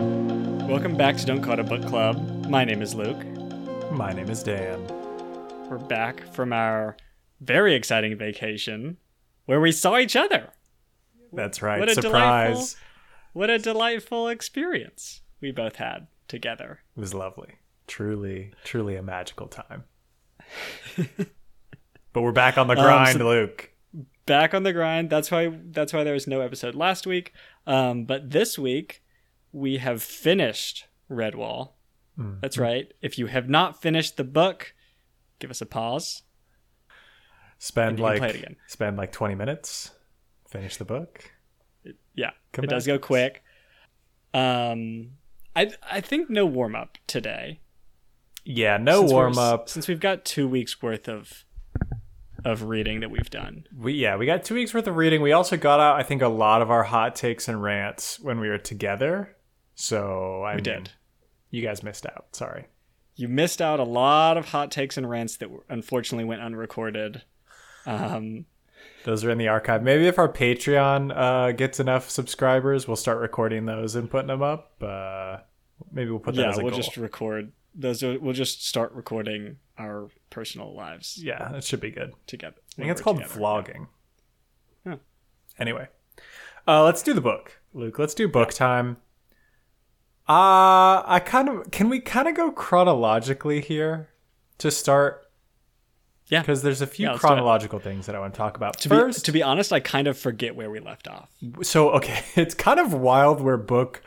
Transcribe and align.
Welcome 0.00 0.96
back 0.96 1.18
to 1.18 1.26
Don't 1.26 1.42
Call 1.42 1.52
It 1.54 1.58
a 1.58 1.64
Book 1.64 1.84
Club. 1.86 2.46
My 2.46 2.64
name 2.64 2.80
is 2.80 2.94
Luke. 2.94 3.22
My 3.92 4.14
name 4.14 4.30
is 4.30 4.42
Dan. 4.42 4.82
We're 5.68 5.76
back 5.76 6.26
from 6.32 6.54
our 6.54 6.96
very 7.42 7.74
exciting 7.74 8.16
vacation 8.16 8.96
where 9.44 9.60
we 9.60 9.72
saw 9.72 9.98
each 9.98 10.16
other. 10.16 10.54
That's 11.34 11.60
right. 11.60 11.78
What 11.78 11.90
a 11.90 11.94
Surprise. 11.94 12.48
delightful- 12.54 12.78
What 13.34 13.50
a 13.50 13.58
delightful 13.58 14.28
experience 14.28 15.20
we 15.42 15.50
both 15.52 15.76
had 15.76 16.06
together. 16.28 16.80
It 16.96 17.00
was 17.00 17.12
lovely. 17.12 17.56
Truly, 17.86 18.52
truly 18.64 18.96
a 18.96 19.02
magical 19.02 19.48
time. 19.48 19.84
but 20.96 22.22
we're 22.22 22.32
back 22.32 22.56
on 22.56 22.68
the 22.68 22.74
Um, 22.78 22.82
grind, 22.84 23.18
so- 23.18 23.26
Luke. 23.28 23.70
Back 24.24 24.54
on 24.54 24.62
the 24.62 24.72
grind. 24.72 25.10
That's 25.10 25.30
why 25.30 25.52
that's 25.72 25.92
why 25.92 26.04
there 26.04 26.14
was 26.14 26.26
no 26.26 26.40
episode 26.40 26.74
last 26.74 27.06
week. 27.06 27.34
Um, 27.66 28.04
but 28.04 28.30
this 28.30 28.58
week 28.58 29.02
we 29.52 29.78
have 29.78 30.02
finished 30.02 30.86
Redwall. 31.10 31.70
Mm. 32.18 32.40
That's 32.40 32.58
right. 32.58 32.92
If 33.00 33.18
you 33.18 33.26
have 33.26 33.48
not 33.48 33.80
finished 33.80 34.16
the 34.16 34.24
book, 34.24 34.74
give 35.38 35.50
us 35.50 35.60
a 35.60 35.66
pause. 35.66 36.22
Spend 37.58 38.00
like 38.00 38.18
play 38.20 38.30
it 38.30 38.36
again. 38.36 38.56
spend 38.66 38.96
like 38.96 39.12
20 39.12 39.34
minutes. 39.34 39.90
Finish 40.48 40.76
the 40.78 40.84
book. 40.84 41.30
Yeah, 42.14 42.30
Come 42.52 42.64
it 42.64 42.68
does 42.70 42.86
go 42.86 42.98
quick. 42.98 43.42
Um, 44.34 45.12
I 45.54 45.72
I 45.90 46.00
think 46.00 46.30
no 46.30 46.46
warm 46.46 46.74
up 46.74 46.98
today. 47.06 47.60
Yeah, 48.44 48.78
no 48.78 49.00
Since 49.00 49.12
warm 49.12 49.38
up. 49.38 49.68
since 49.68 49.88
we've 49.88 50.00
got 50.00 50.24
two 50.24 50.48
weeks 50.48 50.80
worth 50.82 51.08
of 51.08 51.44
of 52.44 52.62
reading 52.64 53.00
that 53.00 53.10
we've 53.10 53.28
done. 53.30 53.66
We 53.76 53.92
yeah, 53.94 54.16
we 54.16 54.24
got 54.26 54.44
2 54.44 54.54
weeks 54.54 54.72
worth 54.72 54.86
of 54.86 54.96
reading. 54.96 55.20
We 55.20 55.32
also 55.32 55.56
got 55.58 55.78
out 55.80 55.96
I 55.96 56.02
think 56.02 56.22
a 56.22 56.28
lot 56.28 56.62
of 56.62 56.70
our 56.70 56.84
hot 56.84 57.14
takes 57.14 57.48
and 57.48 57.62
rants 57.62 58.18
when 58.18 58.40
we 58.40 58.48
were 58.48 58.58
together. 58.58 59.36
So, 59.80 60.42
I 60.42 60.52
We 60.52 60.56
mean, 60.56 60.64
did. 60.64 60.90
You 61.50 61.62
guys 61.62 61.82
missed 61.82 62.06
out. 62.06 62.26
Sorry. 62.32 62.66
You 63.16 63.28
missed 63.28 63.60
out 63.62 63.80
a 63.80 63.84
lot 63.84 64.36
of 64.36 64.46
hot 64.46 64.70
takes 64.70 64.96
and 64.96 65.08
rants 65.08 65.36
that 65.38 65.48
unfortunately 65.68 66.24
went 66.24 66.42
unrecorded. 66.42 67.22
Um, 67.86 68.44
Those 69.04 69.24
are 69.24 69.30
in 69.30 69.38
the 69.38 69.48
archive. 69.48 69.82
Maybe 69.82 70.06
if 70.06 70.18
our 70.18 70.28
Patreon 70.28 71.12
uh, 71.16 71.52
gets 71.52 71.80
enough 71.80 72.08
subscribers, 72.10 72.86
we'll 72.86 72.96
start 72.96 73.18
recording 73.20 73.64
those 73.66 73.94
and 73.96 74.10
putting 74.10 74.28
them 74.28 74.42
up. 74.42 74.72
Uh, 74.82 75.38
maybe 75.90 76.10
we'll 76.10 76.20
put 76.20 76.34
that 76.36 76.42
yeah, 76.42 76.50
as 76.50 76.58
a 76.58 76.62
we'll 76.62 76.70
goal. 76.70 76.80
just 76.80 76.96
record 76.96 77.52
those. 77.74 78.02
Are, 78.02 78.18
we'll 78.18 78.34
just 78.34 78.66
start 78.66 78.92
recording 78.92 79.56
our 79.78 80.08
personal 80.28 80.74
lives 80.74 81.18
Yeah, 81.22 81.48
that 81.52 81.64
should 81.64 81.80
be 81.80 81.90
good. 81.90 82.12
together. 82.26 82.56
I 82.74 82.82
think 82.82 82.90
it's 82.92 83.00
called 83.00 83.20
vlogging. 83.22 83.88
Yeah. 84.86 84.96
Anyway, 85.58 85.88
uh, 86.68 86.84
let's 86.84 87.02
do 87.02 87.12
the 87.14 87.20
book, 87.22 87.60
Luke. 87.74 87.98
Let's 87.98 88.14
do 88.14 88.28
book 88.28 88.52
time. 88.52 88.98
Uh, 90.30 91.02
I 91.06 91.20
kind 91.24 91.48
of 91.48 91.70
can 91.72 91.88
we 91.88 91.98
kind 91.98 92.28
of 92.28 92.36
go 92.36 92.52
chronologically 92.52 93.60
here 93.60 94.10
to 94.58 94.70
start 94.70 95.26
Yeah, 96.28 96.40
because 96.40 96.62
there's 96.62 96.80
a 96.80 96.86
few 96.86 97.06
Yeah, 97.06 97.12
let's 97.12 97.22
do 97.22 97.26
it. 97.26 97.30
chronological 97.30 97.78
things 97.80 98.06
that 98.06 98.14
I 98.14 98.20
want 98.20 98.32
to 98.34 98.38
talk 98.38 98.56
about. 98.56 98.78
to 98.78 98.88
First, 98.88 99.20
be 99.22 99.26
to 99.26 99.32
be 99.32 99.42
honest, 99.42 99.72
I 99.72 99.80
kind 99.80 100.06
of 100.06 100.16
forget 100.16 100.54
where 100.54 100.70
we 100.70 100.78
left 100.78 101.08
off. 101.08 101.30
so 101.62 101.90
okay, 101.90 102.22
it's 102.36 102.54
kind 102.54 102.78
of 102.78 102.94
wild 102.94 103.40
where 103.40 103.56
book 103.56 104.02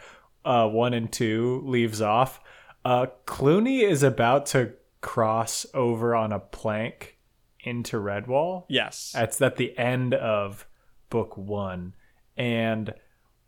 uh, 0.45 0.67
one 0.69 0.93
and 0.93 1.11
two 1.11 1.61
leaves 1.65 2.01
off. 2.01 2.39
Uh, 2.85 3.07
Cluny 3.25 3.81
is 3.81 4.01
about 4.01 4.45
to 4.47 4.73
cross 5.01 5.65
over 5.73 6.15
on 6.15 6.31
a 6.31 6.39
plank 6.39 7.17
into 7.65 7.97
Redwall. 7.97 8.63
Yes, 8.69 9.11
That's 9.13 9.41
at 9.41 9.57
the 9.57 9.77
end 9.77 10.13
of 10.13 10.65
book 11.09 11.35
one, 11.37 11.95
and 12.37 12.93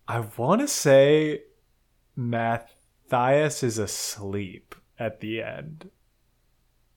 I 0.09 0.19
want 0.37 0.59
to 0.61 0.67
say 0.67 1.43
Matthias 2.15 3.63
is 3.63 3.77
asleep 3.77 4.75
at 4.97 5.19
the 5.19 5.41
end. 5.41 5.89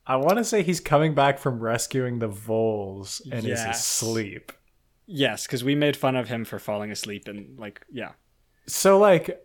I 0.06 0.16
want 0.16 0.38
to 0.38 0.44
say 0.44 0.62
he's 0.62 0.80
coming 0.80 1.14
back 1.14 1.38
from 1.38 1.60
rescuing 1.60 2.18
the 2.18 2.28
voles 2.28 3.20
and 3.30 3.46
is 3.46 3.62
asleep. 3.62 4.52
yes, 5.06 5.46
because 5.46 5.62
we 5.62 5.74
made 5.74 5.96
fun 5.96 6.16
of 6.16 6.28
him 6.28 6.44
for 6.46 6.58
falling 6.58 6.90
asleep 6.90 7.28
and 7.28 7.58
like 7.58 7.84
yeah. 7.92 8.12
So 8.66 8.98
like 8.98 9.44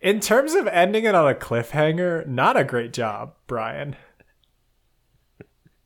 in 0.00 0.18
terms 0.18 0.54
of 0.54 0.66
ending 0.66 1.04
it 1.04 1.14
on 1.14 1.30
a 1.30 1.34
cliffhanger, 1.34 2.26
not 2.26 2.56
a 2.56 2.64
great 2.64 2.92
job, 2.92 3.34
Brian. 3.46 3.94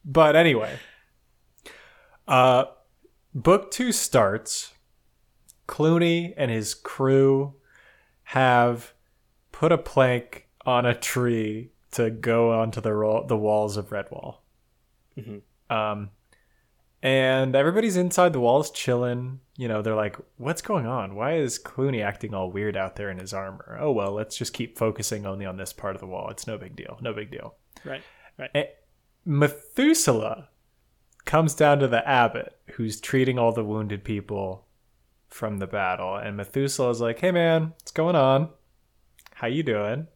But 0.07 0.37
anyway, 0.37 0.79
uh 2.27 2.65
book 3.35 3.71
2 3.71 3.93
starts 3.93 4.73
Cluny 5.67 6.33
and 6.37 6.51
his 6.51 6.73
crew 6.73 7.57
have 8.29 8.94
put 9.55 9.71
a 9.71 9.79
plank 9.79 10.49
on 10.67 10.85
a 10.85 10.95
tree 10.95 11.71
to 11.93 12.11
go 12.11 12.53
onto 12.61 12.81
the 12.81 12.93
ro- 12.93 13.25
the 13.25 13.37
walls 13.37 13.77
of 13.77 13.91
Redwall. 13.91 14.39
Mhm. 15.17 15.43
Um 15.71 16.11
and 17.03 17.55
everybody's 17.55 17.97
inside 17.97 18.33
the 18.33 18.41
walls 18.41 18.71
chilling. 18.73 19.39
You 19.57 19.69
know, 19.69 19.81
they're 19.83 19.95
like, 19.95 20.17
what's 20.39 20.63
going 20.63 20.87
on? 20.87 21.15
Why 21.15 21.35
is 21.35 21.59
Cluny 21.59 22.03
acting 22.03 22.35
all 22.35 22.51
weird 22.51 22.77
out 22.77 22.97
there 22.97 23.11
in 23.11 23.19
his 23.19 23.33
armor? 23.35 23.77
Oh, 23.81 23.93
well, 23.93 24.13
let's 24.13 24.37
just 24.37 24.55
keep 24.55 24.77
focusing 24.77 25.25
only 25.27 25.45
on 25.47 25.57
this 25.59 25.73
part 25.73 25.95
of 25.95 26.01
the 26.01 26.07
wall. 26.09 26.31
It's 26.31 26.47
no 26.47 26.57
big 26.59 26.75
deal. 26.75 26.99
No 27.03 27.13
big 27.13 27.31
deal. 27.31 27.55
Right, 27.85 28.03
right. 28.39 28.51
Eh, 28.55 28.65
Methuselah 29.27 30.49
comes 31.27 31.55
down 31.55 31.79
to 31.81 31.89
the 31.89 32.07
abbot 32.09 32.57
who's 32.73 33.01
treating 33.01 33.39
all 33.39 33.53
the 33.53 33.65
wounded 33.65 34.03
people 34.03 34.67
from 35.29 35.59
the 35.59 35.67
battle. 35.67 36.17
And 36.17 36.37
Methuselah's 36.39 37.01
like, 37.03 37.19
hey, 37.21 37.31
man, 37.31 37.75
what's 37.79 37.93
going 37.93 38.17
on? 38.17 38.49
How 39.35 39.47
you 39.49 39.63
doing? 39.63 40.07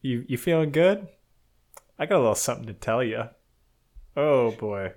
You, 0.00 0.24
you 0.28 0.38
feeling 0.38 0.72
good? 0.72 1.06
I 1.98 2.06
got 2.06 2.16
a 2.16 2.18
little 2.20 2.34
something 2.34 2.66
to 2.66 2.72
tell 2.72 3.02
you. 3.02 3.24
Oh, 4.16 4.52
boy. 4.52 4.92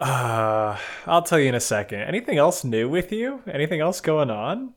Uh, 0.00 0.76
I'll 1.06 1.22
tell 1.22 1.38
you 1.38 1.48
in 1.48 1.54
a 1.54 1.60
second. 1.60 2.00
Anything 2.00 2.38
else 2.38 2.64
new 2.64 2.88
with 2.88 3.12
you? 3.12 3.42
Anything 3.46 3.80
else 3.80 4.00
going 4.00 4.30
on? 4.30 4.74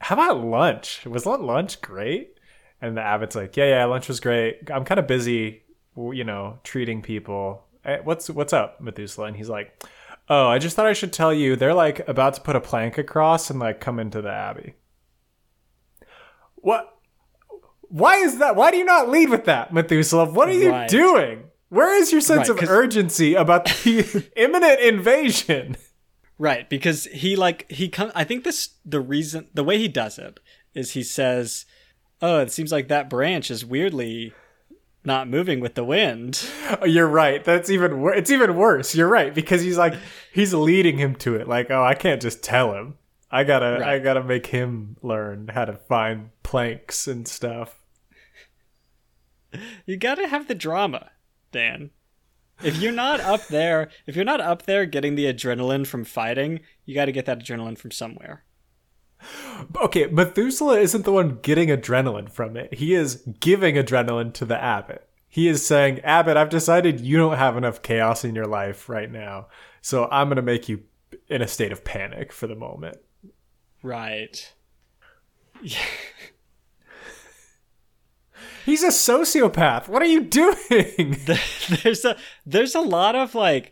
How 0.00 0.14
about 0.14 0.44
lunch? 0.44 1.04
Was 1.06 1.26
lunch 1.26 1.80
great? 1.80 2.38
And 2.80 2.96
the 2.96 3.02
abbot's 3.02 3.36
like, 3.36 3.56
yeah, 3.56 3.66
yeah, 3.66 3.84
lunch 3.84 4.08
was 4.08 4.20
great. 4.20 4.70
I'm 4.70 4.84
kind 4.84 5.00
of 5.00 5.06
busy, 5.06 5.62
you 5.96 6.24
know, 6.24 6.58
treating 6.64 7.02
people. 7.02 7.64
Eh, 7.84 7.98
What's 8.02 8.28
what's 8.28 8.52
up, 8.52 8.80
Methuselah? 8.80 9.26
And 9.28 9.36
he's 9.36 9.48
like, 9.48 9.82
oh, 10.28 10.48
I 10.48 10.58
just 10.58 10.76
thought 10.76 10.86
I 10.86 10.92
should 10.92 11.12
tell 11.12 11.32
you 11.32 11.56
they're 11.56 11.72
like 11.74 12.06
about 12.08 12.34
to 12.34 12.40
put 12.40 12.56
a 12.56 12.60
plank 12.60 12.98
across 12.98 13.48
and 13.48 13.60
like 13.60 13.80
come 13.80 13.98
into 13.98 14.20
the 14.20 14.30
abbey. 14.32 14.74
What? 16.56 16.95
Why 17.88 18.16
is 18.16 18.38
that? 18.38 18.56
Why 18.56 18.70
do 18.70 18.76
you 18.76 18.84
not 18.84 19.08
lead 19.08 19.28
with 19.30 19.44
that, 19.44 19.72
Methuselah? 19.72 20.30
What 20.32 20.48
are 20.48 20.52
you 20.52 20.70
Right. 20.70 20.88
doing? 20.88 21.44
Where 21.68 21.94
is 21.94 22.12
your 22.12 22.20
sense 22.20 22.48
Right, 22.48 22.62
of 22.62 22.68
urgency 22.68 23.34
about 23.34 23.64
the 23.66 24.30
imminent 24.36 24.80
invasion? 24.80 25.76
Right, 26.38 26.68
because 26.68 27.06
he 27.06 27.34
like 27.36 27.70
he 27.70 27.88
come. 27.88 28.12
I 28.14 28.24
think 28.24 28.44
this 28.44 28.70
the 28.84 29.00
reason 29.00 29.48
the 29.54 29.64
way 29.64 29.78
he 29.78 29.88
does 29.88 30.18
it 30.18 30.38
is 30.74 30.92
he 30.92 31.02
says, 31.02 31.64
"Oh, 32.20 32.40
it 32.40 32.52
seems 32.52 32.70
like 32.72 32.88
that 32.88 33.08
branch 33.10 33.50
is 33.50 33.64
weirdly 33.64 34.32
not 35.04 35.28
moving 35.28 35.60
with 35.60 35.74
the 35.76 35.84
wind." 35.84 36.46
Oh, 36.80 36.84
You're 36.84 37.06
right. 37.08 37.42
That's 37.42 37.70
even 37.70 38.00
wor- 38.00 38.14
it's 38.14 38.30
even 38.30 38.54
worse. 38.56 38.94
You're 38.94 39.08
right 39.08 39.34
because 39.34 39.62
he's 39.62 39.78
like 39.78 39.94
he's 40.32 40.52
leading 40.52 40.98
him 40.98 41.14
to 41.16 41.36
it. 41.36 41.48
Like, 41.48 41.70
oh, 41.70 41.82
I 41.82 41.94
can't 41.94 42.20
just 42.22 42.42
tell 42.44 42.74
him. 42.74 42.94
I 43.30 43.44
gotta 43.44 43.84
I 43.84 43.98
gotta 43.98 44.22
make 44.22 44.46
him 44.46 44.96
learn 45.02 45.48
how 45.48 45.64
to 45.64 45.74
find 45.74 46.30
planks 46.42 47.06
and 47.06 47.26
stuff. 47.26 47.80
You 49.86 49.96
got 49.96 50.16
to 50.16 50.28
have 50.28 50.48
the 50.48 50.54
drama, 50.54 51.10
Dan. 51.50 51.90
If 52.62 52.78
you're 52.78 52.92
not 52.92 53.20
up 53.20 53.46
there, 53.48 53.90
if 54.06 54.16
you're 54.16 54.24
not 54.24 54.40
up 54.40 54.62
there 54.62 54.86
getting 54.86 55.14
the 55.14 55.32
adrenaline 55.32 55.86
from 55.86 56.04
fighting, 56.04 56.60
you 56.84 56.94
got 56.94 57.06
to 57.06 57.12
get 57.12 57.26
that 57.26 57.40
adrenaline 57.40 57.78
from 57.78 57.90
somewhere. 57.90 58.44
Okay, 59.76 60.06
Methuselah 60.06 60.78
isn't 60.80 61.04
the 61.04 61.12
one 61.12 61.38
getting 61.42 61.68
adrenaline 61.68 62.30
from 62.30 62.56
it. 62.56 62.74
He 62.74 62.94
is 62.94 63.22
giving 63.40 63.76
adrenaline 63.76 64.32
to 64.34 64.44
the 64.44 64.62
abbot. 64.62 65.08
He 65.28 65.48
is 65.48 65.66
saying, 65.66 66.00
Abbot, 66.00 66.36
I've 66.36 66.48
decided 66.48 67.00
you 67.00 67.16
don't 67.16 67.36
have 67.36 67.56
enough 67.56 67.82
chaos 67.82 68.24
in 68.24 68.34
your 68.34 68.46
life 68.46 68.88
right 68.88 69.10
now, 69.10 69.48
so 69.82 70.08
I'm 70.10 70.28
gonna 70.28 70.42
make 70.42 70.68
you 70.68 70.82
in 71.28 71.42
a 71.42 71.48
state 71.48 71.72
of 71.72 71.84
panic 71.84 72.32
for 72.32 72.46
the 72.46 72.54
moment. 72.54 72.98
Right. 73.86 74.52
He's 78.64 78.82
a 78.82 78.88
sociopath. 78.88 79.86
What 79.88 80.02
are 80.02 80.06
you 80.06 80.22
doing? 80.22 81.16
there's 81.84 82.04
a 82.04 82.16
there's 82.44 82.74
a 82.74 82.80
lot 82.80 83.14
of 83.14 83.34
like 83.36 83.70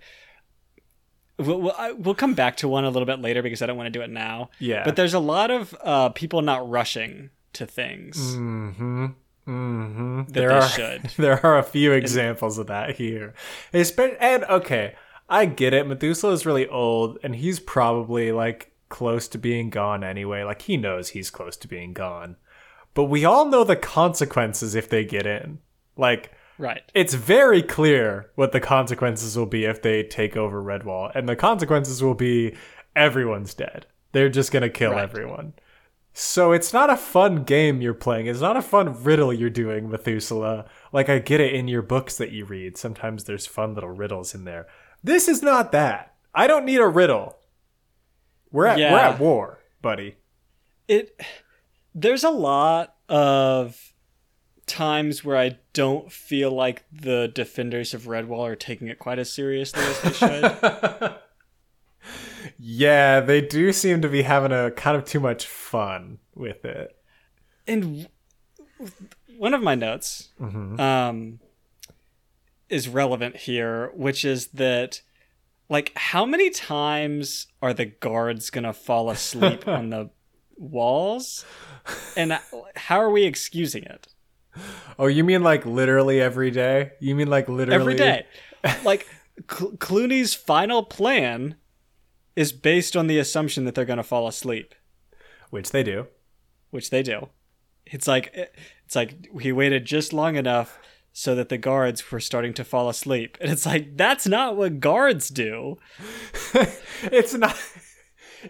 we'll, 1.38 1.60
we'll, 1.60 1.74
I- 1.76 1.92
we'll 1.92 2.14
come 2.14 2.34
back 2.34 2.56
to 2.58 2.68
one 2.68 2.84
a 2.84 2.90
little 2.90 3.06
bit 3.06 3.20
later 3.20 3.42
because 3.42 3.60
I 3.60 3.66
don't 3.66 3.76
want 3.76 3.88
to 3.88 3.90
do 3.98 4.02
it 4.02 4.10
now. 4.10 4.50
Yeah. 4.60 4.84
But 4.84 4.94
there's 4.94 5.14
a 5.14 5.18
lot 5.18 5.50
of 5.50 5.74
uh, 5.82 6.10
people 6.10 6.42
not 6.42 6.68
rushing 6.68 7.30
to 7.54 7.66
things. 7.66 8.16
Mm-hmm. 8.36 9.06
Mm-hmm. 9.48 10.22
There 10.28 10.48
they 10.48 10.54
are 10.54 10.68
should. 10.68 11.02
there 11.18 11.44
are 11.44 11.58
a 11.58 11.64
few 11.64 11.90
examples 11.92 12.56
of 12.58 12.68
that 12.68 12.94
here. 12.96 13.34
Espe- 13.72 14.16
and 14.20 14.44
okay, 14.44 14.94
I 15.28 15.46
get 15.46 15.74
it. 15.74 15.88
Methuselah 15.88 16.32
is 16.32 16.46
really 16.46 16.68
old, 16.68 17.18
and 17.24 17.34
he's 17.34 17.58
probably 17.58 18.30
like 18.30 18.70
close 18.98 19.26
to 19.28 19.38
being 19.38 19.70
gone 19.70 20.04
anyway. 20.04 20.44
Like 20.44 20.62
he 20.62 20.76
knows 20.76 21.08
he's 21.10 21.30
close 21.30 21.56
to 21.58 21.68
being 21.68 21.92
gone. 21.92 22.36
but 22.94 23.04
we 23.14 23.24
all 23.24 23.46
know 23.46 23.64
the 23.64 23.74
consequences 23.74 24.76
if 24.76 24.88
they 24.88 25.04
get 25.04 25.26
in. 25.26 25.58
Like, 25.96 26.30
Right. 26.58 26.82
it's 26.94 27.14
very 27.14 27.60
clear 27.60 28.30
what 28.36 28.52
the 28.52 28.60
consequences 28.60 29.36
will 29.36 29.46
be 29.58 29.64
if 29.64 29.82
they 29.82 30.04
take 30.04 30.36
over 30.36 30.62
Redwall, 30.62 31.10
and 31.12 31.28
the 31.28 31.34
consequences 31.34 32.00
will 32.04 32.14
be 32.14 32.54
everyone's 32.94 33.52
dead. 33.54 33.86
They're 34.12 34.28
just 34.28 34.52
gonna 34.52 34.68
kill 34.70 34.92
Right. 34.92 35.02
everyone. 35.02 35.54
So 36.12 36.52
it's 36.52 36.72
not 36.72 36.88
a 36.90 36.96
fun 36.96 37.42
game 37.42 37.80
you're 37.82 37.94
playing. 38.06 38.26
It's 38.28 38.40
not 38.40 38.56
a 38.56 38.62
fun 38.62 39.02
riddle 39.02 39.32
you're 39.32 39.50
doing, 39.50 39.90
Methuselah. 39.90 40.66
Like 40.92 41.08
I 41.08 41.18
get 41.18 41.40
it 41.40 41.52
in 41.52 41.66
your 41.66 41.82
books 41.82 42.16
that 42.18 42.30
you 42.30 42.44
read. 42.44 42.76
Sometimes 42.76 43.24
there's 43.24 43.48
fun 43.48 43.74
little 43.74 43.90
riddles 43.90 44.36
in 44.36 44.44
there. 44.44 44.68
This 45.02 45.26
is 45.26 45.42
not 45.42 45.72
that. 45.72 46.14
I 46.32 46.46
don't 46.46 46.64
need 46.64 46.78
a 46.80 46.86
riddle. 46.86 47.38
We're 48.54 48.66
at 48.66 48.78
we're 48.78 48.98
at 48.98 49.18
war, 49.18 49.58
buddy. 49.82 50.14
It 50.86 51.20
there's 51.92 52.22
a 52.22 52.30
lot 52.30 52.94
of 53.08 53.92
times 54.66 55.24
where 55.24 55.36
I 55.36 55.58
don't 55.72 56.10
feel 56.10 56.52
like 56.52 56.84
the 56.92 57.26
defenders 57.34 57.92
of 57.94 58.04
Redwall 58.04 58.48
are 58.48 58.54
taking 58.54 58.86
it 58.86 59.00
quite 59.00 59.18
as 59.18 59.32
seriously 59.32 59.82
as 59.82 60.00
they 60.02 60.12
should. 60.12 61.14
Yeah, 62.58 63.20
they 63.20 63.40
do 63.40 63.72
seem 63.72 64.00
to 64.02 64.08
be 64.08 64.22
having 64.22 64.52
a 64.52 64.70
kind 64.70 64.96
of 64.96 65.04
too 65.04 65.18
much 65.18 65.46
fun 65.46 66.18
with 66.34 66.64
it. 66.64 66.96
and 67.66 68.06
one 69.36 69.54
of 69.54 69.62
my 69.62 69.74
notes 69.74 70.28
um, 70.40 71.40
is 72.68 72.88
relevant 72.88 73.36
here, 73.36 73.90
which 73.94 74.24
is 74.24 74.48
that, 74.48 75.00
like, 75.68 75.92
how 75.96 76.24
many 76.26 76.50
times 76.50 77.46
are 77.62 77.72
the 77.74 77.86
guards 77.86 78.50
gonna 78.50 78.72
fall 78.72 79.10
asleep 79.10 79.66
on 79.68 79.90
the 79.90 80.10
walls, 80.56 81.44
and 82.16 82.38
how 82.76 83.00
are 83.00 83.10
we 83.10 83.24
excusing 83.24 83.82
it 83.84 84.08
Oh, 84.98 85.06
you 85.06 85.24
mean 85.24 85.42
like 85.42 85.66
literally 85.66 86.20
every 86.20 86.50
day? 86.50 86.92
You 87.00 87.14
mean 87.14 87.28
like 87.28 87.48
literally 87.48 87.80
every 87.80 87.94
day? 87.96 88.26
Like, 88.84 89.06
Cl- 89.50 89.72
Cluny's 89.78 90.32
final 90.34 90.82
plan 90.84 91.56
is 92.34 92.52
based 92.52 92.96
on 92.96 93.08
the 93.08 93.18
assumption 93.18 93.64
that 93.64 93.74
they're 93.74 93.84
gonna 93.84 94.02
fall 94.02 94.26
asleep. 94.26 94.74
Which 95.50 95.70
they 95.70 95.82
do. 95.82 96.06
which 96.70 96.90
they 96.90 97.02
do. 97.02 97.28
It's 97.84 98.08
like 98.08 98.30
eh, 98.34 98.46
it's 98.86 98.96
like 98.96 99.28
he 99.40 99.52
waited 99.52 99.84
just 99.84 100.12
long 100.12 100.36
enough 100.36 100.78
so 101.16 101.34
that 101.36 101.48
the 101.48 101.56
guards 101.56 102.10
were 102.10 102.18
starting 102.18 102.52
to 102.52 102.64
fall 102.64 102.88
asleep. 102.88 103.38
And 103.40 103.50
it's 103.50 103.64
like 103.64 103.96
that's 103.96 104.26
not 104.26 104.56
what 104.56 104.80
guards 104.80 105.28
do. 105.28 105.78
it's 107.04 107.32
not 107.34 107.56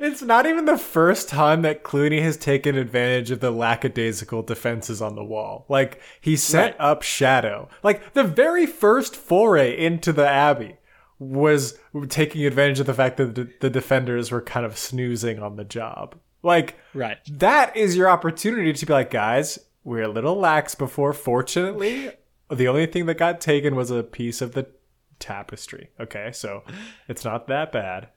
it's 0.00 0.22
not 0.22 0.46
even 0.46 0.64
the 0.64 0.78
first 0.78 1.28
time 1.28 1.62
that 1.62 1.84
Cluny 1.84 2.20
has 2.22 2.36
taken 2.36 2.74
advantage 2.76 3.30
of 3.30 3.38
the 3.40 3.50
lackadaisical 3.52 4.42
defenses 4.42 5.00
on 5.02 5.14
the 5.14 5.22
wall. 5.22 5.66
Like 5.68 6.00
he 6.20 6.36
set 6.36 6.72
Right. 6.72 6.76
up 6.80 7.02
Shadow. 7.02 7.68
Like 7.82 8.14
the 8.14 8.24
very 8.24 8.66
first 8.66 9.14
foray 9.14 9.76
into 9.78 10.12
the 10.12 10.26
Abbey 10.26 10.78
was 11.18 11.78
taking 12.08 12.44
advantage 12.46 12.80
of 12.80 12.86
the 12.86 12.94
fact 12.94 13.18
that 13.18 13.34
the, 13.34 13.48
the 13.60 13.70
defenders 13.70 14.30
were 14.32 14.40
kind 14.42 14.64
of 14.66 14.76
snoozing 14.78 15.38
on 15.38 15.56
the 15.56 15.64
job. 15.64 16.16
Like 16.42 16.76
Right. 16.94 17.18
that 17.30 17.76
is 17.76 17.94
your 17.94 18.08
opportunity 18.08 18.72
to 18.72 18.86
be 18.86 18.92
like, 18.92 19.10
guys, 19.10 19.58
we're 19.84 20.02
a 20.02 20.08
little 20.08 20.36
lax 20.36 20.74
before. 20.74 21.12
Fortunately, 21.12 22.10
the 22.54 22.68
only 22.68 22.86
thing 22.86 23.06
that 23.06 23.18
got 23.18 23.40
taken 23.40 23.76
was 23.76 23.90
a 23.90 24.02
piece 24.02 24.40
of 24.40 24.52
the 24.52 24.66
tapestry. 25.18 25.90
Okay, 26.00 26.30
so 26.32 26.62
it's 27.08 27.24
not 27.24 27.48
that 27.48 27.72
bad. 27.72 28.08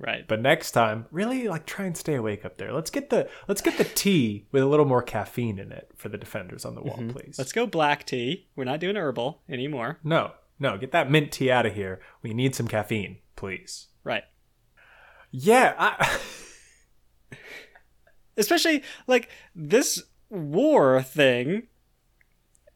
Right. 0.00 0.26
But 0.28 0.40
next 0.40 0.72
time, 0.72 1.06
really 1.10 1.48
like 1.48 1.66
try 1.66 1.84
and 1.84 1.96
stay 1.96 2.14
awake 2.14 2.44
up 2.44 2.56
there. 2.56 2.72
Let's 2.72 2.90
get 2.90 3.10
the 3.10 3.28
let's 3.48 3.60
get 3.60 3.78
the 3.78 3.84
tea 3.84 4.46
with 4.52 4.62
a 4.62 4.66
little 4.66 4.84
more 4.86 5.02
caffeine 5.02 5.58
in 5.58 5.72
it 5.72 5.90
for 5.96 6.08
the 6.08 6.18
defenders 6.18 6.64
on 6.64 6.76
the 6.76 6.82
wall, 6.82 6.98
mm-hmm. 6.98 7.10
please. 7.10 7.36
Let's 7.36 7.52
go 7.52 7.66
black 7.66 8.06
tea. 8.06 8.46
We're 8.54 8.64
not 8.64 8.78
doing 8.78 8.96
herbal 8.96 9.42
anymore. 9.48 9.98
no, 10.04 10.32
no, 10.60 10.78
get 10.78 10.92
that 10.92 11.10
mint 11.10 11.32
tea 11.32 11.50
out 11.50 11.66
of 11.66 11.74
here. 11.74 12.00
We 12.22 12.32
need 12.32 12.54
some 12.54 12.68
caffeine, 12.68 13.18
please. 13.34 13.88
Right. 14.04 14.24
Yeah, 15.30 15.74
I, 15.76 16.18
Especially 18.38 18.84
like 19.08 19.28
this 19.54 20.04
war 20.30 21.02
thing 21.02 21.66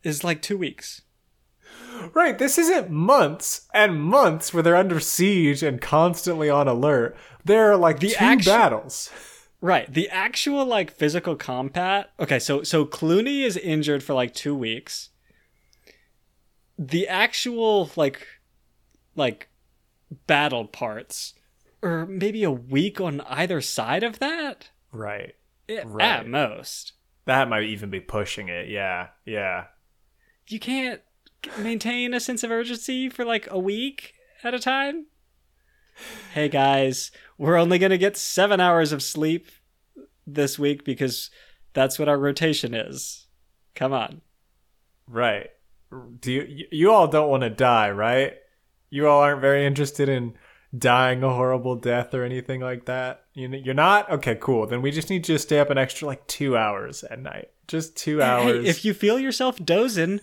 is 0.02 0.24
like 0.24 0.42
2 0.42 0.56
weeks. 0.58 1.02
right. 2.14 2.38
This 2.38 2.58
isn't 2.58 2.90
months 2.90 3.68
and 3.72 4.02
months 4.02 4.52
where 4.52 4.62
they're 4.62 4.76
under 4.76 4.98
siege 5.00 5.62
and 5.62 5.80
constantly 5.80 6.50
on 6.50 6.66
alert. 6.68 7.16
There 7.44 7.70
are 7.70 7.76
like 7.76 8.00
The 8.00 8.10
two 8.10 8.16
actu- 8.24 8.44
battles. 8.50 9.10
Right. 9.60 9.92
The 9.92 10.08
actual 10.08 10.64
like 10.66 10.90
physical 10.90 11.36
combat. 11.36 12.10
Okay, 12.18 12.38
so 12.40 12.62
so 12.64 12.84
Cluny 12.84 13.42
is 13.44 13.56
injured 13.56 14.02
for 14.02 14.14
like 14.14 14.34
2 14.34 14.54
weeks. 14.56 15.10
The 16.78 17.06
actual 17.06 17.90
like 17.96 18.26
like 19.14 19.48
battle 20.26 20.66
parts 20.66 21.34
or 21.80 22.06
maybe 22.06 22.42
a 22.44 22.50
week 22.50 23.00
on 23.00 23.20
either 23.22 23.60
side 23.60 24.02
of 24.02 24.18
that 24.18 24.70
Right. 24.90 25.34
Eh, 25.68 25.82
Right. 25.86 26.04
at 26.04 26.26
most. 26.28 26.92
That 27.24 27.48
might 27.48 27.62
even 27.64 27.88
be 27.88 28.00
pushing 28.00 28.48
it. 28.48 28.68
Yeah, 28.68 29.08
yeah. 29.24 29.66
You 30.48 30.58
can't 30.58 31.00
maintain 31.58 32.14
a 32.14 32.20
sense 32.20 32.42
of 32.42 32.50
urgency 32.50 33.08
for 33.08 33.24
like 33.24 33.48
a 33.50 33.58
week 33.58 34.14
at 34.44 34.54
a 34.54 34.58
time. 34.58 35.06
Hey 36.32 36.48
guys, 36.48 37.10
we're 37.38 37.56
only 37.56 37.78
going 37.78 37.90
to 37.90 37.98
get 37.98 38.16
7 38.16 38.60
hours 38.60 38.92
of 38.92 39.02
sleep 39.02 39.48
this 40.26 40.58
week 40.58 40.84
because 40.84 41.30
that's 41.74 41.98
what 41.98 42.08
our 42.08 42.18
rotation 42.18 42.74
is. 42.74 43.26
Come 43.74 43.92
on. 43.92 44.22
Right. 45.06 45.50
Do 46.20 46.32
you 46.32 46.66
you- 46.70 46.90
all 46.90 47.06
don't 47.06 47.28
want 47.28 47.42
to 47.42 47.50
die, 47.50 47.90
right? 47.90 48.34
You 48.88 49.08
all 49.08 49.20
aren't 49.22 49.40
very 49.40 49.66
interested 49.66 50.08
in 50.08 50.34
dying 50.76 51.22
a 51.22 51.30
horrible 51.32 51.76
death 51.76 52.14
or 52.14 52.24
anything 52.24 52.60
like 52.60 52.86
that. 52.86 53.24
You 53.34 53.48
you're 53.48 53.74
not 53.74 54.10
okay. 54.10 54.36
Cool. 54.40 54.66
Then 54.66 54.82
we 54.82 54.90
just 54.90 55.10
need 55.10 55.28
you 55.28 55.36
to 55.36 55.38
stay 55.38 55.58
up 55.58 55.70
an 55.70 55.78
extra 55.78 56.06
like 56.06 56.26
two 56.26 56.56
hours 56.56 57.04
at 57.04 57.20
night. 57.20 57.50
Just 57.68 57.96
two 57.96 58.22
hours. 58.22 58.64
Hey, 58.64 58.70
if 58.70 58.84
you 58.84 58.94
feel 58.94 59.18
yourself 59.18 59.56
dozing, 59.64 60.20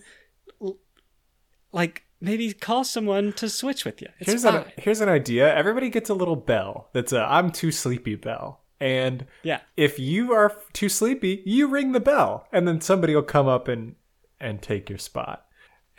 like 1.72 2.04
maybe 2.22 2.52
call 2.54 2.84
someone 2.84 3.34
to 3.34 3.50
switch 3.50 3.86
with 3.86 4.02
you. 4.02 4.08
It's 4.20 4.30
here's 4.30 4.44
fine. 4.44 4.56
an 4.56 4.66
here's 4.78 5.02
an 5.02 5.10
idea. 5.10 5.54
Everybody 5.54 5.90
gets 5.90 6.10
a 6.10 6.16
little 6.16 6.36
bell. 6.36 6.90
That's 6.94 7.14
a 7.14 7.22
I'm 7.22 7.52
too 7.52 7.72
sleepy 7.72 8.16
bell. 8.16 8.62
And 8.82 9.26
yeah, 9.44 9.60
if 9.76 10.00
you 10.00 10.32
are 10.32 10.56
too 10.74 10.90
sleepy, 10.90 11.44
you 11.46 11.68
ring 11.68 11.92
the 11.92 12.00
bell, 12.00 12.48
and 12.52 12.68
then 12.68 12.80
somebody 12.80 13.14
will 13.14 13.24
come 13.24 13.48
up 13.48 13.68
and 13.68 13.96
and 14.40 14.62
take 14.62 14.90
your 14.90 15.00
spot. 15.00 15.46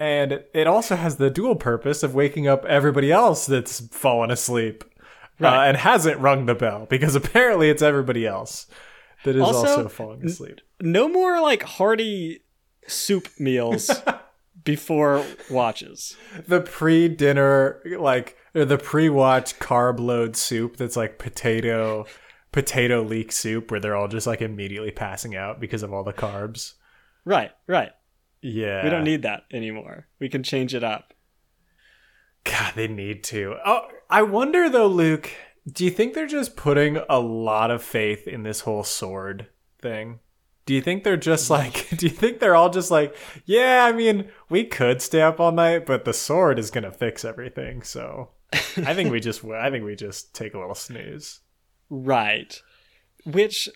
And 0.01 0.43
it 0.55 0.67
also 0.67 0.97
has 0.97 1.17
the 1.17 1.29
dual 1.31 1.57
purpose 1.57 2.03
of 2.03 2.15
waking 2.15 2.49
up 2.49 2.65
everybody 2.65 3.13
else 3.13 3.45
that's 3.45 3.81
fallen 3.89 4.31
asleep 4.31 4.83
uh, 5.41 5.47
and 5.47 5.77
hasn't 5.77 6.19
rung 6.19 6.47
the 6.47 6.55
bell 6.55 6.87
because 6.89 7.15
apparently 7.15 7.69
it's 7.69 7.83
everybody 7.83 8.27
else 8.27 8.67
that 9.25 9.37
is 9.37 9.43
also, 9.43 9.59
Also, 9.59 9.89
falling 9.89 10.25
asleep. 10.25 10.63
no 10.81 11.07
more 11.07 11.41
like 11.43 11.63
hearty 11.63 12.43
soup 12.87 13.29
meals 13.39 13.91
before 14.65 15.23
watches. 15.51 16.17
The 16.49 16.63
pre-dinner, 16.63 17.83
like 17.99 18.39
or 18.55 18.65
the 18.65 18.79
pre-watch 18.79 19.59
carb 19.59 20.01
load 20.01 20.35
soup 20.35 20.77
that's 20.79 20.97
like 20.97 21.19
potato 21.19 22.07
potato 22.53 23.03
leek 23.03 23.33
soup, 23.33 23.71
where 23.71 23.81
they're 23.81 23.95
all 23.95 24.09
just 24.09 24.27
like 24.27 24.41
immediately 24.43 24.91
passing 24.91 25.37
out 25.37 25.61
because 25.61 25.83
of 25.83 25.93
all 25.93 26.05
the 26.05 26.13
carbs. 26.13 26.75
Right, 27.25 27.51
right. 27.67 27.91
Yeah, 28.43 28.85
We 28.85 28.91
don't 28.91 29.05
need 29.05 29.23
that 29.23 29.45
anymore. 29.53 30.07
We 30.19 30.29
can 30.29 30.43
change 30.43 30.75
it 30.75 30.83
up. 30.85 31.13
God, 32.45 32.73
they 32.75 32.89
need 32.89 33.23
to. 33.25 33.57
Oh, 33.65 33.89
I 34.09 34.23
wonder 34.23 34.71
though, 34.71 34.87
Luke. 34.87 35.31
Do 35.71 35.85
you 35.85 35.91
think 35.91 36.15
they're 36.15 36.27
just 36.27 36.57
putting 36.57 36.99
a 37.09 37.19
lot 37.21 37.71
of 37.71 37.83
faith 37.83 38.27
in 38.27 38.43
this 38.43 38.61
whole 38.61 38.83
sword 38.83 39.49
thing? 39.81 40.21
Do 40.65 40.75
you 40.75 40.81
think 40.81 41.05
they're 41.05 41.17
just 41.17 41.51
like? 41.51 41.89
Do 41.97 42.07
you 42.07 42.13
think 42.13 42.39
they're 42.41 42.57
all 42.57 42.71
just 42.71 42.91
like? 42.91 43.15
Yeah, 43.45 43.85
I 43.85 43.93
mean, 43.93 44.31
we 44.49 44.65
could 44.65 45.03
stay 45.03 45.21
up 45.21 45.39
all 45.39 45.53
night, 45.53 45.85
but 45.85 46.05
the 46.05 46.15
sword 46.15 46.59
is 46.59 46.71
gonna 46.71 46.93
fix 46.93 47.25
everything. 47.25 47.83
So, 47.83 48.31
I 48.53 48.95
think 48.95 49.11
we 49.11 49.21
just. 49.29 49.45
I 49.45 49.71
think 49.71 49.85
we 49.85 49.97
just 49.97 50.35
take 50.35 50.55
a 50.55 50.59
little 50.59 50.75
snooze. 50.75 51.41
Right. 51.91 52.61
Which 53.27 53.69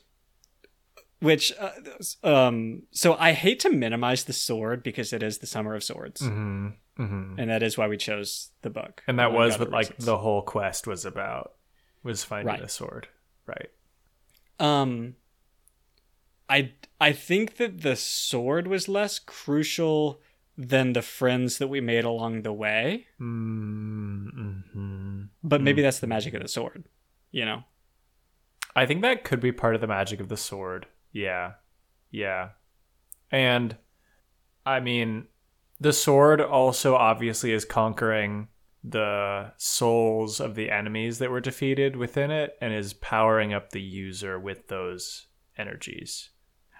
which 1.24 1.52
uh, 1.58 1.70
um 2.34 2.82
so 2.90 3.16
I 3.18 3.32
hate 3.32 3.60
to 3.60 3.70
minimize 3.70 4.24
the 4.24 4.32
sword 4.32 4.82
because 4.82 5.12
it 5.12 5.22
is 5.22 5.38
the 5.38 5.46
summer 5.46 5.74
of 5.74 5.82
swords. 5.82 6.20
Mm-hmm. 6.20 6.68
Mm-hmm. 7.02 7.40
And 7.40 7.50
that 7.50 7.62
is 7.62 7.76
why 7.78 7.88
we 7.88 7.96
chose 7.96 8.50
the 8.62 8.70
book. 8.70 9.02
And 9.08 9.18
that 9.18 9.32
was 9.32 9.58
what 9.58 9.70
like 9.70 9.88
reasons. 9.90 10.04
the 10.04 10.18
whole 10.18 10.42
quest 10.42 10.86
was 10.86 11.04
about. 11.04 11.52
Was 12.02 12.22
finding 12.22 12.46
Right. 12.54 12.62
a 12.62 12.68
sword. 12.68 13.08
Right. 13.46 13.70
um 14.60 15.14
I 16.48 16.72
I 17.00 17.12
think 17.12 17.56
that 17.56 17.80
the 17.80 17.96
sword 17.96 18.66
was 18.68 18.88
less 18.88 19.18
crucial 19.18 20.20
than 20.56 20.92
the 20.92 21.02
friends 21.02 21.58
that 21.58 21.68
we 21.68 21.80
made 21.80 22.04
along 22.04 22.42
the 22.42 22.52
way, 22.52 23.06
Mm-hmm. 23.20 25.22
but 25.42 25.60
maybe 25.60 25.82
that's 25.82 25.98
the 26.00 26.06
magic 26.06 26.34
of 26.34 26.42
the 26.42 26.48
sword, 26.48 26.84
you 27.32 27.44
know. 27.44 27.64
I 28.76 28.86
think 28.86 29.02
that 29.02 29.24
could 29.24 29.40
be 29.40 29.52
part 29.52 29.74
of 29.74 29.80
the 29.80 29.86
magic 29.86 30.20
of 30.20 30.28
the 30.28 30.36
sword. 30.36 30.86
Yeah. 31.14 31.52
Yeah. 32.10 32.50
And 33.30 33.76
I 34.66 34.80
mean, 34.80 35.28
the 35.80 35.94
sword 35.94 36.42
also 36.42 36.94
obviously 36.94 37.52
is 37.52 37.64
conquering 37.64 38.48
the 38.82 39.52
souls 39.56 40.40
of 40.40 40.54
the 40.54 40.70
enemies 40.70 41.18
that 41.18 41.30
were 41.30 41.40
defeated 41.40 41.96
within 41.96 42.30
it 42.30 42.54
and 42.60 42.74
is 42.74 42.92
powering 42.92 43.54
up 43.54 43.70
the 43.70 43.80
user 43.80 44.38
with 44.38 44.68
those 44.68 45.28
energies. 45.56 46.30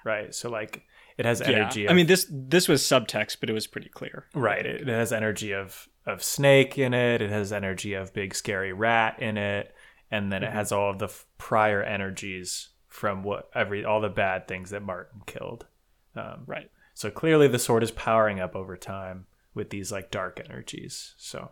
Right? 0.05 0.35
So 0.35 0.51
like 0.51 0.85
it 1.17 1.25
has 1.25 1.41
energy. 1.41 1.83
Yeah. 1.83 1.87
Of, 1.87 1.93
I 1.93 1.95
mean, 1.95 2.07
this 2.07 2.27
this 2.31 2.69
was 2.69 2.83
subtext, 2.83 3.39
but 3.41 3.49
it 3.49 3.55
was 3.55 3.67
pretty 3.67 3.89
clear. 3.89 4.27
right. 4.35 4.65
It, 4.65 4.83
it 4.83 4.89
has 4.89 5.13
energy 5.13 5.53
of 5.53 5.89
of 6.07 6.23
snake 6.23 6.77
in 6.77 6.93
it. 6.93 7.23
It 7.23 7.31
has 7.31 7.53
energy 7.53 7.95
of 7.95 8.13
big 8.13 8.35
scary 8.35 8.73
rat 8.73 9.21
in 9.23 9.39
it, 9.39 9.75
and 10.11 10.31
then 10.31 10.43
it 10.43 10.49
mm-hmm. 10.49 10.57
has 10.57 10.73
all 10.73 10.91
of 10.91 10.99
the 10.99 11.07
f- 11.07 11.25
prior 11.39 11.83
energies 11.83 12.69
from 12.95 13.25
what 13.25 13.51
every 13.57 13.85
all 13.85 14.01
the 14.01 14.09
bad 14.09 14.47
things 14.47 14.71
that 14.71 14.81
Martin 14.81 15.21
killed. 15.27 15.67
Um, 16.15 16.45
Right. 16.47 16.71
so 16.95 17.11
clearly, 17.11 17.49
the 17.49 17.59
sword 17.59 17.83
is 17.83 17.91
powering 17.91 18.39
up 18.39 18.55
over 18.55 18.77
time 18.77 19.27
with 19.53 19.71
these 19.71 19.91
like 19.91 20.13
dark 20.13 20.41
energies. 20.49 21.15
So, 21.19 21.51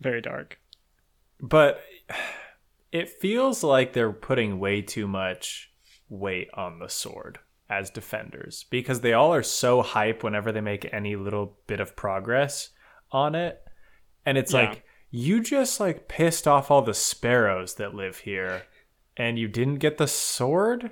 Very 0.00 0.20
dark. 0.20 0.60
but 1.40 1.82
it 2.92 3.08
feels 3.08 3.64
like 3.64 3.92
they're 3.92 4.12
putting 4.12 4.60
way 4.60 4.82
too 4.82 5.08
much 5.08 5.72
weight 6.08 6.48
on 6.54 6.78
the 6.78 6.88
sword 6.88 7.40
as 7.68 7.90
defenders 7.90 8.64
because 8.70 9.00
they 9.00 9.14
all 9.14 9.34
are 9.34 9.42
so 9.42 9.82
hype 9.82 10.22
whenever 10.22 10.52
they 10.52 10.60
make 10.60 10.92
any 10.92 11.16
little 11.16 11.56
bit 11.66 11.80
of 11.80 11.96
progress 11.96 12.70
on 13.10 13.34
it. 13.34 13.60
And 14.24 14.38
it's 14.38 14.52
Yeah. 14.52 14.60
like 14.70 14.84
you 15.10 15.42
just 15.42 15.80
like 15.80 16.06
pissed 16.06 16.46
off 16.46 16.70
all 16.70 16.82
the 16.82 16.94
sparrows 16.94 17.74
that 17.76 17.94
live 17.94 18.18
here 18.18 18.62
and 19.16 19.38
you 19.38 19.48
didn't 19.48 19.76
get 19.76 19.98
the 19.98 20.06
sword? 20.08 20.90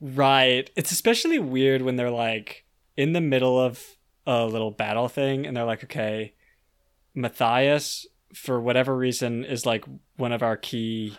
Right. 0.00 0.70
It's 0.76 0.92
especially 0.92 1.38
weird 1.38 1.82
when 1.82 1.96
they're 1.96 2.10
like 2.10 2.64
in 2.96 3.12
the 3.12 3.20
middle 3.20 3.58
of 3.58 3.96
a 4.26 4.44
little 4.46 4.70
battle 4.70 5.08
thing 5.08 5.46
and 5.46 5.56
they're 5.56 5.64
like, 5.64 5.84
okay, 5.84 6.34
Matthias, 7.14 8.06
for 8.34 8.60
whatever 8.60 8.96
reason, 8.96 9.44
is 9.44 9.64
like 9.64 9.84
one 10.16 10.32
of 10.32 10.42
our 10.42 10.56
key 10.56 11.16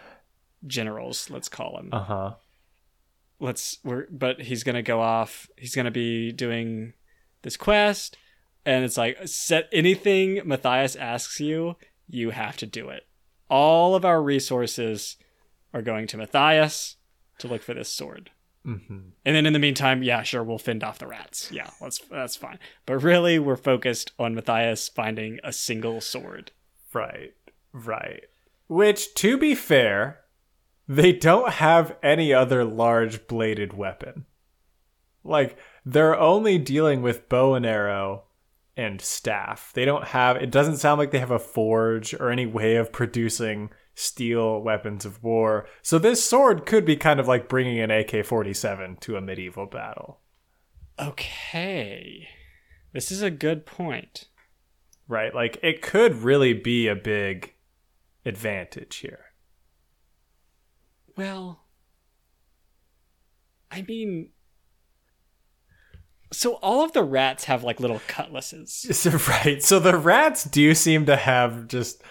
generals, 0.68 1.30
let's 1.30 1.50
call 1.50 1.78
him. 1.78 1.90
Uh-huh. 1.92 2.34
Let's 3.40 3.80
we're 3.84 4.08
but 4.10 4.42
he's 4.42 4.64
gonna 4.64 4.82
go 4.82 5.02
off, 5.02 5.50
he's 5.58 5.76
gonna 5.76 5.92
be 5.92 6.32
doing 6.32 6.94
this 7.42 7.58
quest, 7.58 8.18
and 8.66 8.86
it's 8.86 8.98
like 8.98 9.18
set 9.28 9.68
anything 9.72 10.42
Matthias 10.46 10.96
asks 10.96 11.40
you, 11.40 11.76
you 12.08 12.30
have 12.32 12.58
to 12.58 12.66
do 12.66 12.90
it. 12.90 13.04
All 13.50 13.94
of 13.96 14.06
our 14.06 14.22
resources 14.22 15.18
are 15.76 15.82
going 15.82 16.08
to 16.08 16.18
Matthias 16.18 16.96
to 17.38 17.48
look 17.48 17.62
for 17.62 17.74
this 17.74 17.90
sword. 17.90 18.32
Mhm. 18.66 19.12
And 19.24 19.36
then 19.36 19.46
in 19.46 19.54
the 19.54 19.60
meantime, 19.60 20.02
yeah, 20.02 20.24
sure, 20.24 20.42
we'll 20.42 20.58
fend 20.58 20.84
off 20.84 20.98
the 20.98 21.06
rats. 21.06 21.52
Yeah, 21.52 21.70
that's 21.80 22.00
that's 22.00 22.36
fine. 22.36 22.58
But 22.88 23.04
really, 23.04 23.38
we're 23.38 23.58
focused 23.58 24.14
on 24.18 24.34
Matthias 24.34 24.90
finding 24.90 25.40
a 25.44 25.54
single 25.54 26.02
sword. 26.02 26.52
Right, 26.92 27.34
right. 27.74 28.24
Which, 28.68 29.14
to 29.16 29.38
be 29.38 29.54
fair, 29.54 30.22
they 30.88 31.12
don't 31.12 31.52
have 31.54 31.98
any 32.02 32.34
other 32.34 32.64
large 32.64 33.28
bladed 33.28 33.74
weapon. 33.74 34.26
Like, 35.24 35.58
they're 35.86 36.18
only 36.18 36.58
dealing 36.58 37.02
with 37.02 37.30
bow 37.30 37.54
and 37.54 37.66
arrow 37.66 38.24
and 38.78 39.02
staff. 39.02 39.72
They 39.74 39.86
don't 39.86 40.06
have, 40.06 40.38
it 40.38 40.52
doesn't 40.52 40.78
sound 40.78 41.00
like 41.00 41.12
they 41.12 41.20
have 41.20 41.32
a 41.32 41.40
forge 41.40 42.14
or 42.16 42.30
any 42.30 42.46
way 42.46 42.78
of 42.78 42.92
producing 42.92 43.70
steel 43.96 44.62
weapons 44.62 45.06
of 45.06 45.24
war. 45.24 45.66
So, 45.82 45.98
this 45.98 46.24
sword 46.24 46.66
could 46.66 46.86
be 46.86 46.96
kind 46.98 47.20
of 47.20 47.28
like 47.28 47.50
bringing 47.50 47.80
an 47.80 47.92
AK 47.92 48.26
47 48.26 48.98
to 49.02 49.16
a 49.16 49.22
medieval 49.22 49.66
battle. 49.66 50.20
Okay, 51.00 52.28
this 52.94 53.12
is 53.12 53.22
a 53.22 53.32
good 53.32 53.66
point. 53.66 54.28
Right? 55.08 55.34
Like, 55.34 55.58
it 55.64 55.82
could 55.82 56.24
really 56.24 56.54
be 56.54 56.88
a 56.88 56.96
big 56.96 57.54
advantage 58.26 58.98
here. 58.98 59.26
Well, 61.16 61.66
I 63.72 63.84
mean, 63.84 64.32
so 66.32 66.54
all 66.56 66.84
of 66.84 66.94
the 66.94 67.04
rats 67.04 67.46
have 67.46 67.64
like 67.64 67.80
little 67.80 68.02
cutlasses. 68.08 68.86
Right. 69.28 69.64
So 69.64 69.80
the 69.80 69.98
rats 69.98 70.44
do 70.44 70.74
seem 70.74 71.06
to 71.06 71.16
have 71.16 71.68
just 71.68 72.02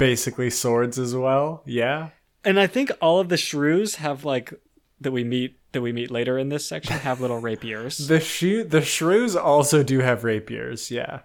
basically 0.00 0.50
swords 0.50 0.98
as 0.98 1.14
well. 1.14 1.62
Yeah. 1.64 2.08
And 2.44 2.58
I 2.58 2.66
think 2.66 2.90
all 3.00 3.20
of 3.20 3.28
the 3.28 3.36
shrews 3.36 3.96
have 3.96 4.24
like 4.24 4.52
that 5.00 5.12
we 5.12 5.22
meet 5.22 5.56
that 5.72 5.82
we 5.82 5.92
meet 5.92 6.10
later 6.10 6.36
in 6.36 6.48
this 6.48 6.66
section 6.66 6.94
have 6.98 7.20
little 7.20 7.40
rapiers. 7.50 8.08
The 8.08 8.18
shoe 8.18 8.64
the 8.64 8.82
shrews 8.82 9.36
also 9.36 9.82
do 9.84 10.00
have 10.00 10.24
rapiers, 10.24 10.90
yeah. 10.90 11.20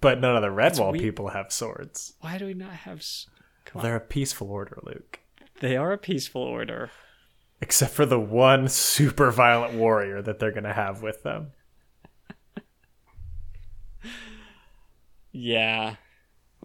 But 0.00 0.20
none 0.20 0.36
of 0.36 0.42
the 0.42 0.48
Redwall 0.48 0.92
we- 0.92 1.00
people 1.00 1.28
have 1.28 1.52
swords. 1.52 2.14
Why 2.20 2.38
do 2.38 2.46
we 2.46 2.54
not 2.54 2.72
have? 2.72 2.98
s- 2.98 3.26
Come. 3.66 3.82
They're 3.82 3.96
a 3.96 4.00
peaceful 4.00 4.50
order, 4.50 4.78
Luke. 4.84 5.18
They 5.60 5.76
are 5.76 5.90
a 5.92 5.98
peaceful 5.98 6.42
order. 6.42 6.90
Except 7.60 7.92
for 7.92 8.06
the 8.06 8.20
one 8.20 8.68
super 8.68 9.30
violent 9.32 9.74
warrior 9.74 10.22
that 10.22 10.38
they're 10.38 10.52
gonna 10.52 10.72
have 10.74 11.02
with 11.02 11.22
them. 11.22 11.52
Yeah. 15.32 15.96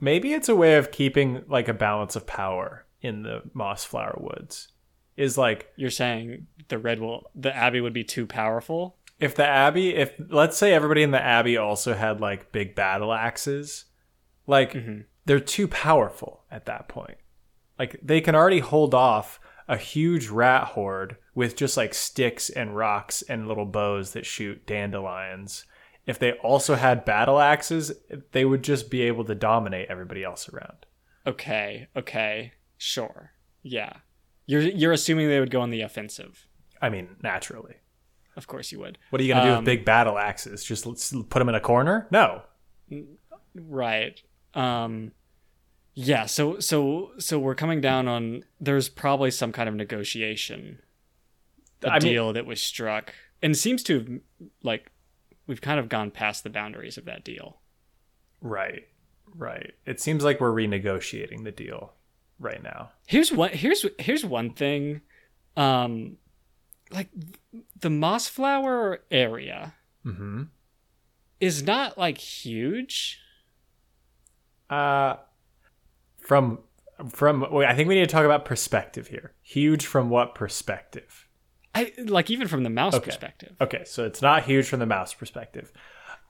Maybe 0.02 0.34
it's 0.34 0.50
a 0.50 0.56
way 0.56 0.76
of 0.76 0.92
keeping 0.92 1.44
like 1.48 1.70
a 1.70 1.74
balance 1.74 2.18
of 2.18 2.28
power 2.28 2.86
in 3.02 3.24
the 3.24 3.44
Mossflower 3.56 4.20
Woods. 4.20 4.68
Is 5.16 5.38
like 5.38 5.72
You're 5.78 5.90
saying 5.90 6.48
the 6.68 6.78
red 6.78 7.00
will 7.00 7.30
the 7.36 7.56
abbey 7.56 7.80
would 7.80 7.94
be 7.94 8.04
too 8.04 8.26
powerful? 8.26 8.98
if 9.22 9.36
the 9.36 9.46
abbey 9.46 9.96
if 9.96 10.14
let's 10.30 10.58
say 10.58 10.74
everybody 10.74 11.04
in 11.04 11.12
the 11.12 11.24
abbey 11.24 11.56
also 11.56 11.94
had 11.94 12.20
like 12.20 12.52
big 12.52 12.76
battle 12.76 13.14
axes 13.14 13.86
like 14.48 14.74
mm-hmm. 14.74 15.02
they're 15.26 15.40
too 15.40 15.68
powerful 15.68 16.44
at 16.52 16.66
that 16.66 16.90
point 16.90 17.18
like 17.80 17.98
they 18.04 18.20
can 18.20 18.36
already 18.36 18.60
hold 18.60 18.94
off 18.94 19.40
a 19.68 19.78
huge 19.78 20.28
rat 20.28 20.64
horde 20.70 21.16
with 21.36 21.56
just 21.56 21.78
like 21.78 21.94
sticks 21.94 22.50
and 22.50 22.76
rocks 22.76 23.22
and 23.22 23.48
little 23.48 23.66
bows 23.66 24.12
that 24.12 24.26
shoot 24.26 24.66
dandelions 24.66 25.66
if 26.08 26.18
they 26.20 26.32
also 26.34 26.76
had 26.76 27.06
battle 27.06 27.40
axes 27.40 27.92
they 28.32 28.44
would 28.46 28.64
just 28.64 28.90
be 28.90 29.02
able 29.02 29.24
to 29.26 29.36
dominate 29.36 29.88
everybody 29.90 30.24
else 30.24 30.50
around 30.50 30.86
Okay, 31.28 31.88
okay, 31.96 32.54
sure. 32.78 33.32
Yeah. 33.62 33.94
You're 34.48 34.62
you're 34.62 34.92
assuming 34.92 35.28
they 35.30 35.40
would 35.40 35.52
go 35.52 35.62
on 35.62 35.70
the 35.70 35.82
offensive. 35.82 36.48
i 36.82 36.90
mean 36.90 37.18
naturally 37.22 37.76
Of 38.36 38.48
course 38.48 38.72
you 38.72 38.80
would. 38.80 38.98
what 39.12 39.22
are 39.22 39.24
you 39.24 39.34
going 39.34 39.44
to 39.46 39.50
do 39.50 39.54
Um, 39.54 39.60
with 39.64 39.66
big 39.66 39.86
battle 39.86 40.18
axes 40.18 40.64
just 40.64 40.86
let's 40.88 41.12
put 41.30 41.40
them 41.40 41.50
in 41.50 41.56
a 41.56 41.60
corner 41.60 42.08
no 42.12 42.42
Right. 43.56 44.22
Um 44.54 45.12
yeah, 45.94 46.26
so 46.26 46.60
so 46.60 47.12
so 47.20 47.38
we're 47.38 47.54
coming 47.56 47.82
down 47.82 48.08
on 48.08 48.44
there's 48.62 48.88
probably 48.90 49.30
some 49.30 49.52
kind 49.52 49.68
of 49.68 49.76
negotiation 49.76 50.80
a 51.84 51.90
I 51.90 52.00
mean- 52.00 52.14
deal 52.14 52.34
that 52.34 52.46
was 52.46 52.62
struck 52.62 53.14
and 53.42 53.56
seems 53.58 53.84
to 53.84 54.00
have 54.00 54.10
like 54.64 54.90
we've 55.48 55.62
kind 55.62 55.80
of 55.80 55.90
gone 55.90 56.12
past 56.12 56.44
the 56.44 56.50
boundaries 56.50 56.98
of 56.98 57.06
that 57.06 57.24
deal. 57.24 57.60
Right. 58.42 58.88
Right. 59.36 59.74
It 59.86 60.00
seems 60.02 60.24
like 60.24 60.40
we're 60.42 60.52
renegotiating 60.52 61.44
the 61.44 61.52
deal 61.52 61.94
right 62.40 62.62
now. 62.62 62.92
Here's 63.08 63.32
what 63.32 63.52
here's 63.52 63.86
here's 64.00 64.26
one 64.26 64.54
thing 64.54 65.02
um 65.58 66.18
like 66.92 67.10
the 67.80 67.90
mossflower 67.90 68.98
area 69.10 69.74
Mm-hmm. 70.06 70.44
is 71.40 71.62
not 71.64 71.98
like 71.98 72.18
huge. 72.18 73.20
Uh 74.70 75.18
from 76.20 76.60
from 77.10 77.46
wait, 77.52 77.68
I 77.68 77.76
think 77.76 77.88
we 77.88 77.96
need 77.96 78.02
to 78.02 78.12
talk 78.14 78.26
about 78.26 78.46
perspective 78.46 79.08
here. 79.08 79.34
Huge 79.42 79.86
from 79.86 80.10
what 80.10 80.36
perspective? 80.36 81.28
I 81.74 81.94
like 82.06 82.30
even 82.30 82.48
from 82.48 82.64
the 82.64 82.70
mouse 82.70 82.96
Okay. 82.96 83.06
perspective. 83.06 83.56
Okay, 83.62 83.84
so 83.86 84.06
it's 84.06 84.22
not 84.22 84.44
huge 84.44 84.68
from 84.68 84.80
the 84.80 84.86
mouse 84.86 85.14
perspective. 85.14 85.72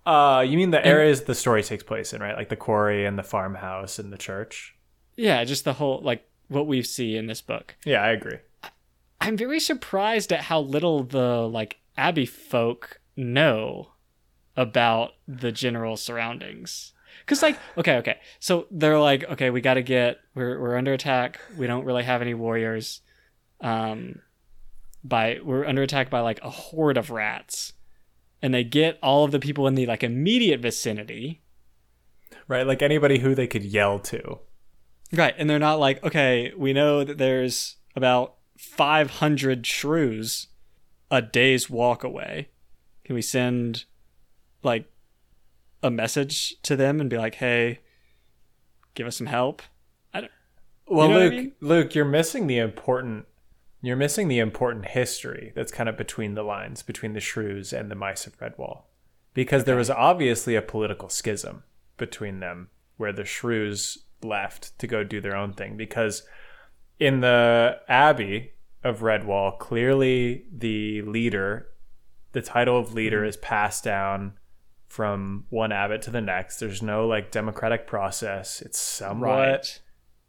Uh 0.05 0.43
you 0.47 0.57
mean 0.57 0.71
the 0.71 0.85
areas 0.85 1.23
the 1.23 1.35
story 1.35 1.63
takes 1.63 1.83
place 1.83 2.13
in, 2.13 2.21
right? 2.21 2.35
Like 2.35 2.49
the 2.49 2.55
quarry 2.55 3.05
and 3.05 3.17
the 3.17 3.23
farmhouse 3.23 3.99
and 3.99 4.11
the 4.11 4.17
church? 4.17 4.75
Yeah, 5.15 5.43
just 5.43 5.63
the 5.65 5.73
whole 5.73 6.01
like 6.01 6.27
what 6.47 6.67
we 6.67 6.81
see 6.83 7.15
in 7.15 7.27
this 7.27 7.41
book. 7.41 7.75
Yeah, 7.85 8.01
I 8.03 8.09
agree. 8.09 8.37
I'm 9.19 9.37
very 9.37 9.59
surprised 9.59 10.33
at 10.33 10.41
how 10.41 10.59
little 10.61 11.03
the 11.03 11.47
like 11.47 11.77
Abbey 11.97 12.25
folk 12.25 12.99
know 13.15 13.91
about 14.57 15.11
the 15.27 15.51
general 15.51 15.95
surroundings. 15.97 16.93
Cause 17.25 17.41
like 17.43 17.57
okay, 17.77 17.97
okay, 17.97 18.17
so 18.39 18.67
they're 18.71 18.99
like 18.99 19.23
okay, 19.25 19.49
we 19.49 19.61
got 19.61 19.75
to 19.75 19.83
get 19.83 20.17
we're 20.35 20.59
we're 20.59 20.75
under 20.77 20.93
attack. 20.93 21.39
We 21.57 21.67
don't 21.67 21.85
really 21.85 22.03
have 22.03 22.21
any 22.21 22.33
warriors. 22.33 23.01
Um, 23.59 24.21
by 25.03 25.39
we're 25.43 25.65
under 25.65 25.81
attack 25.81 26.09
by 26.09 26.19
like 26.19 26.41
a 26.43 26.49
horde 26.49 26.97
of 26.97 27.09
rats, 27.09 27.73
and 28.41 28.53
they 28.53 28.63
get 28.63 28.99
all 29.01 29.23
of 29.23 29.31
the 29.31 29.39
people 29.39 29.67
in 29.67 29.75
the 29.75 29.85
like 29.85 30.03
immediate 30.03 30.59
vicinity. 30.59 31.41
Right, 32.47 32.65
like 32.65 32.81
anybody 32.81 33.19
who 33.19 33.35
they 33.35 33.47
could 33.47 33.63
yell 33.63 33.99
to. 33.99 34.39
Right, 35.13 35.33
and 35.37 35.49
they're 35.49 35.59
not 35.59 35.79
like, 35.79 36.03
okay, 36.03 36.53
we 36.57 36.73
know 36.73 37.03
that 37.03 37.17
there's 37.17 37.77
about 37.95 38.35
500 38.57 39.65
shrews 39.65 40.47
a 41.09 41.21
day's 41.21 41.69
walk 41.69 42.03
away. 42.03 42.49
Can 43.03 43.15
we 43.15 43.21
send 43.21 43.85
like 44.63 44.85
a 45.83 45.91
message 45.91 46.61
to 46.61 46.75
them 46.75 47.01
and 47.01 47.09
be 47.09 47.17
like, 47.17 47.35
"Hey, 47.35 47.79
give 48.95 49.07
us 49.07 49.17
some 49.17 49.27
help"? 49.27 49.61
I 50.13 50.21
don't. 50.21 50.31
Well, 50.87 51.09
know 51.09 51.15
what 51.15 51.21
I 51.23 51.25
Luke, 51.25 51.33
mean? 51.33 51.51
Luke, 51.59 51.95
you're 51.95 52.05
missing 52.05 52.47
the 52.47 52.59
important. 52.59 53.25
You're 53.81 53.95
missing 53.95 54.27
the 54.27 54.39
important 54.39 54.85
history 54.85 55.51
that's 55.55 55.71
kind 55.71 55.89
of 55.89 55.97
between 55.97 56.35
the 56.35 56.43
lines 56.43 56.83
between 56.83 57.13
the 57.13 57.19
shrews 57.19 57.73
and 57.73 57.89
the 57.89 57.95
mice 57.95 58.27
of 58.27 58.37
Redwall, 58.39 58.83
because 59.33 59.63
there 59.63 59.75
was 59.75 59.89
obviously 59.89 60.55
a 60.55 60.61
political 60.61 61.09
schism 61.09 61.63
between 61.97 62.39
them, 62.39 62.69
where 62.97 63.13
the 63.13 63.25
shrews 63.25 63.97
left 64.21 64.77
to 64.79 64.87
go 64.87 65.03
do 65.03 65.19
their 65.19 65.35
own 65.35 65.53
thing. 65.53 65.77
Because 65.77 66.23
in 66.99 67.21
the 67.21 67.79
Abbey 67.87 68.53
of 68.83 68.99
Redwall, 68.99 69.57
clearly 69.57 70.45
the 70.55 71.01
leader, 71.01 71.67
the 72.33 72.41
title 72.41 72.77
of 72.77 72.93
leader, 72.93 73.19
mm-hmm. 73.21 73.29
is 73.29 73.37
passed 73.37 73.83
down 73.83 74.33
from 74.87 75.45
one 75.49 75.71
abbot 75.71 76.01
to 76.03 76.11
the 76.11 76.21
next. 76.21 76.59
There's 76.59 76.81
no 76.81 77.07
like 77.07 77.31
democratic 77.31 77.87
process. 77.87 78.61
It's 78.61 78.77
somewhat 78.77 79.37
Right. 79.37 79.79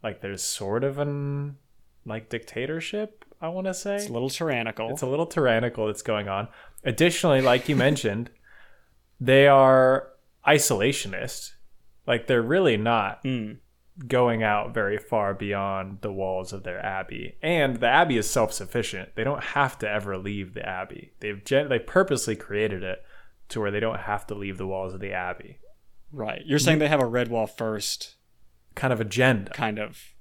like 0.01 0.21
there's 0.21 0.41
sort 0.41 0.83
of 0.83 0.97
an 0.97 1.57
like 2.05 2.29
dictatorship 2.29 3.25
i 3.43 3.47
want 3.49 3.67
to 3.67 3.73
say. 3.75 3.95
It's 3.97 4.09
a 4.09 4.13
little 4.13 4.29
tyrannical. 4.31 4.89
it's 4.89 5.01
a 5.03 5.07
little 5.07 5.27
tyrannical 5.27 5.85
that's 5.87 6.01
going 6.01 6.27
on. 6.27 6.47
Additionally 6.83 7.41
like 7.41 7.69
you 7.69 7.75
mentioned 7.75 8.31
they 9.19 9.47
are 9.47 10.07
isolationist 10.47 11.51
like 12.07 12.27
they're 12.27 12.41
really 12.41 12.77
not 12.77 13.23
Mm. 13.23 13.57
going 14.07 14.41
out 14.43 14.73
very 14.73 14.97
far 14.97 15.33
beyond 15.33 15.99
the 16.01 16.11
walls 16.11 16.51
of 16.51 16.63
their 16.63 16.83
abbey. 16.83 17.37
And 17.43 17.77
the 17.77 17.87
abbey 17.87 18.17
is 18.17 18.29
self-sufficient. 18.29 19.15
They 19.15 19.23
don't 19.23 19.43
have 19.43 19.77
to 19.79 19.89
ever 19.89 20.17
leave 20.17 20.53
the 20.53 20.67
abbey. 20.67 21.13
They've 21.19 21.43
gen- 21.45 21.69
they 21.69 21.79
purposely 21.79 22.35
created 22.35 22.81
it 22.83 23.03
to 23.49 23.59
where 23.61 23.71
they 23.71 23.79
don't 23.79 23.99
have 24.01 24.25
to 24.27 24.35
leave 24.35 24.57
the 24.57 24.65
walls 24.67 24.93
of 24.95 24.99
the 24.99 25.11
abbey. 25.13 25.59
Right. 26.11 26.41
You're 26.45 26.59
saying 26.59 26.79
they 26.79 26.87
have 26.87 27.01
a 27.01 27.05
red 27.05 27.27
wall 27.29 27.45
first. 27.47 28.15
Kind 28.75 28.91
of 28.93 28.99
agenda. 28.99 29.51
Kind 29.51 29.77
of. 29.79 30.12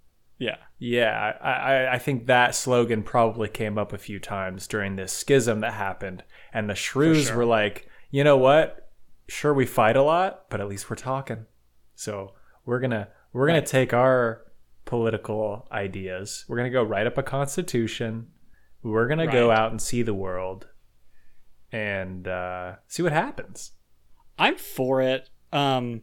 Yeah. 0.43 0.57
Yeah, 0.81 1.35
I, 1.41 1.51
I, 1.51 1.95
I 1.95 1.99
think 1.99 2.27
that 2.27 2.57
slogan 2.57 3.05
probably 3.05 3.49
came 3.49 3.79
up 3.79 3.93
a 3.93 3.99
few 3.99 4.19
times 4.19 4.67
during 4.67 4.97
this 4.97 5.13
schism 5.13 5.61
that 5.61 5.75
happened. 5.75 6.25
And 6.53 6.69
the 6.69 6.75
shrews 6.75 7.27
sure. 7.27 7.37
were 7.37 7.45
like, 7.45 7.89
you 8.11 8.25
know 8.25 8.37
what? 8.37 8.91
Sure, 9.29 9.55
we 9.55 9.67
fight 9.67 9.97
a 9.97 10.03
lot, 10.03 10.51
but 10.51 10.61
at 10.61 10.69
least 10.69 10.91
we're 10.91 10.97
talking. 10.97 11.47
So 11.95 12.33
we're 12.67 12.81
gonna 12.81 13.09
we're 13.33 13.47
gonna 13.47 13.65
take 13.65 13.95
our 13.95 14.43
political 14.85 15.69
ideas. 15.71 16.45
We're 16.49 16.57
gonna 16.57 16.71
go 16.71 16.83
write 16.83 17.07
up 17.07 17.19
a 17.19 17.23
constitution. 17.23 18.27
We're 18.83 19.07
gonna 19.07 19.31
go 19.31 19.53
out 19.53 19.71
and 19.71 19.81
see 19.81 20.03
the 20.03 20.13
world 20.13 20.67
and 21.71 22.27
uh, 22.27 22.75
see 22.89 23.05
what 23.05 23.13
happens. 23.13 23.71
I'm 24.37 24.57
for 24.57 25.03
it. 25.03 25.31
Um, 25.53 26.03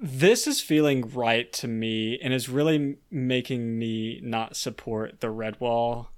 this 0.00 0.46
is 0.46 0.60
feeling 0.60 1.10
right 1.10 1.52
to 1.52 1.68
me 1.68 2.18
and 2.22 2.32
is 2.32 2.48
really 2.48 2.96
making 3.10 3.78
me 3.78 4.20
not 4.22 4.56
support 4.56 5.20
the 5.20 5.30
red 5.30 5.60
wall 5.60 6.10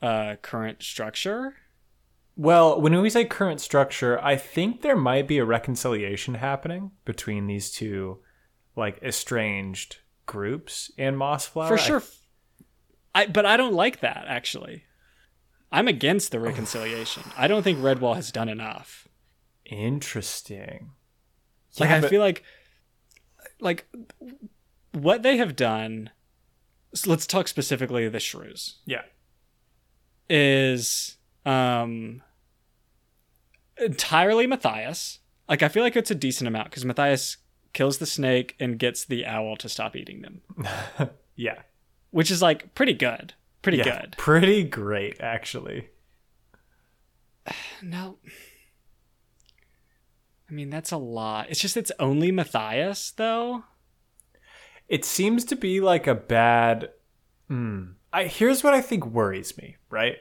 uh, 0.00 0.36
current 0.42 0.82
structure. 0.82 1.54
Well, 2.36 2.80
when 2.80 3.00
we 3.00 3.10
say 3.10 3.24
current 3.24 3.60
structure, 3.60 4.18
I 4.22 4.36
think 4.36 4.82
there 4.82 4.96
might 4.96 5.28
be 5.28 5.38
a 5.38 5.44
reconciliation 5.44 6.34
happening 6.34 6.90
between 7.04 7.46
these 7.46 7.70
two, 7.70 8.18
like 8.74 9.00
estranged 9.02 9.98
groups 10.26 10.90
in 10.96 11.14
Mossflower. 11.14 11.68
For 11.68 11.74
I- 11.74 11.78
sure. 11.78 12.02
I 13.14 13.26
but 13.26 13.46
I 13.46 13.56
don't 13.56 13.74
like 13.74 14.00
that 14.00 14.24
actually. 14.26 14.84
I'm 15.70 15.86
against 15.88 16.32
the 16.32 16.40
reconciliation. 16.40 17.22
I 17.36 17.46
don't 17.48 17.62
think 17.62 17.78
Redwall 17.78 18.16
has 18.16 18.32
done 18.32 18.48
enough. 18.48 19.06
Interesting. 19.64 20.90
Like 21.78 21.90
Yeah, 21.90 21.96
I 21.96 22.00
but- 22.00 22.10
feel 22.10 22.20
like 22.20 22.42
like 23.60 23.86
what 24.92 25.22
they 25.22 25.36
have 25.36 25.56
done 25.56 26.10
so 26.94 27.10
let's 27.10 27.26
talk 27.26 27.48
specifically 27.48 28.08
the 28.08 28.20
shrews. 28.20 28.76
Yeah. 28.86 29.02
is 30.30 31.16
um 31.44 32.22
entirely 33.78 34.46
Matthias. 34.46 35.18
Like 35.48 35.62
I 35.62 35.68
feel 35.68 35.82
like 35.82 35.96
it's 35.96 36.10
a 36.10 36.14
decent 36.14 36.48
amount 36.48 36.70
because 36.70 36.84
Matthias 36.84 37.38
kills 37.72 37.98
the 37.98 38.06
snake 38.06 38.54
and 38.60 38.78
gets 38.78 39.04
the 39.04 39.26
owl 39.26 39.56
to 39.56 39.68
stop 39.68 39.96
eating 39.96 40.22
them, 40.22 40.40
Yeah. 41.36 41.62
which 42.12 42.30
is 42.30 42.40
like 42.40 42.74
pretty 42.74 42.94
good. 42.94 43.34
Pretty 43.62 43.78
yeah. 43.78 44.00
good. 44.02 44.14
Pretty 44.16 44.62
great, 44.62 45.20
actually. 45.20 45.88
No. 47.82 48.16
I 50.54 50.56
mean 50.56 50.70
that's 50.70 50.92
a 50.92 50.96
lot. 50.96 51.50
It's 51.50 51.58
just 51.58 51.76
it's 51.76 51.90
only 51.98 52.30
Matthias 52.30 53.10
though. 53.10 53.64
It 54.88 55.04
seems 55.04 55.44
to 55.46 55.56
be 55.56 55.80
like 55.80 56.06
a 56.06 56.14
bad. 56.14 56.90
Hmm. 57.48 57.94
I 58.12 58.26
here's 58.26 58.62
what 58.62 58.72
I 58.72 58.80
think 58.80 59.04
worries 59.04 59.58
me. 59.58 59.78
Right, 59.90 60.14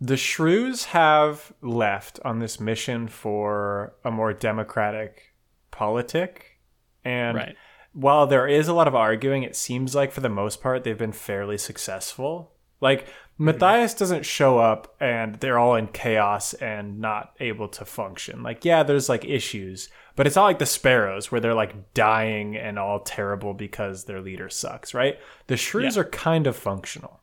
the 0.00 0.16
shrews 0.16 0.84
have 0.84 1.52
left 1.60 2.20
on 2.24 2.38
this 2.38 2.60
mission 2.60 3.08
for 3.08 3.94
a 4.04 4.12
more 4.12 4.32
democratic 4.32 5.34
politic, 5.72 6.60
and 7.04 7.36
Right. 7.36 7.56
while 7.92 8.28
there 8.28 8.46
is 8.46 8.68
a 8.68 8.74
lot 8.74 8.86
of 8.86 8.94
arguing, 8.94 9.42
it 9.42 9.56
seems 9.56 9.92
like 9.92 10.12
for 10.12 10.20
the 10.20 10.28
most 10.28 10.62
part 10.62 10.84
they've 10.84 10.96
been 10.96 11.10
fairly 11.10 11.58
successful. 11.58 12.52
Like 12.80 13.08
Matthias 13.40 13.94
doesn't 13.94 14.26
show 14.26 14.58
up 14.58 14.96
and 15.00 15.36
they're 15.36 15.58
all 15.58 15.76
in 15.76 15.86
chaos 15.86 16.54
and 16.54 16.98
not 16.98 17.34
able 17.38 17.68
to 17.68 17.84
function. 17.84 18.42
Like, 18.42 18.64
yeah, 18.64 18.82
there's 18.82 19.08
like 19.08 19.24
issues, 19.24 19.88
but 20.16 20.26
it's 20.26 20.34
not 20.34 20.44
like 20.44 20.58
the 20.58 20.66
sparrows 20.66 21.30
where 21.30 21.40
they're 21.40 21.54
like 21.54 21.94
dying 21.94 22.56
and 22.56 22.78
all 22.78 23.00
terrible 23.00 23.54
because 23.54 24.04
their 24.04 24.20
leader 24.20 24.48
sucks, 24.48 24.92
right? 24.92 25.18
The 25.46 25.56
shrews 25.56 25.94
Yeah. 25.94 26.02
are 26.02 26.06
kind 26.06 26.48
of 26.48 26.56
functional. 26.56 27.20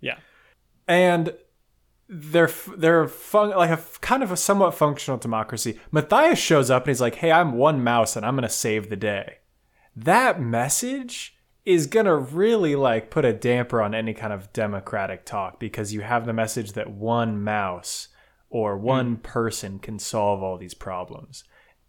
Yeah. 0.00 0.16
And 0.88 1.34
they're 2.08 2.50
they're 2.76 3.06
fun- 3.06 3.50
like 3.50 3.70
a 3.70 3.80
kind 4.00 4.22
of 4.22 4.32
a 4.32 4.36
somewhat 4.36 4.74
functional 4.74 5.18
democracy. 5.18 5.78
Matthias 5.92 6.38
shows 6.38 6.70
up 6.70 6.84
and 6.84 6.88
he's 6.88 7.00
like, 7.02 7.16
"Hey, 7.16 7.30
I'm 7.30 7.52
one 7.52 7.84
mouse 7.84 8.16
and 8.16 8.24
I'm 8.26 8.34
gonna 8.34 8.48
save 8.48 8.88
the 8.88 8.96
day." 8.96 9.38
That 9.94 10.40
message 10.40 11.37
is 11.68 11.86
gonna 11.86 12.16
really 12.16 12.74
like 12.74 13.10
put 13.10 13.26
a 13.26 13.32
damper 13.32 13.82
on 13.82 13.94
any 13.94 14.14
kind 14.14 14.32
of 14.32 14.50
democratic 14.54 15.26
talk 15.26 15.60
because 15.60 15.92
you 15.92 16.00
have 16.00 16.24
the 16.24 16.32
message 16.32 16.72
that 16.72 16.90
one 16.90 17.44
mouse 17.44 18.08
or 18.48 18.78
hmm. 18.78 18.84
one 18.84 19.16
person 19.18 19.78
can 19.78 19.98
solve 19.98 20.42
all 20.42 20.56
these 20.56 20.72
problems, 20.72 21.44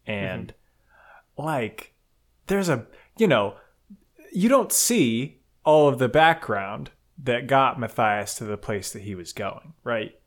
mm-hmm. 0.06 0.12
and 0.12 0.54
like 1.38 1.94
there's 2.48 2.68
a 2.68 2.86
you 3.18 3.26
know 3.26 3.56
you 4.34 4.50
don't 4.50 4.74
see 4.74 5.40
all 5.64 5.88
of 5.88 5.98
the 5.98 6.10
background 6.10 6.92
that 7.18 7.48
got 7.48 7.80
Matthias 7.80 8.36
to 8.36 8.44
the 8.44 8.58
place 8.58 8.92
that 8.92 9.04
he 9.04 9.16
was 9.16 9.32
going, 9.32 9.74
right? 9.86 10.20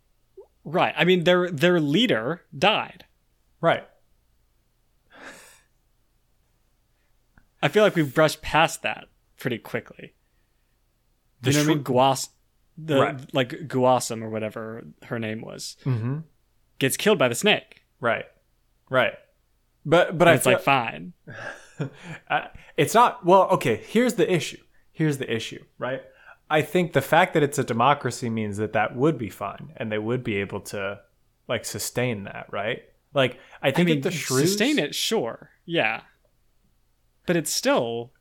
Right. 0.65 0.95
I 0.97 1.05
mean 1.05 1.25
their 1.25 1.51
their 1.51 1.79
leader 1.79 2.43
died. 2.59 3.05
Right. 3.61 3.87
I 7.62 7.69
feel 7.69 7.83
like 7.83 7.95
we've 7.95 8.15
brushed 8.15 8.41
past 8.41 8.81
that 8.83 9.09
pretty 9.43 9.59
quickly. 9.59 10.15
The 11.43 11.51
you 11.51 11.57
know 11.59 11.65
what 11.65 11.71
I 11.71 11.75
mean? 11.75 11.85
Guas 11.85 12.29
the 12.79 13.01
Right. 13.01 13.35
like 13.35 13.51
Guasum 13.69 14.23
or 14.23 14.31
whatever 14.31 14.85
her 15.05 15.19
name 15.19 15.41
was 15.43 15.77
Mm-hmm. 15.85 16.19
gets 16.79 16.97
killed 16.97 17.19
by 17.19 17.29
the 17.29 17.35
snake. 17.35 17.83
Right. 18.01 18.25
Right. 18.89 19.15
But 19.85 20.17
but 20.17 20.29
And 20.29 20.31
I 20.31 20.35
it's 20.35 20.45
feel, 20.45 20.53
like 20.55 20.63
fine. 20.63 21.13
I, 22.31 22.49
it's 22.77 22.95
not 22.95 23.27
well 23.27 23.49
okay 23.57 23.77
here's 23.77 24.15
the 24.15 24.33
issue 24.33 24.63
here's 24.93 25.19
the 25.19 25.29
issue 25.35 25.65
right 25.79 26.03
i 26.49 26.63
think 26.63 26.93
the 26.93 27.01
fact 27.01 27.35
that 27.35 27.43
it's 27.43 27.59
a 27.59 27.65
democracy 27.65 28.31
means 28.31 28.57
that 28.59 28.75
that 28.75 28.95
would 28.95 29.19
be 29.19 29.31
fine 29.31 29.73
and 29.79 29.91
they 29.91 29.99
would 29.99 30.23
be 30.23 30.37
able 30.37 30.61
to 30.61 31.01
like 31.49 31.65
sustain 31.65 32.25
that 32.25 32.47
right 32.53 32.83
like 33.15 33.39
i 33.63 33.69
I 33.69 33.71
think 33.73 33.87
mean, 33.87 34.01
that 34.03 34.11
the 34.11 34.15
shrews 34.17 34.51
sustain 34.51 34.79
it, 34.79 34.95
sure, 34.95 35.51
yeah, 35.65 36.03
but 37.27 37.37
it's 37.37 37.51
still 37.53 38.13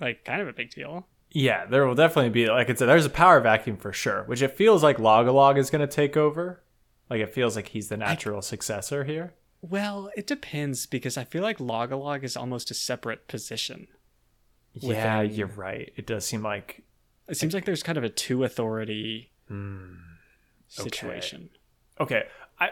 like 0.00 0.24
kind 0.24 0.40
of 0.42 0.48
a 0.48 0.52
big 0.52 0.70
deal. 0.70 1.06
yeah 1.30 1.64
there 1.66 1.86
will 1.86 1.94
definitely 1.94 2.30
be 2.30 2.46
like 2.48 2.68
it's 2.68 2.80
a, 2.80 2.86
there's 2.86 3.04
a 3.06 3.10
power 3.10 3.40
vacuum 3.40 3.76
for 3.76 3.92
sure 3.92 4.22
which 4.24 4.42
it 4.42 4.56
feels 4.56 4.82
like 4.82 4.98
Log-a-Log 4.98 5.58
is 5.58 5.70
going 5.70 5.80
to 5.86 5.86
take 5.86 6.16
over 6.16 6.62
like 7.10 7.20
it 7.20 7.32
feels 7.34 7.56
like 7.56 7.68
he's 7.68 7.88
the 7.88 7.96
natural 7.96 8.42
successor 8.42 9.04
here 9.04 9.34
Well, 9.62 10.10
it 10.16 10.26
depends 10.26 10.86
because 10.86 11.16
I 11.16 11.24
feel 11.24 11.42
like 11.42 11.58
Log-a-Log 11.60 12.24
is 12.24 12.36
almost 12.36 12.70
a 12.70 12.74
separate 12.74 13.26
position. 13.28 13.88
yeah 14.74 15.20
Within- 15.22 15.34
you're 15.38 15.46
right 15.48 15.92
it 15.96 16.06
does 16.06 16.26
seem 16.26 16.42
like 16.42 16.82
It 17.28 17.36
seems 17.36 17.54
like 17.54 17.64
there's 17.64 17.82
kind 17.82 17.98
of 17.98 18.04
a 18.04 18.08
two 18.08 18.44
authority 18.44 19.30
Hmm. 19.48 19.94
situation. 20.68 21.50
Okay. 22.00 22.24
I 22.60 22.70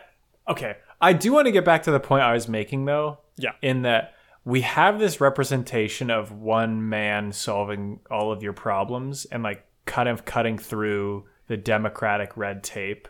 okay. 0.48 0.76
I 1.00 1.12
do 1.12 1.32
want 1.32 1.46
to 1.46 1.52
get 1.52 1.64
back 1.64 1.82
to 1.84 1.90
the 1.90 2.00
point 2.00 2.22
I 2.22 2.32
was 2.32 2.48
making 2.48 2.84
though. 2.84 3.18
Yeah. 3.36 3.52
In 3.62 3.82
that 3.82 4.13
we 4.44 4.60
have 4.60 4.98
this 4.98 5.20
representation 5.20 6.10
of 6.10 6.30
one 6.32 6.88
man 6.88 7.32
solving 7.32 8.00
all 8.10 8.30
of 8.30 8.42
your 8.42 8.52
problems 8.52 9.24
and 9.26 9.42
like 9.42 9.64
kind 9.86 10.08
of 10.08 10.24
cutting 10.24 10.58
through 10.58 11.24
the 11.46 11.56
democratic 11.56 12.36
red 12.36 12.62
tape 12.62 13.08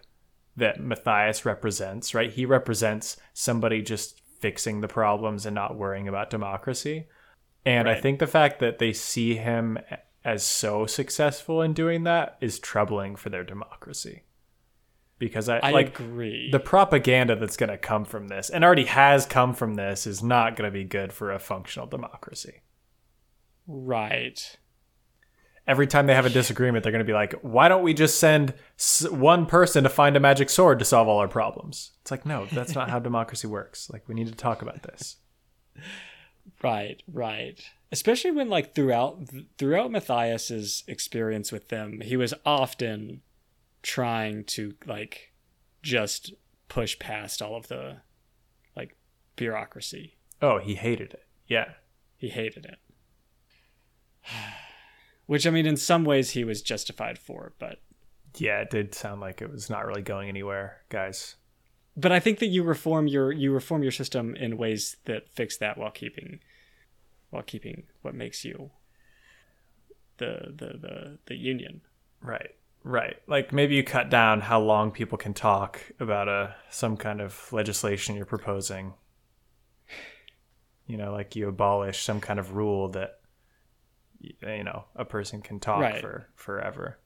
that 0.56 0.80
Matthias 0.80 1.44
represents, 1.44 2.14
right? 2.14 2.32
He 2.32 2.46
represents 2.46 3.16
somebody 3.32 3.82
just 3.82 4.20
fixing 4.38 4.80
the 4.80 4.88
problems 4.88 5.46
and 5.46 5.54
not 5.54 5.76
worrying 5.76 6.06
about 6.06 6.30
democracy. 6.30 7.06
And 7.66 7.88
I 7.88 8.00
think 8.00 8.18
the 8.18 8.26
fact 8.26 8.60
that 8.60 8.78
they 8.78 8.92
see 8.92 9.36
him 9.36 9.78
as 10.24 10.44
so 10.44 10.86
successful 10.86 11.62
in 11.62 11.72
doing 11.72 12.04
that 12.04 12.36
is 12.40 12.58
troubling 12.58 13.16
for 13.16 13.30
their 13.30 13.44
democracy. 13.44 14.22
Because 15.18 15.48
I, 15.48 15.58
I 15.58 15.70
like 15.70 15.98
agree. 16.00 16.50
the 16.50 16.60
propaganda 16.60 17.36
that's 17.36 17.56
going 17.56 17.70
to 17.70 17.78
come 17.78 18.04
from 18.04 18.28
this 18.28 18.50
and 18.50 18.64
already 18.64 18.84
has 18.86 19.24
come 19.26 19.54
from 19.54 19.74
this 19.74 20.06
is 20.06 20.22
not 20.22 20.56
going 20.56 20.68
to 20.68 20.72
be 20.72 20.84
good 20.84 21.12
for 21.12 21.32
a 21.32 21.38
functional 21.38 21.86
democracy. 21.86 22.62
right. 23.66 24.58
Every 25.66 25.86
time 25.86 26.06
they 26.06 26.14
have 26.14 26.26
a 26.26 26.30
disagreement, 26.30 26.82
they're 26.82 26.92
going 26.92 26.98
to 26.98 27.06
be 27.06 27.14
like, 27.14 27.32
"Why 27.40 27.68
don't 27.68 27.82
we 27.82 27.94
just 27.94 28.18
send 28.18 28.52
one 29.10 29.46
person 29.46 29.82
to 29.84 29.88
find 29.88 30.14
a 30.14 30.20
magic 30.20 30.50
sword 30.50 30.78
to 30.80 30.84
solve 30.84 31.08
all 31.08 31.20
our 31.20 31.28
problems?" 31.28 31.92
It's 32.02 32.10
like, 32.10 32.26
"No, 32.26 32.44
that's 32.52 32.74
not 32.74 32.90
how 32.90 32.98
democracy 33.08 33.46
works. 33.46 33.88
Like 33.90 34.06
we 34.06 34.14
need 34.14 34.26
to 34.26 34.34
talk 34.34 34.60
about 34.60 34.82
this." 34.82 35.16
Right, 36.62 37.02
right. 37.10 37.58
Especially 37.90 38.30
when 38.30 38.50
like 38.50 38.74
throughout 38.74 39.20
throughout 39.56 39.90
Matthias's 39.90 40.84
experience 40.86 41.50
with 41.50 41.68
them, 41.68 42.02
he 42.02 42.18
was 42.18 42.34
often 42.44 43.22
trying 43.84 44.42
to 44.44 44.74
like 44.86 45.32
just 45.82 46.32
push 46.68 46.98
past 46.98 47.40
all 47.40 47.54
of 47.54 47.68
the 47.68 47.98
like 48.74 48.96
bureaucracy. 49.36 50.16
Oh, 50.42 50.58
he 50.58 50.74
hated 50.74 51.12
it. 51.14 51.26
Yeah. 51.46 51.74
He 52.16 52.30
hated 52.30 52.64
it. 52.64 52.78
Which 55.26 55.46
I 55.46 55.50
mean 55.50 55.66
in 55.66 55.76
some 55.76 56.04
ways 56.04 56.30
he 56.30 56.44
was 56.44 56.62
justified 56.62 57.18
for, 57.18 57.52
but 57.58 57.80
Yeah, 58.36 58.60
it 58.60 58.70
did 58.70 58.94
sound 58.94 59.20
like 59.20 59.40
it 59.40 59.50
was 59.50 59.70
not 59.70 59.86
really 59.86 60.02
going 60.02 60.28
anywhere, 60.28 60.82
guys. 60.88 61.36
but 61.96 62.10
I 62.12 62.20
think 62.20 62.38
that 62.40 62.46
you 62.48 62.62
reform 62.62 63.06
your 63.06 63.30
you 63.32 63.52
reform 63.52 63.82
your 63.82 63.92
system 63.92 64.34
in 64.36 64.56
ways 64.56 64.96
that 65.04 65.28
fix 65.30 65.56
that 65.58 65.78
while 65.78 65.90
keeping 65.90 66.40
while 67.30 67.42
keeping 67.42 67.84
what 68.02 68.14
makes 68.14 68.44
you 68.44 68.70
the 70.18 70.52
the 70.54 70.78
the, 70.78 71.18
the 71.26 71.36
union. 71.36 71.82
Right. 72.20 72.54
Right. 72.84 73.16
Like 73.26 73.52
maybe 73.52 73.74
you 73.74 73.82
cut 73.82 74.10
down 74.10 74.42
how 74.42 74.60
long 74.60 74.90
people 74.90 75.16
can 75.16 75.32
talk 75.34 75.80
about 75.98 76.28
a 76.28 76.54
some 76.70 76.96
kind 76.98 77.20
of 77.22 77.50
legislation 77.52 78.14
you're 78.14 78.26
proposing. 78.26 78.92
You 80.86 80.98
know, 80.98 81.12
like 81.12 81.34
you 81.34 81.48
abolish 81.48 82.02
some 82.02 82.20
kind 82.20 82.38
of 82.38 82.54
rule 82.54 82.90
that 82.90 83.20
you 84.20 84.64
know, 84.64 84.84
a 84.96 85.04
person 85.04 85.40
can 85.42 85.60
talk 85.60 85.80
Right. 85.80 86.00
for 86.00 86.28
forever. 86.34 86.98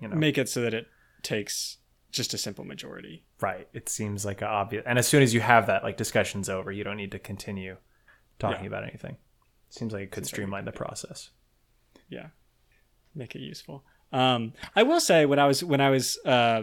You 0.00 0.08
know. 0.08 0.16
Make 0.16 0.38
it 0.38 0.48
so 0.48 0.62
that 0.62 0.74
it 0.74 0.86
takes 1.22 1.78
just 2.10 2.32
a 2.32 2.38
simple 2.38 2.64
majority. 2.64 3.24
right. 3.40 3.68
It 3.74 3.88
seems 3.90 4.24
like 4.24 4.40
a 4.40 4.46
obvious 4.46 4.82
and 4.86 4.98
as 4.98 5.06
soon 5.06 5.22
as 5.22 5.34
you 5.34 5.40
have 5.40 5.66
that 5.66 5.82
like 5.82 5.96
discussion's 5.98 6.48
over, 6.48 6.72
you 6.72 6.84
don't 6.84 6.96
need 6.96 7.12
to 7.12 7.18
continue 7.18 7.76
talking 8.38 8.62
Yeah. 8.64 8.68
about 8.68 8.84
anything. 8.84 9.18
Seems 9.68 9.92
like 9.92 10.04
it 10.04 10.10
could 10.10 10.24
Seems 10.24 10.28
like 10.28 10.32
it 10.32 10.34
streamline 10.36 10.64
the 10.64 10.72
process. 10.72 11.30
Yeah, 12.08 12.28
make 13.14 13.34
it 13.34 13.40
useful. 13.40 13.84
Um, 14.12 14.52
I 14.74 14.82
will 14.84 15.00
say 15.00 15.26
when 15.26 15.38
I 15.38 15.46
was 15.46 15.62
when 15.62 15.80
I 15.80 15.90
was 15.90 16.18
uh, 16.24 16.62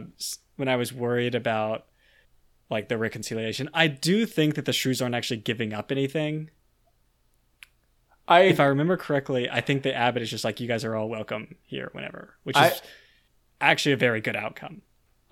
when 0.55 0.67
I 0.67 0.75
was 0.75 0.91
worried 0.93 1.35
about 1.35 1.85
like 2.69 2.89
the 2.89 2.97
reconciliation, 2.97 3.69
I 3.73 3.87
do 3.87 4.25
think 4.25 4.55
that 4.55 4.65
the 4.65 4.73
shrews 4.73 5.01
aren't 5.01 5.15
actually 5.15 5.37
giving 5.37 5.73
up 5.73 5.91
anything. 5.91 6.49
I 8.27 8.41
If 8.41 8.59
I 8.59 8.65
remember 8.65 8.97
correctly, 8.97 9.49
I 9.49 9.61
think 9.61 9.83
the 9.83 9.93
abbot 9.93 10.23
is 10.23 10.31
just 10.31 10.43
like 10.43 10.59
you 10.59 10.67
guys 10.67 10.83
are 10.83 10.95
all 10.95 11.07
welcome 11.07 11.55
here 11.63 11.89
whenever, 11.91 12.35
which 12.43 12.57
is 12.57 12.61
I- 12.63 12.73
actually 13.61 13.93
a 13.93 13.97
very 13.97 14.21
good 14.21 14.35
outcome. 14.35 14.81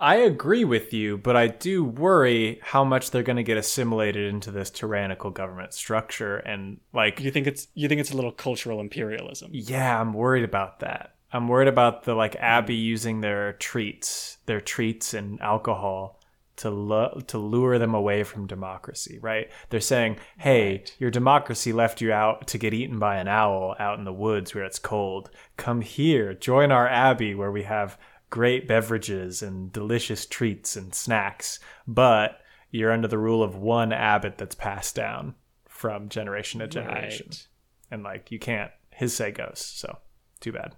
I 0.00 0.16
agree 0.16 0.64
with 0.64 0.92
you, 0.92 1.16
but 1.18 1.36
I 1.36 1.46
do 1.48 1.82
worry 1.84 2.60
how 2.62 2.84
much 2.84 3.10
they're 3.10 3.22
going 3.22 3.36
to 3.36 3.42
get 3.44 3.56
assimilated 3.56 4.28
into 4.32 4.50
this 4.50 4.68
tyrannical 4.70 5.30
government 5.30 5.72
structure 5.72 6.36
and 6.36 6.78
like 6.92 7.20
You 7.20 7.30
think 7.30 7.46
it's 7.46 7.68
you 7.74 7.88
think 7.88 8.00
it's 8.00 8.10
a 8.12 8.16
little 8.16 8.32
cultural 8.32 8.80
imperialism. 8.80 9.50
yeah, 9.52 10.00
I'm 10.00 10.12
worried 10.12 10.44
about 10.44 10.80
that. 10.80 11.13
I'm 11.34 11.48
worried 11.48 11.68
about 11.68 12.04
the 12.04 12.14
like 12.14 12.34
mm-hmm. 12.34 12.44
Abbey 12.44 12.76
using 12.76 13.20
their 13.20 13.54
treats, 13.54 14.38
their 14.46 14.60
treats 14.60 15.12
and 15.12 15.40
alcohol 15.40 16.20
to 16.56 16.70
lu- 16.70 17.20
to 17.26 17.38
lure 17.38 17.80
them 17.80 17.92
away 17.92 18.22
from 18.22 18.46
democracy, 18.46 19.18
right? 19.20 19.50
They're 19.70 19.80
saying, 19.80 20.18
"Hey, 20.38 20.70
Right. 20.70 20.96
your 21.00 21.10
democracy 21.10 21.72
left 21.72 22.00
you 22.00 22.12
out 22.12 22.46
to 22.46 22.58
get 22.58 22.72
eaten 22.72 23.00
by 23.00 23.16
an 23.16 23.26
owl 23.26 23.74
out 23.80 23.98
in 23.98 24.04
the 24.04 24.12
woods 24.12 24.54
where 24.54 24.64
it's 24.64 24.78
cold. 24.78 25.30
Come 25.56 25.80
here, 25.80 26.32
join 26.34 26.70
our 26.70 26.86
abbey 26.88 27.34
where 27.34 27.50
we 27.50 27.64
have 27.64 27.98
great 28.30 28.68
beverages 28.68 29.42
and 29.42 29.72
delicious 29.72 30.26
treats 30.26 30.76
and 30.76 30.94
snacks, 30.94 31.58
but 31.88 32.40
you're 32.70 32.92
under 32.92 33.08
the 33.08 33.18
rule 33.18 33.42
of 33.42 33.56
one 33.56 33.92
abbot 33.92 34.38
that's 34.38 34.54
passed 34.54 34.94
down 34.94 35.34
from 35.68 36.08
generation 36.08 36.60
to 36.60 36.68
generation." 36.68 37.26
Right. 37.28 37.46
And 37.90 38.04
like 38.04 38.30
you 38.30 38.38
can't 38.38 38.70
his 38.90 39.12
say 39.12 39.32
goes, 39.32 39.58
so 39.58 39.98
too 40.38 40.52
bad. 40.52 40.76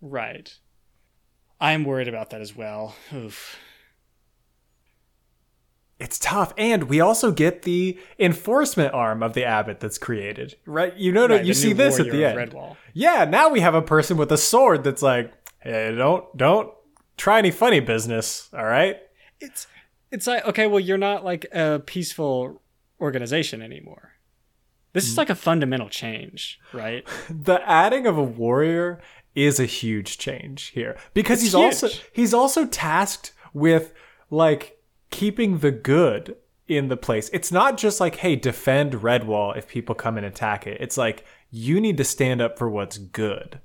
Right. 0.00 0.52
I'm 1.60 1.84
worried 1.84 2.08
about 2.08 2.30
that 2.30 2.40
as 2.40 2.54
well. 2.54 2.94
Oof. 3.14 3.56
It's 5.98 6.18
tough, 6.18 6.52
and 6.58 6.84
we 6.90 7.00
also 7.00 7.32
get 7.32 7.62
the 7.62 7.98
enforcement 8.18 8.92
arm 8.92 9.22
of 9.22 9.32
the 9.32 9.44
abbot 9.44 9.80
that's 9.80 9.96
created, 9.96 10.54
right? 10.66 10.94
You 10.94 11.10
know, 11.10 11.26
Right, 11.26 11.42
you 11.42 11.54
see 11.54 11.72
this 11.72 11.98
at 11.98 12.10
the 12.10 12.22
end. 12.22 12.38
Redwall. 12.52 12.76
Yeah, 12.92 13.24
now 13.24 13.48
we 13.48 13.60
have 13.60 13.74
a 13.74 13.80
person 13.80 14.18
with 14.18 14.30
a 14.30 14.36
sword 14.36 14.84
that's 14.84 15.00
like, 15.00 15.32
hey, 15.60 15.94
don't 15.96 16.24
don't 16.36 16.70
try 17.16 17.38
any 17.38 17.50
funny 17.50 17.80
business, 17.80 18.50
all 18.52 18.64
right? 18.66 18.98
it's 19.40 19.66
it's 20.10 20.26
like 20.26 20.46
okay 20.46 20.66
well 20.66 20.80
you're 20.80 20.96
not 20.96 21.22
like 21.22 21.44
a 21.52 21.78
peaceful 21.84 22.62
organization 23.02 23.60
anymore 23.60 24.12
this 24.94 25.04
Mm. 25.04 25.08
is 25.08 25.18
like 25.18 25.28
a 25.28 25.34
fundamental 25.34 25.90
change 25.90 26.58
right 26.72 27.06
The 27.28 27.60
adding 27.68 28.06
of 28.06 28.16
a 28.16 28.22
warrior 28.22 28.98
is 29.36 29.60
a 29.60 29.66
huge 29.66 30.18
change 30.18 30.68
here 30.68 30.96
because 31.14 31.42
he's 31.42 31.54
It's 31.54 31.82
also 31.82 31.88
he's 32.12 32.34
also 32.34 32.66
tasked 32.66 33.32
with 33.52 33.92
like 34.30 34.80
keeping 35.10 35.58
the 35.58 35.70
good 35.70 36.36
in 36.66 36.88
the 36.88 36.96
place. 36.96 37.30
It's 37.32 37.52
not 37.52 37.76
just 37.76 38.00
like, 38.00 38.16
hey, 38.16 38.34
defend 38.34 38.94
Redwall 38.94 39.56
if 39.56 39.68
people 39.68 39.94
come 39.94 40.16
and 40.16 40.26
attack 40.26 40.66
it. 40.66 40.78
It's 40.80 40.96
like 40.96 41.24
you 41.50 41.80
need 41.80 41.98
to 41.98 42.04
stand 42.04 42.40
up 42.40 42.58
for 42.58 42.68
what's 42.68 42.98
good. 42.98 43.60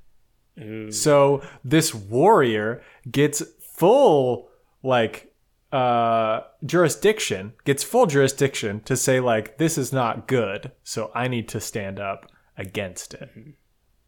Ooh. 0.62 0.91
So 0.91 1.41
this 1.63 1.95
warrior 1.95 2.84
gets 3.10 3.41
full 3.60 4.49
like 4.84 5.34
uh 5.71 6.41
jurisdiction, 6.65 7.53
gets 7.63 7.81
full 7.81 8.05
jurisdiction 8.05 8.81
to 8.81 8.97
say 8.97 9.21
like 9.21 9.57
this 9.57 9.77
is 9.77 9.93
not 9.93 10.27
good, 10.27 10.71
so 10.84 11.12
I 11.15 11.29
need 11.29 11.47
to 11.49 11.62
stand 11.62 11.97
up 11.97 12.29
against 12.57 13.13
it. 13.13 13.29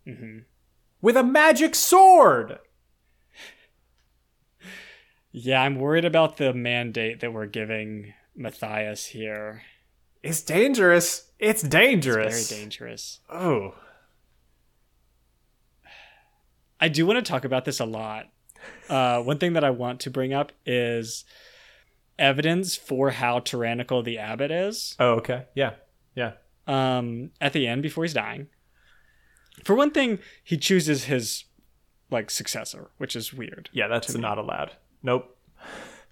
hmm 0.05 0.39
With 1.03 1.17
a 1.17 1.23
magic 1.23 1.75
sword. 1.75 2.57
yeah 5.31 5.61
i'm 5.61 5.75
worried 5.75 6.05
about 6.05 6.37
the 6.37 6.53
mandate 6.53 7.19
that 7.19 7.33
we're 7.33 7.45
giving 7.45 8.13
matthias 8.35 9.07
here 9.07 9.63
It's 10.23 10.41
dangerous. 10.41 11.29
It's 11.39 11.61
dangerous. 11.61 12.35
it's 12.39 12.49
very 12.49 12.61
dangerous 12.61 13.19
Oh. 13.29 13.73
i 16.79 16.87
do 16.87 17.05
want 17.05 17.23
to 17.23 17.29
talk 17.31 17.43
about 17.45 17.65
this 17.65 17.79
a 17.79 17.85
lot 17.85 18.29
uh, 18.89 19.21
one 19.21 19.37
thing 19.39 19.53
that 19.53 19.63
i 19.63 19.69
want 19.71 19.99
to 20.01 20.09
bring 20.09 20.33
up 20.33 20.51
is 20.65 21.25
evidence 22.17 22.75
for 22.77 23.09
how 23.11 23.39
tyrannical 23.39 24.03
the 24.03 24.17
abbot 24.19 24.51
is 24.51 24.95
Oh, 24.99 25.13
okay. 25.15 25.45
Yeah. 25.55 25.71
Yeah. 26.15 26.33
um, 26.67 27.31
at 27.41 27.51
the 27.53 27.67
end 27.67 27.81
before 27.81 28.03
he's 28.05 28.13
dying. 28.13 28.47
For 29.63 29.75
one 29.75 29.91
thing, 29.91 30.19
he 30.43 30.57
chooses 30.57 31.05
his 31.05 31.45
like 32.09 32.29
successor, 32.29 32.91
which 32.97 33.15
is 33.15 33.33
weird. 33.33 33.69
Yeah, 33.73 33.87
that's 33.87 34.13
not 34.15 34.37
allowed. 34.37 34.71
Nope. 35.01 35.37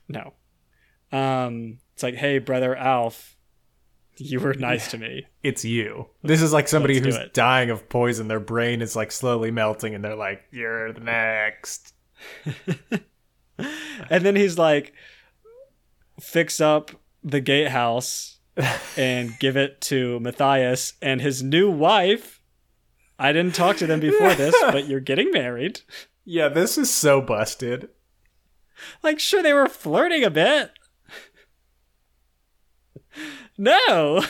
No. 0.07 0.33
Um, 1.13 1.77
it's 1.93 2.03
like, 2.03 2.15
hey, 2.15 2.39
brother 2.39 2.75
Alf, 2.75 3.37
you 4.17 4.41
were 4.41 4.53
nice 4.53 4.91
to 4.91 4.97
me. 4.97 5.25
It's 5.41 5.63
you. 5.63 6.07
This 6.21 6.41
is 6.41 6.51
like 6.51 6.67
somebody 6.67 6.99
Let's 6.99 7.15
who's 7.15 7.29
dying 7.31 7.69
of 7.69 7.87
poison. 7.87 8.27
Their 8.27 8.41
brain 8.41 8.81
is 8.81 8.95
like 8.95 9.11
slowly 9.11 9.51
melting 9.51 9.95
and 9.95 10.03
they're 10.03 10.15
like, 10.15 10.43
you're 10.51 10.91
the 10.91 10.99
next. 10.99 11.93
and 14.09 14.25
then 14.25 14.35
he's 14.35 14.57
like, 14.57 14.93
fix 16.19 16.59
up 16.59 16.91
the 17.23 17.39
gatehouse 17.39 18.39
and 18.97 19.37
give 19.39 19.55
it 19.57 19.81
to 19.81 20.19
Matthias 20.19 20.93
and 21.01 21.21
his 21.21 21.41
new 21.41 21.69
wife. 21.69 22.40
I 23.21 23.31
didn't 23.33 23.55
talk 23.55 23.77
to 23.77 23.87
them 23.87 23.99
before 23.99 24.33
this, 24.33 24.55
but 24.61 24.87
you're 24.87 24.99
getting 24.99 25.31
married. 25.31 25.81
Yeah, 26.25 26.49
this 26.49 26.77
is 26.77 26.91
so 26.91 27.21
busted. 27.21 27.89
Like, 29.03 29.19
sure, 29.19 29.43
they 29.43 29.53
were 29.53 29.67
flirting 29.67 30.23
a 30.23 30.29
bit. 30.31 30.71
No. 33.57 34.23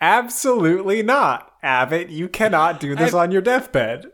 Absolutely 0.00 1.02
not. 1.02 1.52
Abbott, 1.62 2.08
you 2.10 2.28
cannot 2.28 2.80
do 2.80 2.94
this 2.94 3.12
I- 3.14 3.24
on 3.24 3.30
your 3.32 3.42
deathbed. 3.42 4.06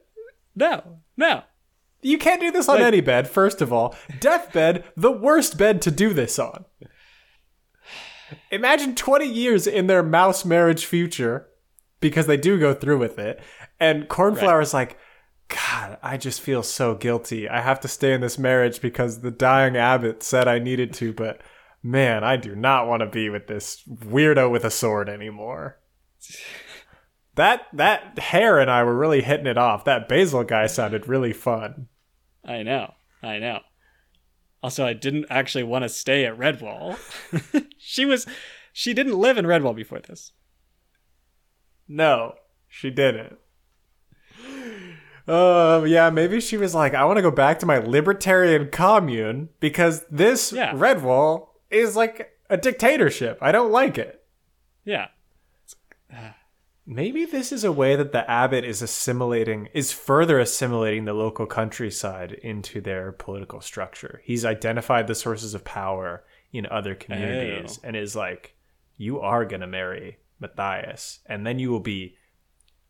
No, 0.57 1.01
no. 1.17 1.43
You 2.03 2.19
can't 2.19 2.41
do 2.41 2.51
this 2.51 2.69
on 2.69 2.77
Like- 2.77 2.85
any 2.87 3.01
bed, 3.01 3.29
first 3.29 3.61
of 3.63 3.73
all. 3.73 3.95
Deathbed, 4.21 4.85
the 4.97 5.11
worst 5.13 5.57
bed 5.57 5.81
to 5.83 5.91
do 5.91 6.13
this 6.13 6.39
on. 6.39 6.65
Imagine 8.51 8.95
20 8.95 9.27
years 9.27 9.67
in 9.67 9.87
their 9.87 10.03
mouse 10.03 10.45
marriage 10.45 10.87
future, 10.87 11.49
because 12.05 12.27
they 12.27 12.37
do 12.37 12.61
go 12.61 12.75
through 12.75 12.99
with 12.99 13.19
it, 13.19 13.41
and 13.81 14.11
cornflower 14.11 14.61
Cornflower's 14.61 14.75
like, 14.75 14.99
God, 15.49 15.97
I 16.03 16.19
just 16.19 16.43
feel 16.43 16.63
so 16.63 16.95
guilty. 16.95 17.49
I 17.49 17.63
have 17.63 17.81
to 17.81 17.89
stay 17.89 18.13
in 18.13 18.21
this 18.21 18.39
marriage 18.39 18.83
because 18.83 19.23
the 19.23 19.31
dying 19.31 19.75
abbot 19.75 20.23
said 20.23 20.47
I 20.47 20.59
needed 20.59 20.93
to, 20.95 21.15
but 21.15 21.41
man, 21.83 22.23
I 22.23 22.37
do 22.37 22.55
not 22.55 22.87
want 22.87 23.01
to 23.01 23.07
be 23.07 23.31
with 23.31 23.47
this 23.47 23.83
weirdo 23.89 24.51
with 24.51 24.65
a 24.65 24.71
sword 24.71 25.09
anymore. 25.09 25.81
That 27.37 27.63
that 27.73 28.17
hare 28.21 28.61
and 28.61 28.71
I 28.71 28.85
were 28.85 28.97
really 28.97 29.21
hitting 29.21 29.49
it 29.49 29.59
off. 29.59 29.85
That 29.87 30.09
basil 30.09 30.45
guy 30.45 30.69
sounded 30.69 31.09
really 31.09 31.33
fun. 31.33 31.89
I 32.45 32.63
know. 32.63 32.95
I 33.25 33.41
know. 33.41 33.59
Also, 34.63 34.87
I 34.87 34.93
didn't 34.93 35.27
actually 35.31 35.65
want 35.65 35.83
to 35.83 35.89
stay 35.89 36.25
at 36.27 36.39
Redwall. 36.39 36.97
she 37.77 38.05
was 38.05 38.25
she 38.73 38.95
didn't 38.95 39.19
live 39.19 39.37
in 39.37 39.47
Redwall 39.47 39.75
before 39.75 39.99
this. 39.99 40.31
No, 41.89 42.35
she 42.69 42.91
didn't. 42.91 43.39
Uh, 45.27 45.83
yeah, 45.87 46.11
maybe 46.11 46.39
she 46.41 46.57
was 46.59 46.75
like, 46.75 46.93
I 46.95 47.05
want 47.05 47.17
to 47.17 47.23
go 47.23 47.31
back 47.31 47.59
to 47.61 47.67
my 47.67 47.79
libertarian 47.79 48.69
commune 48.71 49.49
because 49.59 50.05
this 50.11 50.53
Yeah. 50.53 50.75
Redwall 50.75 51.49
is 51.71 51.97
like 51.97 52.31
a 52.51 52.57
dictatorship. 52.59 53.39
I 53.41 53.51
don't 53.51 53.73
like 53.73 53.97
it. 53.97 54.23
Yeah. 54.85 55.09
Maybe 56.87 57.25
this 57.25 57.51
is 57.51 57.65
a 57.65 57.73
way 57.73 57.97
that 57.97 58.13
the 58.13 58.31
abbot 58.31 58.63
is 58.65 58.83
assimilating, 58.83 59.71
is 59.73 59.91
further 59.93 60.39
assimilating 60.39 61.07
the 61.07 61.15
local 61.15 61.47
countryside 61.47 62.33
into 62.33 62.83
their 62.83 63.11
political 63.13 63.63
structure. 63.63 64.21
He's 64.25 64.45
identified 64.45 65.07
the 65.07 65.15
sources 65.15 65.55
of 65.55 65.65
power 65.65 66.25
in 66.53 66.67
other 66.67 66.95
communities 66.95 67.79
Oh. 67.83 67.87
and 67.89 67.97
is 67.97 68.15
like, 68.15 68.55
you 68.99 69.21
are 69.21 69.47
going 69.47 69.63
to 69.63 69.67
marry 69.67 70.19
Matthias, 70.41 71.21
and 71.27 71.47
then 71.47 71.59
you 71.59 71.71
will 71.71 71.81
be 71.81 72.17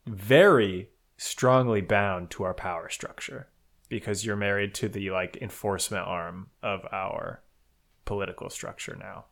very 0.06 0.90
strongly 1.16 1.80
bound 1.80 2.30
to 2.30 2.42
our 2.42 2.54
power 2.54 2.88
structure 2.88 3.48
because 3.88 4.24
you're 4.24 4.36
married 4.36 4.74
to 4.74 4.88
the 4.88 5.10
like 5.10 5.38
enforcement 5.40 6.06
arm 6.06 6.48
of 6.62 6.80
our 6.92 7.42
political 8.04 8.50
structure 8.50 8.96
now. 8.98 9.26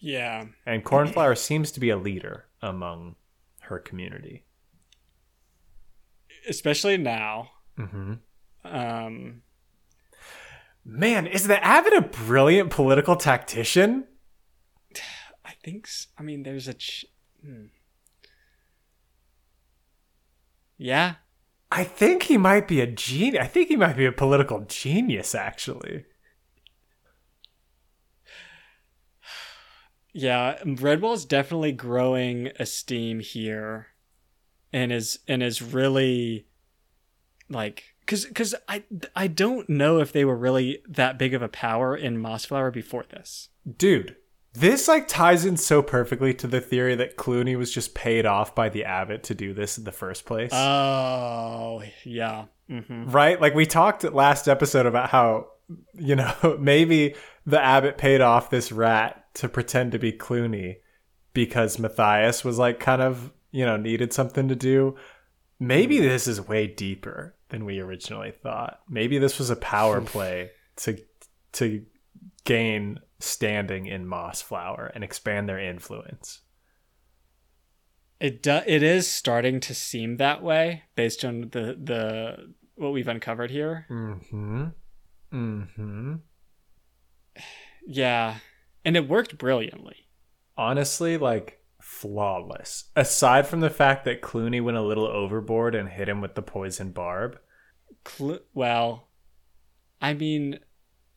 Yeah. 0.00 0.46
And 0.66 0.84
Cornflower 0.84 1.34
seems 1.34 1.70
to 1.72 1.80
be 1.80 1.90
a 1.90 1.96
leader 1.96 2.46
among 2.60 3.16
her 3.60 3.78
community. 3.78 4.44
Especially 6.48 6.96
now. 6.96 7.50
Mm-hmm. 7.78 8.14
Um 8.64 9.42
Man, 10.86 11.26
is 11.26 11.46
the 11.46 11.64
abbot 11.64 11.94
a 11.94 12.02
brilliant 12.02 12.70
political 12.70 13.16
tactician? 13.16 14.04
I 15.44 15.52
think 15.62 15.88
I 16.18 16.22
mean 16.22 16.42
there's 16.42 16.68
a 16.68 16.74
ch- 16.74 17.06
hmm. 17.44 17.64
Yeah. 20.76 21.14
I 21.70 21.84
think 21.84 22.24
he 22.24 22.36
might 22.36 22.68
be 22.68 22.80
a 22.80 22.86
genius. 22.86 23.42
I 23.42 23.48
think 23.48 23.68
he 23.68 23.76
might 23.76 23.96
be 23.96 24.06
a 24.06 24.12
political 24.12 24.60
genius, 24.60 25.34
actually. 25.34 26.04
Yeah, 30.12 30.58
Redwall's 30.64 31.24
definitely 31.24 31.72
growing 31.72 32.52
esteem 32.60 33.18
here 33.18 33.88
and 34.72 34.92
is 34.92 35.18
and 35.26 35.42
is 35.42 35.60
really 35.60 36.46
like 37.48 37.96
cuz 38.06 38.26
cuz 38.26 38.54
I 38.68 38.84
I 39.16 39.26
don't 39.26 39.68
know 39.68 39.98
if 39.98 40.12
they 40.12 40.24
were 40.24 40.36
really 40.36 40.82
that 40.88 41.18
big 41.18 41.34
of 41.34 41.42
a 41.42 41.48
power 41.48 41.96
in 41.96 42.16
Mossflower 42.16 42.72
before 42.72 43.04
this. 43.10 43.48
Dude, 43.76 44.14
this 44.54 44.86
like 44.88 45.08
ties 45.08 45.44
in 45.44 45.56
so 45.56 45.82
perfectly 45.82 46.32
to 46.34 46.46
the 46.46 46.60
theory 46.60 46.94
that 46.94 47.16
Cluny 47.16 47.56
was 47.56 47.72
just 47.72 47.94
paid 47.94 48.24
off 48.24 48.54
by 48.54 48.68
the 48.68 48.84
abbot 48.84 49.24
to 49.24 49.34
do 49.34 49.52
this 49.52 49.76
in 49.78 49.84
the 49.84 49.92
first 49.92 50.24
place. 50.24 50.50
Oh, 50.52 51.82
yeah. 52.04 52.44
Mhm. 52.70 53.12
right? 53.12 53.38
Like 53.40 53.54
we 53.54 53.66
talked 53.66 54.04
last 54.04 54.48
episode 54.48 54.86
about 54.86 55.10
how, 55.10 55.48
you 55.92 56.16
know, 56.16 56.56
maybe 56.60 57.14
the 57.44 57.60
abbot 57.60 57.98
paid 57.98 58.20
off 58.20 58.48
this 58.48 58.72
rat 58.72 59.26
to 59.34 59.48
pretend 59.48 59.92
to 59.92 59.98
be 59.98 60.12
Cluny 60.12 60.78
because 61.34 61.78
Matthias 61.78 62.44
was 62.44 62.56
like 62.58 62.80
kind 62.80 63.02
of, 63.02 63.32
you 63.50 63.66
know, 63.66 63.76
needed 63.76 64.12
something 64.12 64.48
to 64.48 64.54
do. 64.56 64.94
Maybe 65.60 65.98
this 66.00 66.26
is 66.26 66.40
way 66.40 66.66
deeper 66.66 67.34
than 67.48 67.64
we 67.64 67.80
originally 67.80 68.30
thought. 68.30 68.80
Maybe 68.88 69.18
this 69.18 69.38
was 69.38 69.50
a 69.50 69.56
power 69.56 70.00
play 70.14 70.50
to 70.76 70.96
to 71.54 71.84
gain 72.44 73.00
standing 73.24 73.86
in 73.86 74.06
Mossflower 74.06 74.90
and 74.94 75.02
expand 75.02 75.48
their 75.48 75.58
influence. 75.58 76.40
It 78.20 78.42
do, 78.42 78.60
it 78.66 78.82
is 78.82 79.10
starting 79.10 79.60
to 79.60 79.74
seem 79.74 80.16
that 80.18 80.42
way 80.42 80.84
based 80.94 81.24
on 81.24 81.50
the 81.52 81.76
the 81.82 82.54
what 82.76 82.92
we've 82.92 83.08
uncovered 83.08 83.50
here. 83.50 83.86
Mm-hmm. 83.90 84.64
Mm-hmm. 85.32 86.14
Yeah. 87.86 88.36
And 88.84 88.96
it 88.96 89.08
worked 89.08 89.38
brilliantly. 89.38 90.08
honestly 90.56 91.16
like 91.18 91.60
flawless. 91.80 92.84
Aside 92.96 93.46
from 93.46 93.60
the 93.60 93.70
fact 93.70 94.04
that 94.04 94.22
Cluny 94.22 94.60
went 94.60 94.76
a 94.76 94.82
little 94.82 95.06
overboard 95.06 95.74
and 95.74 95.88
hit 95.88 96.08
him 96.08 96.20
with 96.20 96.34
the 96.34 96.42
poison 96.42 96.92
barb. 96.92 97.38
Cl- 98.06 98.40
well, 98.54 99.08
I 100.00 100.14
mean, 100.14 100.60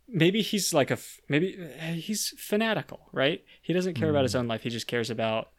maybe 0.07 0.41
he's 0.41 0.73
like 0.73 0.91
a 0.91 0.97
maybe 1.29 1.57
eh, 1.79 1.93
he's 1.93 2.33
fanatical, 2.37 3.09
right? 3.13 3.43
He 3.61 3.73
doesn't 3.73 3.95
care 3.95 4.09
about 4.09 4.23
his 4.23 4.35
own 4.35 4.47
life. 4.47 4.63
He 4.63 4.69
just 4.69 4.87
cares 4.87 5.09
about 5.09 5.49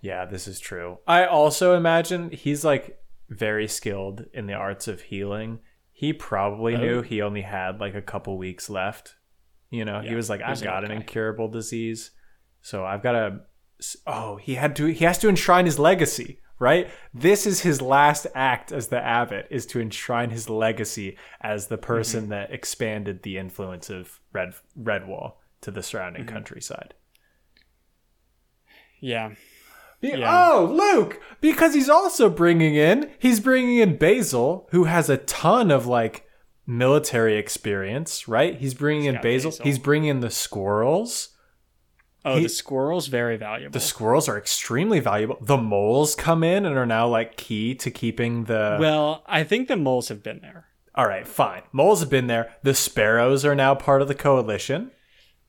Yeah, 0.00 0.24
this 0.24 0.46
is 0.48 0.60
true. 0.60 0.98
I 1.06 1.24
also 1.26 1.74
imagine 1.74 2.30
he's 2.30 2.64
like 2.64 2.98
very 3.28 3.68
skilled 3.68 4.24
in 4.32 4.46
the 4.46 4.54
arts 4.54 4.88
of 4.88 5.02
healing. 5.02 5.58
He 5.92 6.12
probably 6.12 6.74
Oh. 6.76 6.78
knew 6.80 7.02
he 7.02 7.20
only 7.22 7.42
had 7.42 7.80
like 7.80 7.94
a 7.94 8.02
couple 8.02 8.38
weeks 8.38 8.70
left. 8.70 9.16
You 9.70 9.84
know, 9.84 10.00
he 10.00 10.14
was 10.14 10.30
like, 10.30 10.40
I've 10.40 10.62
got 10.62 10.84
an 10.84 10.90
incurable 10.92 11.48
disease. 11.48 12.12
So 12.62 12.84
I've 12.84 13.02
got 13.02 13.12
to 13.12 13.40
oh, 14.06 14.36
he 14.36 14.54
had 14.54 14.74
to 14.76 14.86
he 14.86 15.04
has 15.04 15.18
to 15.18 15.28
enshrine 15.28 15.66
his 15.66 15.78
legacy, 15.78 16.40
right? 16.58 16.88
This 17.14 17.46
is 17.46 17.60
his 17.60 17.80
last 17.80 18.26
act 18.34 18.72
as 18.72 18.88
the 18.88 19.00
abbot 19.00 19.46
is 19.50 19.64
to 19.66 19.80
enshrine 19.80 20.30
his 20.30 20.48
legacy 20.50 21.16
as 21.40 21.66
the 21.68 21.78
person 21.78 22.22
Mm-hmm. 22.22 22.30
that 22.30 22.52
expanded 22.52 23.22
the 23.22 23.38
influence 23.38 23.90
of 23.90 24.20
Red 24.32 24.54
Redwall 24.80 25.34
to 25.62 25.70
the 25.70 25.82
surrounding 25.82 26.24
Mm-hmm. 26.24 26.34
countryside. 26.34 26.94
yeah. 29.00 29.30
Be- 30.00 30.08
Yeah. 30.10 30.48
Oh, 30.52 30.64
Luke! 30.64 31.20
Because 31.40 31.74
he's 31.74 31.88
also 31.88 32.28
bringing 32.30 32.74
in, 32.76 33.10
he's 33.18 33.40
bringing 33.40 33.78
in 33.78 33.96
Basil, 33.96 34.68
who 34.70 34.84
has 34.84 35.10
a 35.10 35.16
ton 35.16 35.70
of 35.70 35.86
like 35.86 36.24
military 36.66 37.36
experience, 37.36 38.28
right? 38.28 38.56
He's 38.56 38.74
bringing 38.74 39.06
in 39.06 39.16
Basil. 39.16 39.50
Basil. 39.50 39.64
He's 39.64 39.78
bringing 39.78 40.08
in 40.10 40.20
the 40.20 40.30
squirrels. 40.30 41.30
Oh, 42.32 42.36
He- 42.36 42.42
the 42.44 42.48
squirrel's 42.48 43.06
very 43.08 43.36
valuable. 43.36 43.72
The 43.72 43.80
squirrels 43.80 44.28
are 44.28 44.38
extremely 44.38 45.00
valuable. 45.00 45.38
The 45.40 45.56
moles 45.56 46.14
come 46.14 46.42
in 46.44 46.64
and 46.66 46.76
are 46.76 46.86
now 46.86 47.06
like 47.08 47.36
key 47.36 47.74
to 47.76 47.90
keeping 47.90 48.44
the. 48.44 48.76
well, 48.80 49.22
I 49.26 49.44
think 49.44 49.68
the 49.68 49.76
moles 49.76 50.08
have 50.08 50.22
been 50.22 50.40
there. 50.40 50.66
All 50.94 51.06
right, 51.06 51.26
fine. 51.28 51.62
Moles 51.72 52.00
have 52.00 52.10
been 52.10 52.26
there. 52.26 52.54
The 52.62 52.74
sparrows 52.74 53.44
are 53.44 53.54
now 53.54 53.74
part 53.74 54.02
of 54.02 54.08
the 54.08 54.14
coalition. 54.14 54.90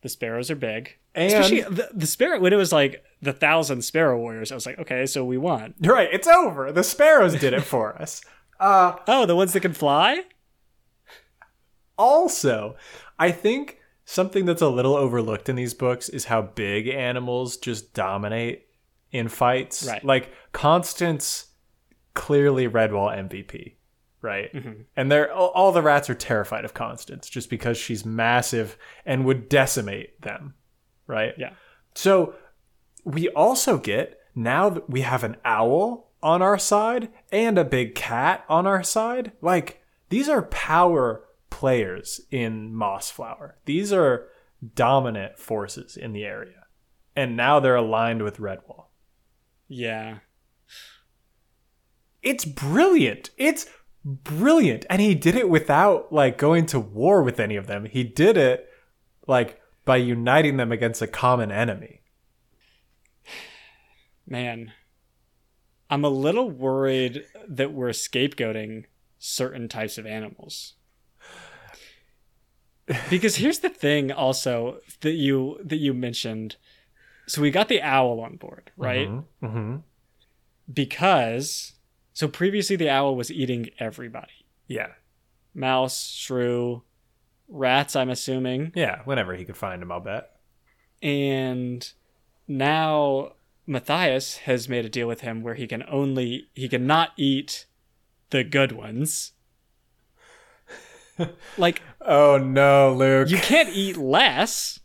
The 0.01 0.09
sparrows 0.09 0.49
are 0.51 0.55
big. 0.55 0.95
And 1.15 1.33
Especially 1.33 1.61
the, 1.61 1.89
the 1.91 2.05
sparrow 2.07 2.39
when 2.39 2.53
it 2.53 2.55
was 2.55 2.71
like 2.71 3.03
the 3.21 3.33
thousand 3.33 3.81
sparrow 3.83 4.17
warriors. 4.17 4.51
I 4.51 4.55
was 4.55 4.65
like, 4.67 4.77
okay, 4.79 5.05
so 5.07 5.25
we 5.25 5.37
won. 5.37 5.73
right, 5.81 6.07
it's 6.11 6.27
over. 6.27 6.71
The 6.71 6.83
sparrows 6.83 7.33
did 7.33 7.53
it 7.53 7.61
for 7.63 7.99
us. 8.01 8.21
Uh, 8.61 8.97
Oh, 9.07 9.25
the 9.25 9.37
ones 9.37 9.53
that 9.53 9.61
can 9.61 9.71
fly. 9.73 10.23
also, 11.97 12.75
I 13.17 13.31
think 13.31 13.78
something 14.09 14.45
that's 14.45 14.63
a 14.63 14.67
little 14.67 14.95
overlooked 14.95 15.49
in 15.49 15.55
these 15.55 15.75
books 15.75 16.09
is 16.09 16.25
how 16.25 16.41
big 16.41 16.87
animals 16.87 17.57
just 17.57 17.93
dominate 17.93 18.65
in 19.11 19.27
fights. 19.27 19.85
Right. 19.85 20.03
Like 20.03 20.33
Constance, 20.51 21.45
clearly 22.15 22.67
Redwall 22.67 23.15
MVP, 23.15 23.73
right? 24.23 24.51
Mm-hmm. 24.51 24.81
And 24.95 25.11
they're 25.11 25.31
all, 25.31 25.49
all 25.49 25.71
the 25.71 25.83
rats 25.83 26.09
are 26.09 26.15
terrified 26.15 26.65
of 26.65 26.73
Constance 26.73 27.29
just 27.29 27.51
because 27.51 27.77
she's 27.77 28.03
massive 28.03 28.79
and 29.05 29.25
would 29.25 29.47
decimate 29.47 30.19
them, 30.23 30.55
right? 31.05 31.35
Yeah. 31.37 31.51
So 31.93 32.33
we 33.03 33.29
also 33.29 33.77
get 33.77 34.17
now 34.33 34.71
that 34.71 34.89
we 34.89 35.01
have 35.01 35.23
an 35.23 35.37
owl 35.45 36.09
on 36.23 36.41
our 36.41 36.57
side 36.57 37.09
and 37.31 37.59
a 37.59 37.63
big 37.63 37.93
cat 37.93 38.43
on 38.49 38.65
our 38.65 38.81
side. 38.81 39.33
Like 39.39 39.83
these 40.09 40.27
are 40.27 40.41
power 40.41 41.25
players 41.49 42.21
in 42.31 42.73
Mossflower. 42.73 43.53
These 43.65 43.91
are 43.93 44.27
dominant 44.75 45.39
forces 45.39 45.97
in 45.97 46.13
the 46.13 46.25
area. 46.25 46.65
And 47.15 47.35
now 47.35 47.59
they're 47.59 47.75
aligned 47.75 48.23
with 48.23 48.37
Redwall. 48.37 48.85
Yeah. 49.67 50.19
It's 52.21 52.45
brilliant. 52.45 53.29
It's 53.37 53.67
brilliant. 54.03 54.85
And 54.89 55.01
he 55.01 55.15
did 55.15 55.35
it 55.35 55.49
without 55.49 56.11
like 56.11 56.37
going 56.37 56.65
to 56.67 56.79
war 56.79 57.23
with 57.23 57.39
any 57.39 57.55
of 57.55 57.67
them. 57.67 57.85
He 57.85 58.03
did 58.03 58.37
it 58.37 58.69
like 59.27 59.59
by 59.85 59.97
uniting 59.97 60.57
them 60.57 60.71
against 60.71 61.01
a 61.01 61.07
common 61.07 61.51
enemy. 61.51 62.01
Man, 64.27 64.73
I'm 65.89 66.05
a 66.05 66.09
little 66.09 66.49
worried 66.49 67.23
that 67.47 67.73
we're 67.73 67.89
scapegoating 67.89 68.85
certain 69.17 69.67
types 69.67 69.97
of 69.97 70.05
animals. 70.05 70.75
Because 73.09 73.35
here's 73.35 73.59
the 73.59 73.69
thing 73.69 74.11
also 74.11 74.79
that 75.01 75.13
you 75.13 75.59
that 75.63 75.77
you 75.77 75.93
mentioned. 75.93 76.55
So 77.27 77.41
we 77.41 77.51
got 77.51 77.67
the 77.67 77.81
owl 77.81 78.19
on 78.19 78.37
board, 78.37 78.71
right? 78.75 79.07
Mm-hmm. 79.07 79.77
Because 80.71 81.73
so 82.13 82.27
previously 82.27 82.75
the 82.75 82.89
owl 82.89 83.15
was 83.15 83.31
eating 83.31 83.69
everybody. 83.79 84.45
Yeah. 84.67 84.93
Mouse, 85.53 86.09
shrew, 86.09 86.83
rats, 87.47 87.95
I'm 87.95 88.09
assuming. 88.09 88.71
Yeah, 88.75 89.01
whenever 89.05 89.35
he 89.35 89.45
could 89.45 89.57
find 89.57 89.81
them, 89.81 89.91
I'll 89.91 89.99
bet. 89.99 90.31
And 91.01 91.89
now 92.47 93.33
Matthias 93.67 94.37
has 94.39 94.67
made 94.67 94.85
a 94.85 94.89
deal 94.89 95.07
with 95.07 95.21
him 95.21 95.43
where 95.43 95.55
he 95.55 95.67
can 95.67 95.83
only 95.87 96.49
he 96.53 96.67
cannot 96.67 97.11
eat 97.17 97.65
the 98.31 98.43
good 98.43 98.71
ones. 98.71 99.33
Like 101.57 101.81
Oh 102.01 102.37
no, 102.37 102.93
Luke. 102.93 103.29
you 103.29 103.37
can't 103.37 103.69
eat 103.69 103.97
less. 103.97 104.79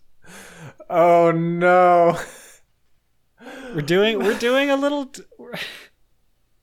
Oh 0.91 1.31
no. 1.31 2.19
We're 3.75 3.81
doing 3.83 4.19
we're 4.19 4.39
doing 4.39 4.71
a 4.71 4.77
little 4.77 5.11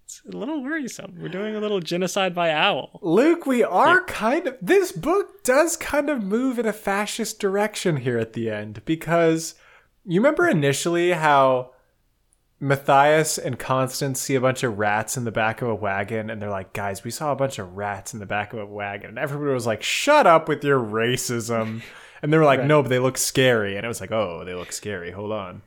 it's 0.06 0.22
a 0.34 0.38
little 0.38 0.64
worrisome. 0.64 1.16
We're 1.20 1.30
doing 1.30 1.56
a 1.56 1.60
little 1.60 1.80
genocide 1.80 2.36
by 2.36 2.52
owl. 2.52 3.00
Luke, 3.02 3.46
we 3.46 3.64
are 3.64 4.04
kind 4.06 4.48
of. 4.48 4.58
This 4.62 4.92
book 4.92 5.44
does 5.44 5.78
kind 5.78 6.10
of 6.10 6.24
move 6.24 6.60
in 6.60 6.66
a 6.66 6.74
fascist 6.74 7.40
direction 7.40 7.98
here 7.98 8.18
at 8.18 8.34
the 8.34 8.50
end 8.50 8.84
because 8.86 9.56
you 10.06 10.20
remember 10.20 10.48
initially 10.48 11.12
how 11.12 11.72
Matthias 12.62 13.40
and 13.40 13.58
Constance 13.58 14.22
see 14.22 14.36
a 14.36 14.42
bunch 14.42 14.62
of 14.62 14.78
rats 14.78 15.18
in 15.18 15.24
the 15.26 15.32
back 15.32 15.64
of 15.64 15.68
a 15.68 15.76
wagon 15.76 16.30
and 16.30 16.40
they're 16.40 16.50
like, 16.50 16.74
guys, 16.74 17.04
we 17.04 17.10
saw 17.10 17.32
a 17.32 17.36
bunch 17.36 17.58
of 17.58 17.76
rats 17.76 18.14
in 18.14 18.20
the 18.20 18.26
back 18.28 18.54
of 18.54 18.60
a 18.60 18.66
wagon. 18.68 19.10
And 19.10 19.20
everybody 19.20 19.52
was 19.52 19.66
like, 19.66 19.82
shut 19.82 20.28
up 20.28 20.48
with 20.48 20.64
your 20.64 20.80
racism. 20.80 21.82
And 22.22 22.32
they 22.32 22.38
were 22.38 22.46
like, 22.46 22.60
Right. 22.60 22.68
no, 22.68 22.84
but 22.84 22.90
they 22.90 23.00
look 23.00 23.18
scary. 23.18 23.76
And 23.78 23.84
it 23.84 23.88
was 23.88 24.00
like, 24.00 24.12
oh, 24.12 24.44
they 24.46 24.54
look 24.54 24.72
scary. 24.72 25.10
Hold 25.10 25.32
on. 25.32 25.64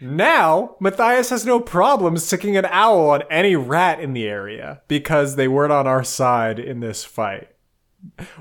Now, 0.00 0.74
Matthias 0.80 1.30
has 1.30 1.46
no 1.46 1.60
problem 1.60 2.16
sticking 2.18 2.56
an 2.56 2.66
owl 2.66 3.10
on 3.10 3.22
any 3.30 3.54
rat 3.54 4.00
in 4.00 4.12
the 4.12 4.26
area 4.26 4.82
because 4.88 5.36
they 5.36 5.46
weren't 5.46 5.72
on 5.72 5.86
our 5.86 6.02
side 6.02 6.58
in 6.58 6.80
this 6.80 7.04
fight. 7.04 7.48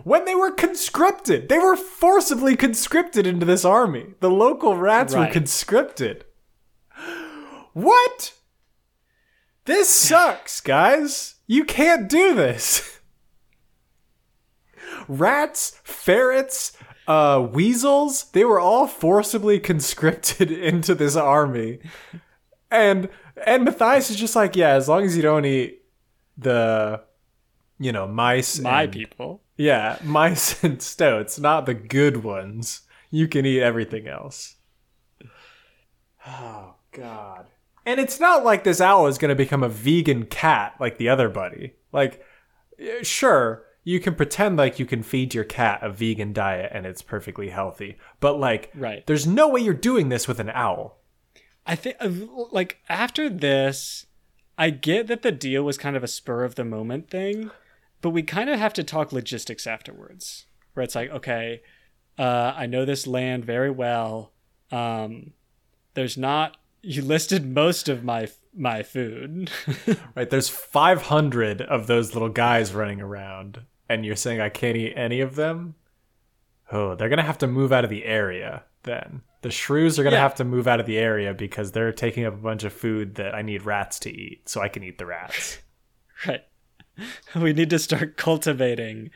When 0.03 0.25
they 0.25 0.33
were 0.33 0.49
conscripted, 0.51 1.47
they 1.47 1.59
were 1.59 1.77
forcibly 1.77 2.57
conscripted 2.57 3.27
into 3.27 3.45
this 3.45 3.63
army. 3.63 4.15
The 4.19 4.31
local 4.31 4.75
rats 4.75 5.13
were 5.13 5.27
conscripted. 5.31 6.25
What? 7.73 8.33
This 9.65 9.89
sucks, 9.93 10.61
guys. 10.61 11.35
You 11.47 11.63
can't 11.65 12.09
do 12.09 12.33
this. 12.33 12.99
Rats, 15.07 15.79
ferrets, 15.83 16.77
uh, 17.07 17.45
weasels, 17.51 18.25
they 18.31 18.45
were 18.45 18.59
all 18.59 18.87
forcibly 18.87 19.59
conscripted 19.59 20.51
into 20.51 20.95
this 20.95 21.15
army. 21.15 21.79
And 22.69 23.09
and 23.45 23.65
Matthias 23.65 24.09
is 24.09 24.17
just 24.17 24.35
like, 24.35 24.55
yeah, 24.55 24.69
as 24.75 24.87
long 24.87 25.03
as 25.03 25.15
you 25.15 25.21
don't 25.21 25.45
eat 25.45 25.81
the 26.37 27.01
you 27.79 27.91
know, 27.91 28.07
mice 28.07 28.59
My 28.59 28.83
and- 28.83 28.91
people. 28.93 29.41
yeah, 29.57 29.97
mice 30.03 30.63
and 30.63 30.81
stoats, 30.81 31.39
not 31.39 31.65
the 31.65 31.73
good 31.73 32.17
ones. 32.23 32.81
You 33.09 33.27
can 33.27 33.45
eat 33.45 33.61
everything 33.61 34.07
else. 34.07 34.55
Oh 36.27 36.75
god. 36.91 37.47
And 37.91 37.99
it's 37.99 38.21
not 38.21 38.45
like 38.45 38.63
this 38.63 38.79
owl 38.79 39.07
is 39.07 39.17
going 39.17 39.29
to 39.29 39.35
become 39.35 39.63
a 39.63 39.67
vegan 39.69 40.25
cat 40.25 40.75
like 40.79 40.97
the 40.97 41.09
other 41.09 41.27
buddy. 41.27 41.73
Like 41.91 42.23
eh, 42.79 43.03
sure, 43.03 43.65
you 43.83 43.99
can 43.99 44.15
pretend 44.15 44.55
like 44.55 44.79
you 44.79 44.85
can 44.85 45.03
feed 45.03 45.33
your 45.33 45.43
cat 45.43 45.79
a 45.83 45.89
vegan 45.89 46.31
diet 46.31 46.71
and 46.73 46.85
it's 46.85 47.01
perfectly 47.01 47.49
healthy. 47.49 47.97
But 48.21 48.39
like 48.39 48.71
Right. 48.73 49.05
there's 49.07 49.27
no 49.27 49.49
way 49.49 49.59
you're 49.59 49.73
doing 49.73 50.07
this 50.07 50.25
with 50.25 50.39
an 50.39 50.49
owl. 50.51 50.99
I 51.67 51.75
think 51.75 51.97
uh, 51.99 52.09
like 52.51 52.77
after 52.87 53.27
this, 53.29 54.05
I 54.57 54.69
get 54.69 55.07
that 55.07 55.21
the 55.21 55.33
deal 55.33 55.63
was 55.63 55.77
kind 55.77 55.97
of 55.97 56.03
a 56.03 56.07
spur 56.07 56.45
of 56.45 56.55
the 56.55 56.63
moment 56.63 57.09
thing, 57.09 57.51
but 58.01 58.11
we 58.11 58.23
kind 58.23 58.49
of 58.49 58.57
have 58.57 58.73
to 58.75 58.85
talk 58.85 59.11
logistics 59.11 59.67
afterwards. 59.67 60.45
Where 60.75 60.85
it's 60.85 60.95
like, 60.95 61.09
okay, 61.09 61.61
uh, 62.17 62.53
I 62.55 62.67
know 62.67 62.85
this 62.85 63.05
land 63.05 63.43
very 63.43 63.69
well. 63.69 64.31
Um, 64.71 65.33
there's 65.93 66.17
not 66.17 66.55
you 66.81 67.01
listed 67.01 67.45
most 67.45 67.89
of 67.89 68.03
my 68.03 68.27
my 68.55 68.83
food. 68.83 69.49
Right? 70.15 70.29
There's 70.29 70.49
500 70.49 71.61
of 71.61 71.87
those 71.87 72.13
little 72.13 72.29
guys 72.29 72.73
running 72.73 72.99
around, 73.01 73.61
and 73.87 74.05
you're 74.05 74.15
saying 74.15 74.41
I 74.41 74.49
can't 74.49 74.75
eat 74.77 74.93
any 74.95 75.21
of 75.21 75.35
them? 75.35 75.75
Oh, 76.71 76.95
they're 76.95 77.09
going 77.09 77.17
to 77.17 77.23
have 77.23 77.37
to 77.39 77.47
move 77.47 77.71
out 77.71 77.83
of 77.83 77.89
the 77.89 78.05
area 78.05 78.63
then. 78.83 79.21
The 79.41 79.51
shrews 79.51 79.97
are 79.99 80.03
going 80.03 80.11
to 80.11 80.17
Yeah. 80.17 80.23
have 80.23 80.35
to 80.35 80.43
move 80.43 80.67
out 80.67 80.79
of 80.79 80.85
the 80.85 80.97
area 80.97 81.33
because 81.33 81.71
they're 81.71 81.91
taking 81.91 82.25
up 82.25 82.33
a 82.33 82.37
bunch 82.37 82.63
of 82.63 82.73
food 82.73 83.15
that 83.15 83.33
I 83.33 83.41
need 83.41 83.63
rats 83.63 83.99
to 83.99 84.09
eat, 84.11 84.47
so 84.49 84.61
I 84.61 84.67
can 84.69 84.83
eat 84.83 84.97
the 84.97 85.05
rats. 85.05 85.59
right. 86.27 86.43
We 87.35 87.53
need 87.53 87.69
to 87.71 87.79
start 87.79 88.17
cultivating 88.17 89.09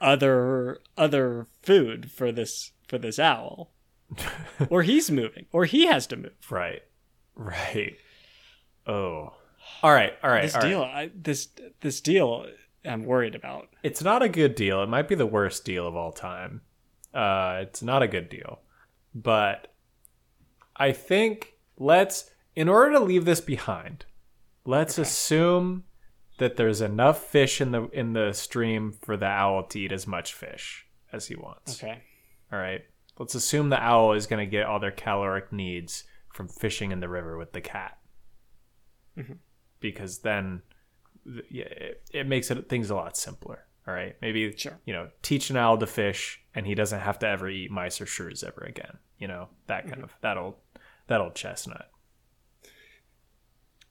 other 0.00 0.78
other 0.96 1.46
food 1.62 2.10
for 2.10 2.32
this 2.32 2.72
for 2.88 2.98
this 2.98 3.18
owl. 3.18 3.72
or 4.70 4.82
he's 4.82 5.10
moving, 5.10 5.46
or 5.52 5.64
he 5.64 5.86
has 5.86 6.06
to 6.08 6.16
move. 6.16 6.32
right. 6.50 6.82
Right. 7.34 7.96
Oh. 8.86 9.32
All 9.82 9.92
right. 9.92 10.12
All 10.22 10.30
right. 10.30 10.42
this 10.42 10.54
all 10.54 10.60
right. 10.60 10.68
deal 10.68 10.82
I, 10.82 11.10
this 11.14 11.48
this 11.80 12.00
deal 12.00 12.46
i'm 12.84 13.04
worried 13.04 13.34
about 13.34 13.68
It's 13.82 14.02
not 14.02 14.22
a 14.22 14.28
good 14.28 14.54
deal. 14.54 14.82
It 14.82 14.88
might 14.88 15.08
be 15.08 15.14
the 15.14 15.26
worst 15.26 15.64
deal 15.64 15.86
of 15.86 15.96
all 15.96 16.12
time. 16.12 16.62
Uh, 17.14 17.60
it's 17.62 17.82
not 17.82 18.02
a 18.02 18.08
good 18.08 18.28
deal. 18.28 18.60
But 19.14 19.72
I 20.76 20.92
think 20.92 21.54
let's, 21.76 22.30
in 22.54 22.68
order 22.68 22.92
to 22.92 23.00
leave 23.00 23.24
this 23.24 23.40
behind, 23.40 24.04
let's 24.64 24.98
assume 24.98 25.84
that 26.38 26.56
there's 26.56 26.80
enough 26.80 27.22
fish 27.24 27.60
in 27.60 27.72
the 27.72 27.88
in 27.90 28.12
the 28.14 28.32
stream 28.32 28.92
for 29.02 29.16
the 29.16 29.26
owl 29.26 29.64
to 29.64 29.78
eat 29.80 29.92
as 29.92 30.06
much 30.06 30.32
fish 30.32 30.86
as 31.12 31.26
he 31.26 31.36
wants. 31.36 31.82
okay 31.82 32.02
All 32.52 32.58
right. 32.58 32.82
Let's 33.20 33.34
assume 33.34 33.68
the 33.68 33.78
owl 33.78 34.14
is 34.14 34.26
going 34.26 34.42
to 34.42 34.50
get 34.50 34.64
all 34.64 34.80
their 34.80 34.90
caloric 34.90 35.52
needs 35.52 36.04
from 36.32 36.48
fishing 36.48 36.90
in 36.90 37.00
the 37.00 37.08
river 37.08 37.36
with 37.36 37.52
the 37.52 37.60
cat. 37.60 37.98
Mm-hmm. 39.18 39.34
Because 39.78 40.20
then 40.20 40.62
yeah, 41.50 41.64
it, 41.64 42.02
it 42.14 42.26
makes 42.26 42.50
it 42.50 42.70
things 42.70 42.88
a 42.88 42.94
lot 42.94 43.18
simpler. 43.18 43.66
All 43.86 43.92
right. 43.92 44.16
Maybe 44.22 44.56
Sure. 44.56 44.80
you 44.86 44.94
know, 44.94 45.10
teach 45.20 45.50
an 45.50 45.58
owl 45.58 45.76
to 45.76 45.86
fish 45.86 46.40
and 46.54 46.66
he 46.66 46.74
doesn't 46.74 47.00
have 47.00 47.18
to 47.18 47.28
ever 47.28 47.50
eat 47.50 47.70
mice 47.70 48.00
or 48.00 48.06
shrews 48.06 48.42
ever 48.42 48.62
again. 48.62 48.96
You 49.18 49.28
know, 49.28 49.48
that 49.66 49.82
kind 49.82 49.96
mm-hmm. 49.96 50.04
of 50.04 50.14
that 50.22 50.38
old 50.38 50.54
that 51.08 51.20
old 51.20 51.34
chestnut. 51.34 51.90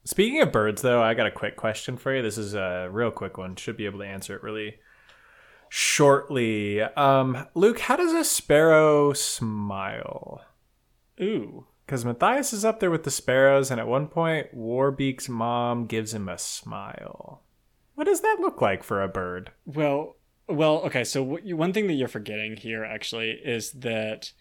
Speaking 0.06 0.42
of 0.42 0.52
birds 0.52 0.82
though, 0.82 1.04
I 1.04 1.14
got 1.14 1.28
a 1.28 1.32
quick 1.32 1.56
question 1.56 1.98
for 1.98 2.16
you. 2.16 2.24
This 2.24 2.40
is 2.40 2.56
a 2.56 2.90
real 2.92 3.12
quick 3.12 3.38
one. 3.38 3.56
Should 3.56 3.78
be 3.78 3.86
able 3.86 4.00
to 4.00 4.06
answer 4.06 4.36
it 4.36 4.42
really 4.42 4.78
shortly. 5.70 6.82
Um, 6.82 7.48
Luke, 7.56 7.80
how 7.80 7.96
does 7.96 8.14
a 8.14 8.24
sparrow 8.24 9.14
smile? 9.14 10.42
ooh 11.22 11.66
Because 11.86 12.04
Matthias 12.06 12.54
is 12.54 12.64
up 12.66 12.80
there 12.80 12.92
with 12.92 13.04
the 13.04 13.12
sparrows, 13.12 13.72
and 13.72 13.80
at 13.80 13.88
one 13.88 14.08
point, 14.08 14.56
Warbeak's 14.56 15.30
mom 15.30 15.86
gives 15.86 16.14
him 16.14 16.28
a 16.30 16.38
smile. 16.38 17.44
What 17.96 18.06
does 18.06 18.22
that 18.22 18.38
look 18.40 18.62
like 18.62 18.84
for 18.84 19.02
a 19.02 19.08
bird? 19.08 19.52
well 19.66 20.16
well 20.48 20.78
okay 20.82 21.04
so 21.04 21.38
you, 21.44 21.56
one 21.56 21.74
thing 21.74 21.86
that 21.86 21.94
you're 21.94 22.08
forgetting 22.08 22.56
here 22.58 22.84
actually 22.84 23.30
is 23.46 23.72
that 23.74 24.32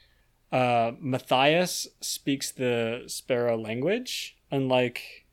uh 0.51 0.93
matthias 0.99 1.87
speaks 2.01 2.51
the 2.51 3.03
sparrow 3.07 3.59
language 3.59 4.39
unlike 4.51 5.27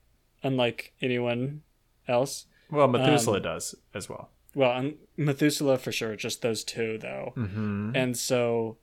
unlike 0.44 0.92
anyone 1.02 1.62
else 2.10 2.48
Well, 2.70 2.90
Methuselah 2.90 3.38
Um, 3.38 3.44
does 3.44 3.74
as 3.94 4.10
well. 4.10 4.32
Well 4.56 4.72
and 4.78 4.96
methuselah 5.18 5.78
for 5.78 5.92
sure 5.92 6.16
just 6.16 6.42
those 6.42 6.64
two 6.64 6.98
though 6.98 7.34
Mm-hmm. 7.38 7.92
And 7.96 8.18
so 8.18 8.78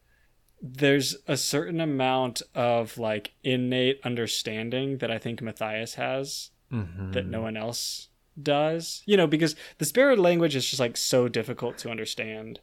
there's 0.64 1.16
a 1.26 1.36
certain 1.36 1.80
amount 1.80 2.40
of 2.54 2.96
like 2.98 3.32
innate 3.42 3.98
understanding 4.04 4.98
that 4.98 5.10
I 5.10 5.18
think 5.18 5.42
Matthias 5.42 5.94
has 5.94 6.50
Mm-hmm. 6.72 7.12
that 7.12 7.26
no 7.26 7.42
one 7.42 7.56
else 7.56 8.08
does. 8.40 9.02
You 9.04 9.18
know, 9.18 9.26
because 9.26 9.54
the 9.76 9.84
spirit 9.84 10.18
language 10.18 10.56
is 10.56 10.64
just 10.66 10.80
like 10.80 10.96
so 10.96 11.28
difficult 11.28 11.76
to 11.78 11.90
understand 11.90 12.60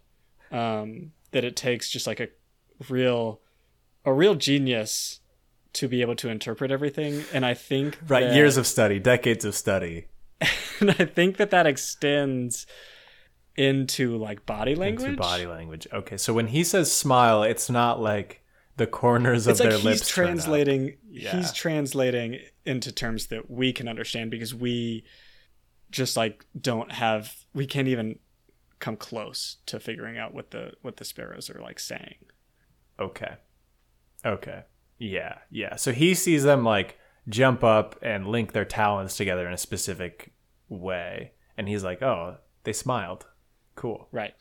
um, 0.51 1.11
that 1.29 1.43
it 1.43 1.55
takes 1.55 1.91
just 1.91 2.07
like 2.07 2.19
a 2.19 2.29
real 2.89 3.39
a 4.05 4.11
real 4.13 4.33
genius 4.33 5.19
to 5.73 5.87
be 5.87 6.01
able 6.01 6.15
to 6.15 6.29
interpret 6.29 6.71
everything. 6.71 7.23
And 7.33 7.45
I 7.45 7.53
think 7.53 7.99
Right, 8.07 8.21
that- 8.21 8.35
years 8.35 8.57
of 8.57 8.65
study, 8.65 8.97
decades 8.99 9.45
of 9.45 9.53
study. 9.53 10.07
and 10.79 10.89
I 10.89 11.05
think 11.05 11.37
that 11.37 11.51
that 11.51 11.67
extends 11.67 12.65
into 13.55 14.17
like 14.17 14.45
body 14.45 14.75
language. 14.75 15.09
Into 15.09 15.21
body 15.21 15.45
language. 15.45 15.87
Okay, 15.91 16.17
so 16.17 16.33
when 16.33 16.47
he 16.47 16.63
says 16.63 16.91
smile, 16.91 17.43
it's 17.43 17.69
not 17.69 18.01
like 18.01 18.43
the 18.77 18.87
corners 18.87 19.47
of 19.47 19.51
it's 19.51 19.59
like 19.59 19.69
their 19.69 19.77
he's 19.77 19.85
lips. 19.85 20.01
up. 20.01 20.07
translating. 20.07 20.97
Yeah. 21.09 21.35
He's 21.35 21.51
translating 21.51 22.39
into 22.65 22.91
terms 22.91 23.27
that 23.27 23.49
we 23.49 23.73
can 23.73 23.87
understand 23.87 24.31
because 24.31 24.55
we 24.55 25.03
just 25.91 26.15
like 26.15 26.45
don't 26.59 26.91
have. 26.91 27.35
We 27.53 27.65
can't 27.65 27.87
even 27.87 28.19
come 28.79 28.95
close 28.95 29.57
to 29.65 29.79
figuring 29.79 30.17
out 30.17 30.33
what 30.33 30.51
the 30.51 30.71
what 30.81 30.97
the 30.97 31.05
sparrows 31.05 31.49
are 31.49 31.61
like 31.61 31.79
saying. 31.79 32.15
Okay. 32.99 33.35
Okay. 34.25 34.63
Yeah, 34.97 35.39
yeah. 35.49 35.75
So 35.75 35.91
he 35.91 36.13
sees 36.13 36.43
them 36.43 36.63
like 36.63 36.97
jump 37.27 37.63
up 37.63 37.97
and 38.01 38.27
link 38.27 38.51
their 38.51 38.65
talons 38.65 39.15
together 39.15 39.47
in 39.47 39.53
a 39.53 39.57
specific 39.57 40.33
way, 40.67 41.33
and 41.57 41.67
he's 41.67 41.83
like, 41.83 42.01
"Oh, 42.01 42.37
they 42.63 42.73
smiled. 42.73 43.25
Cool. 43.79 44.09
Right. 44.11 44.33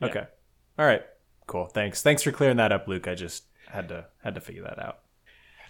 Yeah. 0.00 0.06
Okay. 0.06 0.24
All 0.78 0.86
right. 0.86 1.02
Cool. 1.48 1.66
Thanks. 1.66 2.02
Thanks 2.02 2.22
for 2.22 2.30
clearing 2.30 2.58
that 2.58 2.70
up, 2.70 2.86
Luke. 2.86 3.08
I 3.08 3.16
just 3.16 3.46
had 3.68 3.88
to 3.88 4.06
had 4.22 4.36
to 4.36 4.40
figure 4.40 4.62
that 4.62 4.78
out. 4.78 5.00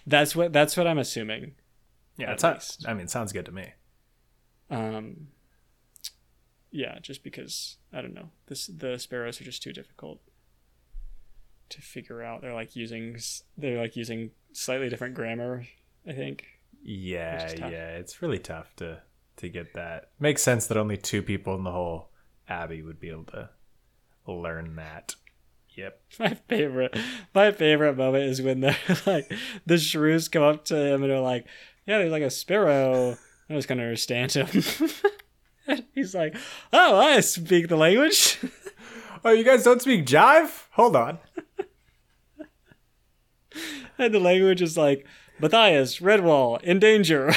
That's 0.06 0.36
what 0.36 0.52
that's 0.52 0.76
what 0.76 0.86
I'm 0.86 0.98
assuming. 0.98 1.54
Yeah, 2.18 2.32
it 2.32 2.40
sounds. 2.40 2.84
I 2.86 2.92
mean, 2.92 3.04
it 3.04 3.10
sounds 3.10 3.32
good 3.32 3.46
to 3.46 3.52
me. 3.52 3.72
Um, 4.68 5.28
yeah, 6.70 6.98
just 7.00 7.24
because 7.24 7.78
I 7.90 8.02
don't 8.02 8.12
know, 8.12 8.28
this 8.48 8.66
the 8.66 8.98
sparrows 8.98 9.40
are 9.40 9.44
just 9.44 9.62
too 9.62 9.72
difficult 9.72 10.20
to 11.70 11.80
figure 11.80 12.22
out. 12.22 12.42
They're 12.42 12.52
like 12.52 12.76
using 12.76 13.16
they're 13.56 13.80
like 13.80 13.96
using 13.96 14.32
slightly 14.52 14.90
different 14.90 15.14
grammar. 15.14 15.64
I 16.06 16.12
think. 16.12 16.44
Yeah, 16.82 17.42
Which 17.44 17.54
is 17.54 17.60
tough. 17.60 17.72
yeah. 17.72 17.96
It's 17.96 18.20
really 18.20 18.38
tough 18.40 18.76
to 18.76 19.00
to 19.38 19.48
get 19.48 19.72
that. 19.72 20.10
Makes 20.20 20.42
sense 20.42 20.66
that 20.66 20.76
only 20.76 20.98
two 20.98 21.22
people 21.22 21.54
in 21.54 21.64
the 21.64 21.72
whole 21.72 22.10
abbey 22.48 22.82
would 22.82 23.00
be 23.00 23.10
able 23.10 23.24
to 23.24 23.50
learn 24.26 24.76
that. 24.76 25.14
Yep. 25.76 26.00
My 26.18 26.34
favorite, 26.48 26.96
my 27.34 27.52
favorite 27.52 27.96
moment 27.96 28.24
is 28.24 28.40
when 28.40 28.60
the 28.60 28.76
like 29.06 29.30
the 29.66 29.76
shrews 29.78 30.28
come 30.28 30.42
up 30.42 30.64
to 30.66 30.76
him 30.76 31.02
and 31.02 31.12
are 31.12 31.20
like, 31.20 31.46
"Yeah, 31.86 31.98
there's 31.98 32.12
like 32.12 32.22
a 32.22 32.30
sparrow." 32.30 33.18
I 33.50 33.54
was 33.54 33.66
gonna 33.66 33.82
understand 33.82 34.32
him. 34.32 34.48
and 35.66 35.84
he's 35.94 36.14
like, 36.14 36.34
"Oh, 36.72 36.96
I 36.98 37.20
speak 37.20 37.68
the 37.68 37.76
language." 37.76 38.38
Oh, 39.24 39.32
you 39.32 39.44
guys 39.44 39.64
don't 39.64 39.82
speak 39.82 40.06
jive? 40.06 40.66
Hold 40.72 40.94
on. 40.94 41.18
and 43.98 44.14
the 44.14 44.20
language 44.20 44.62
is 44.62 44.76
like, 44.78 45.06
"Matthias, 45.40 45.98
Redwall, 45.98 46.62
in 46.62 46.78
danger." 46.78 47.34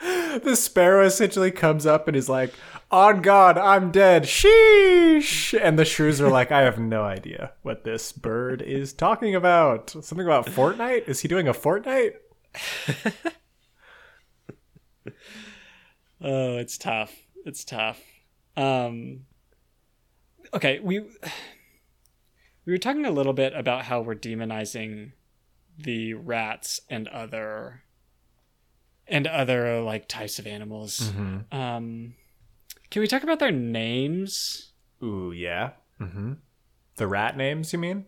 the 0.00 0.54
sparrow 0.54 1.04
essentially 1.04 1.50
comes 1.50 1.86
up 1.86 2.06
and 2.06 2.16
is 2.16 2.28
like, 2.28 2.52
"On 2.90 3.22
God, 3.22 3.56
I'm 3.58 3.90
dead." 3.90 4.24
Sheesh! 4.24 5.58
And 5.60 5.78
the 5.78 5.84
shrews 5.84 6.20
are 6.20 6.30
like, 6.30 6.50
"I 6.50 6.62
have 6.62 6.78
no 6.78 7.02
idea 7.02 7.52
what 7.62 7.84
this 7.84 8.12
bird 8.12 8.62
is 8.62 8.92
talking 8.92 9.34
about. 9.34 9.90
Something 9.90 10.26
about 10.26 10.46
Fortnite? 10.46 11.08
Is 11.08 11.20
he 11.20 11.28
doing 11.28 11.48
a 11.48 11.54
Fortnite?" 11.54 12.14
Oh, 16.22 16.58
it's 16.58 16.76
tough. 16.76 17.14
It's 17.46 17.64
tough. 17.64 17.98
Um 18.56 19.20
Okay, 20.52 20.80
we 20.80 21.00
we 22.66 22.72
were 22.72 22.78
talking 22.78 23.06
a 23.06 23.10
little 23.10 23.32
bit 23.32 23.54
about 23.54 23.84
how 23.84 24.02
we're 24.02 24.14
demonizing 24.14 25.12
the 25.78 26.14
rats 26.14 26.80
and 26.90 27.08
other 27.08 27.84
and 29.06 29.26
other 29.26 29.80
like 29.80 30.08
types 30.08 30.38
of 30.38 30.46
animals. 30.46 31.10
Um 31.50 32.14
can 32.90 33.00
we 33.00 33.06
talk 33.08 33.22
about 33.22 33.38
their 33.38 33.52
names? 33.52 34.72
Ooh, 35.02 35.32
yeah. 35.32 35.70
Mm-hmm. 36.00 36.34
The 36.96 37.06
rat 37.06 37.36
names, 37.36 37.72
you 37.72 37.78
mean? 37.78 38.04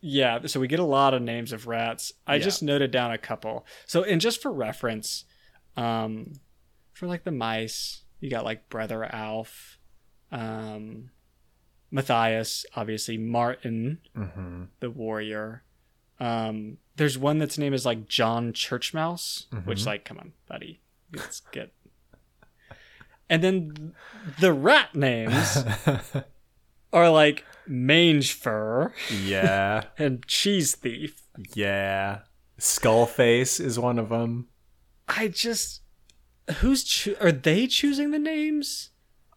Yeah, 0.00 0.38
so 0.46 0.60
we 0.60 0.66
get 0.68 0.80
a 0.80 0.84
lot 0.84 1.12
of 1.12 1.20
names 1.20 1.52
of 1.52 1.66
rats. 1.66 2.12
I 2.26 2.36
Yeah. 2.36 2.42
just 2.44 2.62
noted 2.62 2.90
down 2.90 3.12
a 3.12 3.18
couple. 3.18 3.66
So, 3.86 4.02
and 4.02 4.20
just 4.20 4.40
for 4.40 4.50
reference, 4.50 5.24
um, 5.76 6.32
for 6.94 7.06
like 7.06 7.24
the 7.24 7.30
mice, 7.32 8.02
you 8.20 8.30
got 8.30 8.44
like 8.44 8.68
Brother 8.70 9.04
Alf, 9.04 9.78
um, 10.32 11.10
Matthias, 11.90 12.64
obviously 12.76 13.18
Martin, 13.18 13.98
Mm-hmm. 14.16 14.64
the 14.80 14.90
warrior. 14.90 15.64
Um, 16.18 16.78
there's 16.96 17.18
one 17.18 17.38
that's 17.38 17.58
name 17.58 17.74
is 17.74 17.84
like 17.86 18.06
John 18.08 18.52
Churchmouse, 18.52 19.46
which 19.64 19.86
like, 19.86 20.04
come 20.04 20.18
on, 20.18 20.32
buddy, 20.48 20.80
let's 21.14 21.40
get. 21.52 21.72
And 23.30 23.42
then 23.42 23.94
the 24.40 24.52
rat 24.52 24.94
names 24.94 25.64
are 26.92 27.08
like 27.10 27.44
Mange 27.66 28.32
Fur 28.34 28.92
yeah, 29.22 29.84
and 29.98 30.26
Cheese 30.26 30.74
Thief. 30.74 31.22
yeah. 31.54 32.20
Skullface 32.58 33.58
is 33.58 33.78
one 33.78 33.98
of 33.98 34.10
them. 34.10 34.48
I 35.08 35.28
just 35.28 35.80
who's 36.58 36.84
cho- 36.84 37.14
are 37.20 37.32
they 37.32 37.66
choosing 37.66 38.10
the 38.10 38.18
names? 38.18 38.90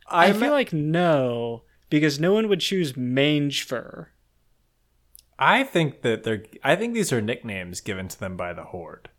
I 0.10 0.26
I'm- 0.28 0.40
feel 0.40 0.52
like 0.52 0.74
no, 0.74 1.64
because 1.90 2.20
no 2.20 2.34
one 2.34 2.50
would 2.50 2.60
choose 2.60 2.98
mange 2.98 3.64
fur. 3.64 4.10
I 5.40 5.64
think 5.64 6.02
that 6.02 6.24
they're. 6.24 6.44
I 6.64 6.76
think 6.76 6.94
these 6.94 7.14
are 7.14 7.22
nicknames 7.22 7.80
given 7.82 8.08
to 8.10 8.20
them 8.20 8.36
by 8.36 8.54
the 8.54 8.64
Horde. 8.66 9.10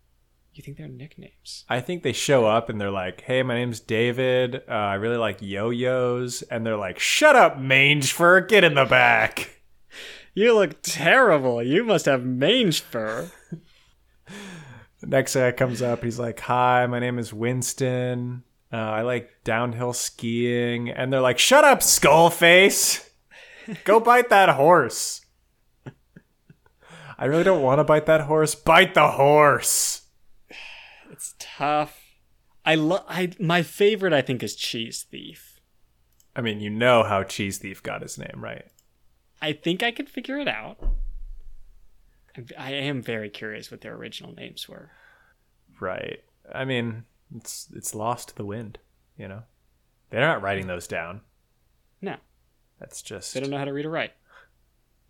You 0.55 0.63
think 0.63 0.77
they're 0.77 0.87
nicknames? 0.87 1.65
I 1.67 1.81
think 1.81 2.01
they 2.01 2.13
show 2.13 2.45
up 2.45 2.69
and 2.69 2.79
they're 2.79 2.89
like, 2.89 3.19
"Hey, 3.19 3.43
my 3.43 3.55
name's 3.55 3.81
David. 3.81 4.63
Uh, 4.69 4.71
I 4.71 4.93
really 4.93 5.17
like 5.17 5.41
yo-yos," 5.41 6.43
and 6.43 6.65
they're 6.65 6.77
like, 6.77 6.97
"Shut 6.97 7.35
up, 7.35 7.59
mange 7.59 8.13
fur. 8.13 8.39
Get 8.39 8.63
in 8.63 8.73
the 8.73 8.85
back." 8.85 9.51
You 10.37 10.53
look 10.53 10.81
terrible. 10.81 11.63
You 11.63 11.85
must 11.85 12.07
have 12.07 12.25
mange 12.25 12.81
fur. 12.81 13.31
Next 15.01 15.33
guy 15.33 15.53
comes 15.53 15.81
up. 15.81 16.03
He's 16.03 16.19
like, 16.19 16.41
"Hi, 16.41 16.85
my 16.87 16.99
name 16.99 17.17
is 17.19 17.33
Winston. 17.33 18.43
Uh, 18.69 18.75
I 18.75 19.03
like 19.03 19.29
downhill 19.45 19.93
skiing," 19.93 20.89
and 20.89 21.13
they're 21.13 21.21
like, 21.21 21.39
"Shut 21.39 21.63
up, 21.63 21.81
skull 21.81 22.29
face. 22.29 23.09
Go 23.85 24.01
bite 24.01 24.27
that 24.27 24.49
horse." 24.49 25.21
I 27.17 27.25
really 27.25 27.45
don't 27.45 27.61
want 27.61 27.79
to 27.79 27.85
bite 27.85 28.07
that 28.07 28.21
horse. 28.21 28.55
Bite 28.55 28.93
the 28.93 29.11
horse. 29.11 30.04
Tough. 31.57 32.01
I 32.65 32.75
love. 32.75 33.03
I 33.07 33.31
my 33.39 33.61
favorite 33.63 34.13
I 34.13 34.21
think 34.21 34.41
is 34.43 34.55
cheese 34.55 35.03
thief. 35.09 35.59
I 36.35 36.41
mean, 36.41 36.59
you 36.59 36.69
know 36.69 37.03
how 37.03 37.23
Cheese 37.23 37.59
Thief 37.59 37.81
got 37.81 38.01
his 38.01 38.17
name, 38.17 38.35
right? 38.43 38.65
I 39.41 39.53
think 39.53 39.81
I 39.83 39.91
could 39.91 40.09
figure 40.09 40.37
it 40.37 40.49
out. 40.49 40.77
I- 42.37 42.43
I 42.57 42.71
am 42.71 43.01
very 43.01 43.29
curious 43.29 43.71
what 43.71 43.79
their 43.81 43.95
original 43.95 44.33
names 44.33 44.67
were. 44.67 44.91
Right. 45.79 46.23
I 46.53 46.65
mean, 46.65 47.05
it's 47.35 47.69
it's 47.73 47.95
lost 47.95 48.29
to 48.29 48.35
the 48.35 48.45
wind, 48.45 48.79
you 49.17 49.27
know. 49.29 49.43
They're 50.09 50.19
not 50.27 50.41
writing 50.41 50.67
those 50.67 50.87
down. 50.87 51.21
No, 52.01 52.17
That's 52.79 53.01
just 53.01 53.33
they 53.33 53.39
don't 53.39 53.49
know 53.49 53.57
how 53.57 53.65
to 53.65 53.73
read 53.73 53.85
or 53.85 53.89
write. 53.91 54.11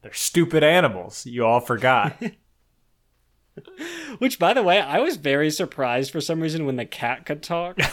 they're 0.04 0.14
stupid 0.14 0.64
animals. 0.64 1.26
You 1.26 1.46
all 1.46 1.60
forgot. 1.60 2.22
Which, 4.20 4.40
by 4.40 4.54
the 4.54 4.64
way, 4.64 4.80
I 4.80 5.00
was 5.00 5.18
very 5.18 5.50
surprised 5.52 6.12
for 6.12 6.22
some 6.22 6.42
reason 6.42 6.66
when 6.66 6.76
the 6.76 6.86
cat 6.86 7.26
could 7.26 7.44
talk. 7.44 7.80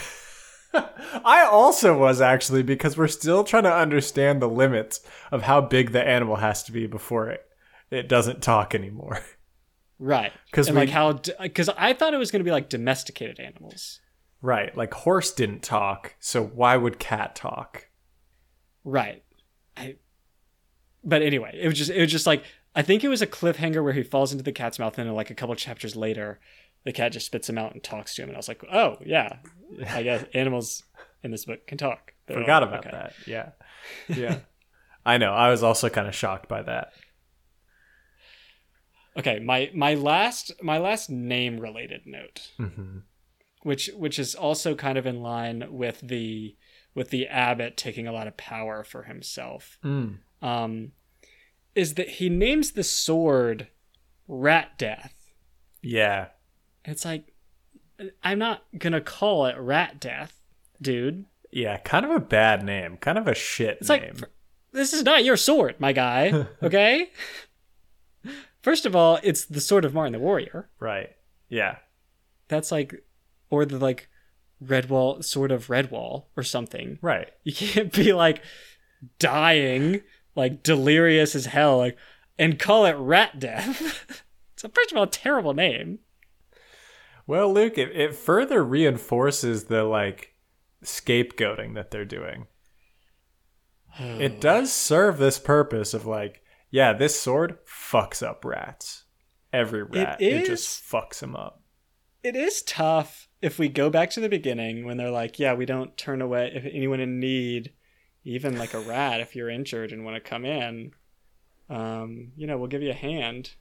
I 0.75 1.47
also 1.49 1.99
was 1.99 2.21
actually 2.21 2.63
because 2.63 2.97
we're 2.97 3.09
still 3.09 3.45
trying 3.45 3.65
to 3.65 3.75
understand 3.75 4.41
the 4.41 4.49
limits 4.49 5.01
of 5.31 5.43
how 5.43 5.61
big 5.61 5.93
the 5.93 6.03
animal 6.03 6.37
has 6.37 6.63
to 6.65 6.73
be 6.73 6.87
before 6.87 7.29
it 7.29 7.47
it 7.91 8.09
doesn't 8.09 8.43
talk 8.43 8.75
anymore. 8.75 9.21
Right. 9.99 10.33
we- 10.57 10.73
like 10.73 10.89
how 10.89 11.21
because 11.41 11.69
I 11.69 11.93
thought 11.93 12.15
it 12.15 12.17
was 12.17 12.33
going 12.33 12.41
to 12.41 12.45
be 12.45 12.51
like 12.51 12.69
domesticated 12.69 13.39
animals. 13.39 14.01
right. 14.41 14.77
Like 14.77 14.93
horse 14.95 15.33
didn't 15.33 15.63
talk, 15.63 16.17
so 16.19 16.43
why 16.43 16.77
would 16.77 16.99
cat 16.99 17.37
talk? 17.37 17.89
Right. 18.83 19.23
I 19.77 19.97
But 21.05 21.23
anyway, 21.23 21.57
it 21.63 21.69
was 21.69 21.79
just 21.79 21.91
it 21.91 22.01
was 22.01 22.11
just 22.11 22.27
like 22.27 22.43
I 22.75 22.83
think 22.83 23.05
it 23.05 23.09
was 23.09 23.21
a 23.23 23.27
cliffhanger 23.27 23.83
where 23.85 23.93
he 23.93 24.03
falls 24.03 24.33
into 24.33 24.45
the 24.45 24.53
cat's 24.53 24.79
mouth 24.79 24.97
and 24.99 25.07
then 25.09 25.15
like 25.15 25.31
a 25.31 25.35
couple 25.35 25.55
chapters 25.57 25.95
later 25.97 26.41
the 26.85 26.93
cat 26.93 27.13
just 27.13 27.27
spits 27.27 27.49
him 27.49 27.59
out 27.59 27.73
and 27.75 27.83
talks 27.83 28.15
to 28.15 28.23
him 28.23 28.29
and 28.29 28.37
I 28.37 28.39
was 28.39 28.49
like, 28.49 28.65
"Oh, 28.73 28.97
yeah. 29.05 29.37
I 29.89 30.03
guess 30.03 30.25
animals 30.35 30.83
in 31.23 31.31
this 31.31 31.45
book 31.45 31.67
can 31.67 31.79
talk." 31.79 32.13
They're 32.27 32.39
Forgot 32.41 32.63
like, 32.63 32.69
about 32.71 32.87
okay. 32.87 32.91
that. 32.97 33.13
Yeah. 33.27 33.51
Yeah. 34.17 34.39
I 35.05 35.19
know. 35.19 35.33
I 35.33 35.51
was 35.51 35.63
also 35.65 35.89
kind 35.89 36.07
of 36.09 36.15
shocked 36.15 36.49
by 36.49 36.63
that. 36.63 36.93
Okay, 39.17 39.39
my 39.41 39.71
my 39.75 39.95
last 39.95 40.53
my 40.63 40.79
last 40.79 41.11
name 41.11 41.59
related 41.61 42.03
note. 42.07 42.51
hmm 42.57 42.99
which 43.65 43.91
which 43.97 44.19
is 44.19 44.35
also 44.35 44.75
kind 44.75 44.99
of 44.99 45.07
in 45.07 45.21
line 45.21 45.65
with 45.71 46.01
the 46.01 46.57
with 46.97 47.11
the 47.11 47.29
abbot 47.29 47.77
taking 47.77 48.09
a 48.09 48.13
lot 48.13 48.27
of 48.27 48.37
power 48.37 48.83
for 48.83 49.05
himself 49.05 49.79
Mm. 49.85 50.19
um 50.43 50.91
is 51.75 51.95
that 51.95 52.09
he 52.09 52.29
names 52.29 52.73
the 52.73 52.83
sword 52.85 53.69
rat 54.29 54.79
death 54.79 55.15
Yeah. 55.83 56.29
it's 56.85 57.05
like 57.05 57.33
i'm 58.23 58.39
not 58.39 58.63
gonna 58.79 59.01
call 59.01 59.47
it 59.47 59.57
rat 59.59 60.01
death 60.01 60.39
dude. 60.81 61.25
Yeah, 61.55 61.77
kind 61.77 62.07
of 62.07 62.11
a 62.13 62.19
bad 62.19 62.65
name. 62.65 62.97
Kind 62.97 63.19
of 63.19 63.29
a 63.29 63.35
shit 63.35 63.77
It's 63.81 63.89
name. 63.91 64.15
like 64.21 64.31
this 64.73 64.95
is 64.95 65.03
not 65.03 65.23
your 65.23 65.37
sword, 65.37 65.77
my 65.79 65.93
guy. 65.93 66.47
Okay. 66.63 67.11
First 68.63 68.87
of 68.87 68.97
all, 68.97 69.19
it's 69.23 69.45
the 69.45 69.61
sword 69.61 69.85
of 69.85 69.93
Martin 69.93 70.13
the 70.15 70.19
Warrior. 70.19 70.71
right. 70.81 71.11
Yeah. 71.49 71.77
That's 72.49 72.73
like, 72.73 73.05
or 73.51 73.65
the 73.67 73.79
like, 73.79 74.09
Redwall 74.65 75.23
sword 75.25 75.53
of 75.53 75.67
Redwall 75.67 76.25
or 76.37 76.43
something. 76.43 76.99
Right. 77.03 77.29
You 77.45 77.53
can't 77.53 77.93
be 77.93 78.13
like 78.15 78.43
dying, 79.19 80.01
like 80.35 80.63
delirious 80.63 81.35
as 81.35 81.47
hell, 81.47 81.79
like, 81.79 81.97
and 82.39 82.59
call 82.59 82.87
it 82.87 82.97
Rat 82.97 83.39
Death. 83.39 84.25
it's 84.55 84.65
a 84.65 84.69
first 84.69 84.93
of 84.93 84.99
all 84.99 85.05
a 85.05 85.09
terrible 85.09 85.55
name. 85.55 86.01
Well, 87.27 87.53
Luke, 87.53 87.79
it, 87.79 87.95
it 87.95 88.15
further 88.15 88.65
reinforces 88.65 89.65
the 89.65 89.85
like 89.85 90.35
scapegoating 90.85 91.75
that 91.75 91.91
they're 91.91 92.05
doing. 92.05 92.47
it 93.99 94.41
does 94.41 94.73
serve 94.73 95.19
this 95.19 95.39
purpose 95.39 95.95
of 95.95 96.07
like, 96.07 96.43
yeah, 96.71 96.93
this 96.93 97.19
sword 97.19 97.59
fucks 97.67 98.27
up 98.27 98.45
rats. 98.45 99.05
Every 99.53 99.83
rat, 99.83 100.21
it, 100.21 100.47
just 100.47 100.83
fucks 100.83 101.21
them 101.21 101.37
up. 101.37 101.63
It 102.23 102.35
is 102.35 102.63
tough 102.63 103.29
if 103.43 103.59
we 103.59 103.69
go 103.69 103.91
back 103.91 104.09
to 104.11 104.21
the 104.21 104.31
beginning 104.31 104.87
when 104.87 104.97
they're 104.97 105.11
like, 105.11 105.39
yeah, 105.39 105.53
we 105.53 105.67
don't 105.67 105.97
turn 105.97 106.23
away 106.23 106.51
if 106.55 106.65
anyone 106.65 107.01
in 107.01 107.21
need, 107.21 107.73
even 108.25 108.59
like 108.59 108.75
a 108.75 108.81
rat, 108.81 109.21
if 109.21 109.35
you're 109.35 109.51
injured 109.51 109.93
and 109.93 110.05
want 110.05 110.23
to 110.23 110.31
come 110.31 110.45
in, 110.45 110.93
um, 111.69 112.33
you 112.37 112.47
know, 112.47 112.57
we'll 112.59 112.69
give 112.69 112.83
you 112.83 112.91
a 112.91 112.95
hand. 112.95 113.53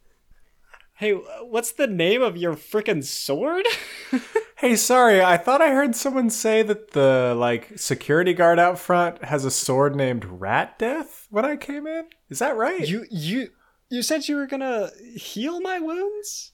Hey, 0.95 1.11
what's 1.13 1.71
the 1.71 1.87
name 1.87 2.21
of 2.21 2.37
your 2.37 2.53
freaking 2.53 3.03
sword? 3.03 3.65
Hey, 4.61 4.75
sorry, 4.75 5.23
I 5.23 5.37
thought 5.37 5.59
I 5.59 5.71
heard 5.71 5.95
someone 5.95 6.29
say 6.29 6.61
that 6.61 6.91
the 6.91 7.33
like 7.35 7.79
security 7.79 8.31
guard 8.35 8.59
out 8.59 8.77
front 8.77 9.23
has 9.23 9.43
a 9.43 9.49
sword 9.49 9.95
named 9.95 10.23
Rat 10.23 10.77
Death 10.77 11.25
when 11.31 11.43
I 11.43 11.55
came 11.55 11.87
in. 11.87 12.05
Is 12.29 12.37
that 12.37 12.55
right? 12.55 12.87
you 12.87 13.07
you 13.09 13.49
you 13.89 14.03
said 14.03 14.27
you 14.27 14.35
were 14.35 14.45
gonna 14.45 14.91
heal 15.15 15.61
my 15.61 15.79
wounds. 15.79 16.51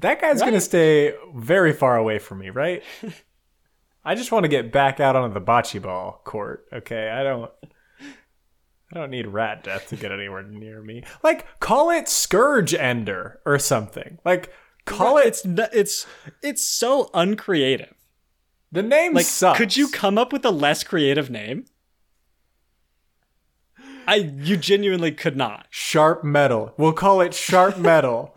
that 0.00 0.20
guy's 0.20 0.40
gonna 0.40 0.60
stay 0.60 1.14
very 1.32 1.72
far 1.72 1.96
away 1.96 2.18
from 2.18 2.40
me, 2.40 2.50
right? 2.50 2.82
I 4.04 4.14
just 4.14 4.32
want 4.32 4.44
to 4.44 4.48
get 4.48 4.72
back 4.72 4.98
out 5.00 5.14
onto 5.16 5.32
the 5.34 5.40
bocce 5.40 5.80
ball 5.80 6.20
court. 6.24 6.66
Okay, 6.72 7.08
I 7.10 7.22
don't. 7.22 7.50
I 8.94 8.98
don't 8.98 9.10
need 9.10 9.26
rat 9.26 9.64
death 9.64 9.88
to 9.88 9.96
get 9.96 10.12
anywhere 10.12 10.42
near 10.42 10.82
me. 10.82 11.02
Like, 11.22 11.46
call 11.60 11.88
it 11.88 12.08
Scourge 12.08 12.74
Ender 12.74 13.40
or 13.46 13.58
something. 13.58 14.18
Like, 14.24 14.52
call 14.84 15.16
it. 15.16 15.26
it's 15.26 15.42
it's 15.72 16.06
it's 16.42 16.62
so 16.62 17.10
uncreative. 17.14 17.94
The 18.70 18.82
name 18.82 19.14
Like, 19.14 19.24
sucks. 19.26 19.56
could 19.58 19.76
you 19.76 19.88
come 19.88 20.18
up 20.18 20.32
with 20.32 20.44
a 20.44 20.50
less 20.50 20.82
creative 20.84 21.30
name? 21.30 21.64
I 24.06 24.16
you 24.16 24.56
genuinely 24.56 25.12
could 25.12 25.36
not. 25.36 25.66
Sharp 25.70 26.24
metal. 26.24 26.74
We'll 26.76 26.92
call 26.92 27.20
it 27.20 27.32
sharp 27.34 27.78
metal. 27.78 28.36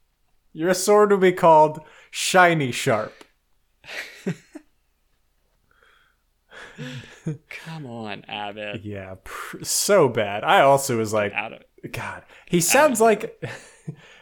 Your 0.52 0.74
sword 0.74 1.10
will 1.12 1.18
be 1.18 1.32
called 1.32 1.80
shiny 2.10 2.72
sharp. 2.72 3.24
Come 7.48 7.86
on, 7.86 8.24
Abbot. 8.26 8.84
Yeah, 8.84 9.16
pr- 9.22 9.62
so 9.62 10.08
bad. 10.08 10.44
I 10.44 10.60
also 10.62 10.98
was 10.98 11.12
like, 11.12 11.32
Out 11.32 11.52
of. 11.52 11.62
God, 11.92 12.22
he 12.46 12.60
sounds 12.60 13.00
like 13.00 13.42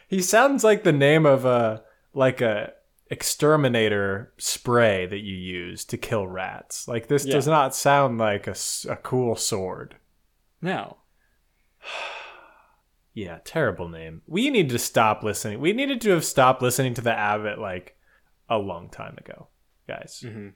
he 0.07 0.21
sounds 0.21 0.63
like 0.63 0.83
the 0.83 0.91
name 0.91 1.25
of 1.25 1.45
a 1.45 1.83
like 2.13 2.41
a 2.41 2.73
exterminator 3.09 4.33
spray 4.37 5.05
that 5.05 5.19
you 5.19 5.35
use 5.35 5.85
to 5.85 5.97
kill 5.97 6.27
rats. 6.27 6.87
Like 6.87 7.07
this 7.07 7.25
does 7.25 7.47
not 7.47 7.75
sound 7.75 8.17
like 8.17 8.47
a, 8.47 8.55
a 8.89 8.95
cool 8.97 9.35
sword. 9.35 9.95
No. 10.61 10.97
Yeah, 13.15 13.37
terrible 13.45 13.89
name. 13.89 14.23
We 14.25 14.49
need 14.49 14.69
to 14.69 14.79
stop 14.79 15.21
listening. 15.21 15.59
We 15.59 15.71
needed 15.71 16.01
to 16.01 16.09
have 16.09 16.25
stopped 16.25 16.63
listening 16.63 16.95
to 16.95 17.01
the 17.01 17.13
Abbot 17.13 17.59
like 17.59 17.95
a 18.49 18.57
long 18.57 18.89
time 18.89 19.15
ago, 19.19 19.49
guys. 19.87 20.23
Mm-hmm. 20.25 20.47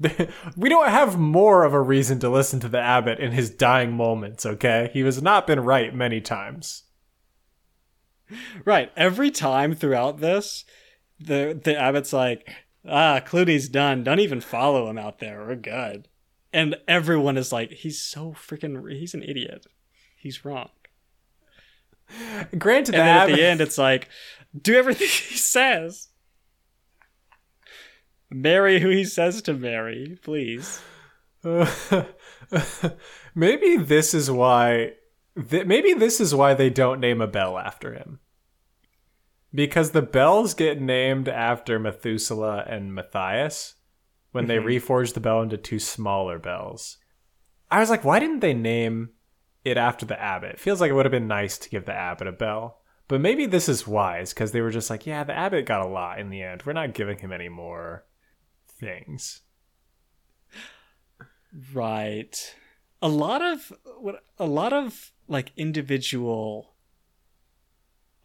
we 0.56 0.68
don't 0.68 0.88
have 0.88 1.18
more 1.18 1.64
of 1.64 1.72
a 1.72 1.80
reason 1.80 2.18
to 2.20 2.28
listen 2.28 2.60
to 2.60 2.68
the 2.68 2.80
abbot 2.80 3.20
in 3.20 3.32
his 3.32 3.50
dying 3.50 3.92
moments. 3.92 4.44
Okay, 4.44 4.90
he 4.92 5.00
has 5.00 5.22
not 5.22 5.46
been 5.46 5.60
right 5.60 5.94
many 5.94 6.20
times. 6.20 6.84
Right. 8.64 8.90
Every 8.96 9.30
time 9.30 9.74
throughout 9.74 10.18
this, 10.20 10.64
the 11.20 11.58
the 11.62 11.76
Abbot's 11.76 12.12
like, 12.12 12.50
ah, 12.88 13.20
Cluny's 13.20 13.68
done. 13.68 14.04
Don't 14.04 14.20
even 14.20 14.40
follow 14.40 14.88
him 14.88 14.98
out 14.98 15.18
there. 15.18 15.44
We're 15.46 15.56
good. 15.56 16.08
And 16.52 16.76
everyone 16.86 17.36
is 17.36 17.52
like, 17.52 17.72
he's 17.72 18.00
so 18.00 18.32
freaking 18.32 18.90
he's 18.90 19.14
an 19.14 19.22
idiot. 19.22 19.66
He's 20.16 20.44
wrong. 20.44 20.70
Granted, 22.58 22.94
And 22.94 23.02
the 23.02 23.04
then 23.04 23.16
at 23.16 23.26
the 23.26 23.44
end 23.44 23.60
it's 23.60 23.78
like, 23.78 24.08
do 24.60 24.74
everything 24.74 25.08
he 25.28 25.36
says. 25.36 26.08
Marry 28.34 28.80
who 28.80 28.88
he 28.88 29.04
says 29.04 29.42
to 29.42 29.54
marry, 29.54 30.18
please. 30.20 30.82
maybe 33.34 33.76
this 33.76 34.12
is 34.12 34.28
why. 34.28 34.94
Th- 35.48 35.64
maybe 35.64 35.94
this 35.94 36.20
is 36.20 36.34
why 36.34 36.54
they 36.54 36.68
don't 36.68 36.98
name 36.98 37.20
a 37.20 37.28
bell 37.28 37.56
after 37.56 37.94
him. 37.94 38.18
Because 39.54 39.92
the 39.92 40.02
bells 40.02 40.52
get 40.52 40.80
named 40.80 41.28
after 41.28 41.78
Methuselah 41.78 42.64
and 42.66 42.92
Matthias 42.92 43.76
when 44.32 44.48
they 44.48 44.56
mm-hmm. 44.56 44.66
reforged 44.66 45.14
the 45.14 45.20
bell 45.20 45.40
into 45.40 45.56
two 45.56 45.78
smaller 45.78 46.40
bells. 46.40 46.98
I 47.70 47.78
was 47.78 47.88
like, 47.88 48.04
why 48.04 48.18
didn't 48.18 48.40
they 48.40 48.52
name 48.52 49.10
it 49.64 49.76
after 49.76 50.06
the 50.06 50.20
abbot? 50.20 50.54
It 50.54 50.60
feels 50.60 50.80
like 50.80 50.90
it 50.90 50.94
would 50.94 51.06
have 51.06 51.12
been 51.12 51.28
nice 51.28 51.56
to 51.58 51.70
give 51.70 51.84
the 51.84 51.94
abbot 51.94 52.26
a 52.26 52.32
bell. 52.32 52.80
But 53.06 53.20
maybe 53.20 53.46
this 53.46 53.68
is 53.68 53.86
wise 53.86 54.34
because 54.34 54.50
they 54.50 54.60
were 54.60 54.72
just 54.72 54.90
like, 54.90 55.06
yeah, 55.06 55.22
the 55.22 55.36
abbot 55.36 55.66
got 55.66 55.86
a 55.86 55.88
lot 55.88 56.18
in 56.18 56.30
the 56.30 56.42
end. 56.42 56.64
We're 56.66 56.72
not 56.72 56.94
giving 56.94 57.18
him 57.18 57.30
any 57.30 57.48
more 57.48 58.06
things. 58.84 59.40
Right. 61.72 62.54
A 63.02 63.08
lot 63.08 63.42
of 63.42 63.72
what 63.98 64.24
a 64.38 64.46
lot 64.46 64.72
of 64.72 65.12
like 65.28 65.52
individual 65.56 66.74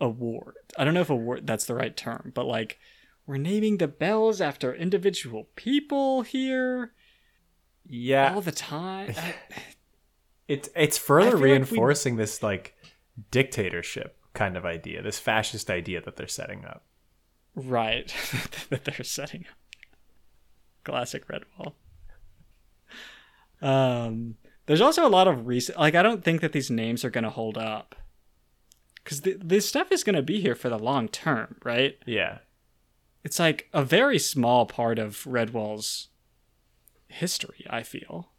award. 0.02 0.56
I 0.78 0.84
don't 0.84 0.94
know 0.94 1.02
if 1.02 1.10
award 1.10 1.46
that's 1.46 1.66
the 1.66 1.76
right 1.76 1.96
term, 1.96 2.32
but 2.34 2.46
like 2.46 2.80
we're 3.26 3.38
naming 3.38 3.78
the 3.78 3.88
bells 3.88 4.42
after 4.42 4.74
individual 4.74 5.50
people 5.56 6.24
here 6.24 6.94
Yeah, 7.86 8.34
all 8.34 8.42
the 8.42 8.52
time. 8.52 9.14
I- 9.18 9.36
It's 10.48 10.70
it's 10.76 10.98
further 10.98 11.32
feel 11.32 11.38
like 11.38 11.44
we- 11.44 11.52
reinforcing 11.52 12.16
this 12.16 12.42
like 12.42 12.76
dictatorship 13.32 14.18
kind 14.34 14.58
of 14.58 14.66
idea, 14.66 15.02
this 15.04 15.20
fascist 15.20 15.70
idea 15.70 16.02
that 16.02 16.16
they're 16.16 16.28
setting 16.28 16.66
up. 16.66 16.84
right. 17.56 18.12
that 18.70 18.86
they're 18.86 19.04
setting 19.04 19.46
up. 19.52 19.58
Classic 20.84 21.24
Redwall. 21.28 21.74
Um 23.62 24.36
there's 24.66 24.82
also 24.82 25.06
a 25.06 25.10
lot 25.10 25.28
of 25.28 25.48
recent 25.48 25.78
like 25.80 25.96
I 25.96 26.04
don't 26.04 26.24
think 26.24 26.42
that 26.42 26.52
these 26.54 26.70
names 26.70 27.04
are 27.04 27.10
going 27.10 27.24
to 27.24 27.30
hold 27.30 27.58
up. 27.58 27.96
Cuz 29.04 29.22
this 29.22 29.68
stuff 29.68 29.92
is 29.92 30.04
going 30.04 30.16
to 30.16 30.22
be 30.22 30.40
here 30.42 30.56
for 30.56 30.70
the 30.70 30.78
long 30.80 31.08
term, 31.08 31.58
right? 31.64 31.98
Yeah. 32.06 32.40
it's 33.24 33.40
like 33.40 33.68
a 33.74 33.84
very 33.84 34.18
small 34.20 34.66
part 34.66 34.98
of 35.00 35.24
Redwall's 35.26 36.08
history, 37.08 37.66
I 37.70 37.84
feel. 37.84 38.30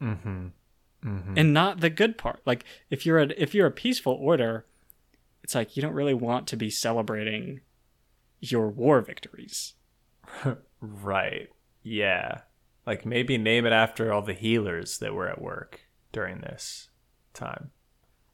Mm-hmm. 0.00 0.48
Mm-hmm. 1.04 1.34
And 1.36 1.52
not 1.52 1.80
the 1.80 1.90
good 1.90 2.16
part. 2.16 2.40
Like 2.46 2.64
if 2.88 3.04
you're 3.04 3.18
a 3.18 3.28
if 3.36 3.54
you're 3.54 3.66
a 3.66 3.70
peaceful 3.72 4.14
order, 4.14 4.66
it's 5.42 5.54
like 5.54 5.76
you 5.76 5.82
don't 5.82 5.92
really 5.94 6.14
want 6.14 6.46
to 6.48 6.56
be 6.56 6.70
celebrating 6.70 7.60
your 8.40 8.68
war 8.68 9.00
victories. 9.02 9.74
Right. 10.80 11.48
Yeah. 11.82 12.40
Like 12.86 13.04
maybe 13.04 13.36
name 13.38 13.66
it 13.66 13.72
after 13.72 14.12
all 14.12 14.22
the 14.22 14.32
healers 14.34 14.98
that 14.98 15.14
were 15.14 15.28
at 15.28 15.40
work 15.40 15.80
during 16.12 16.40
this 16.40 16.88
time. 17.34 17.70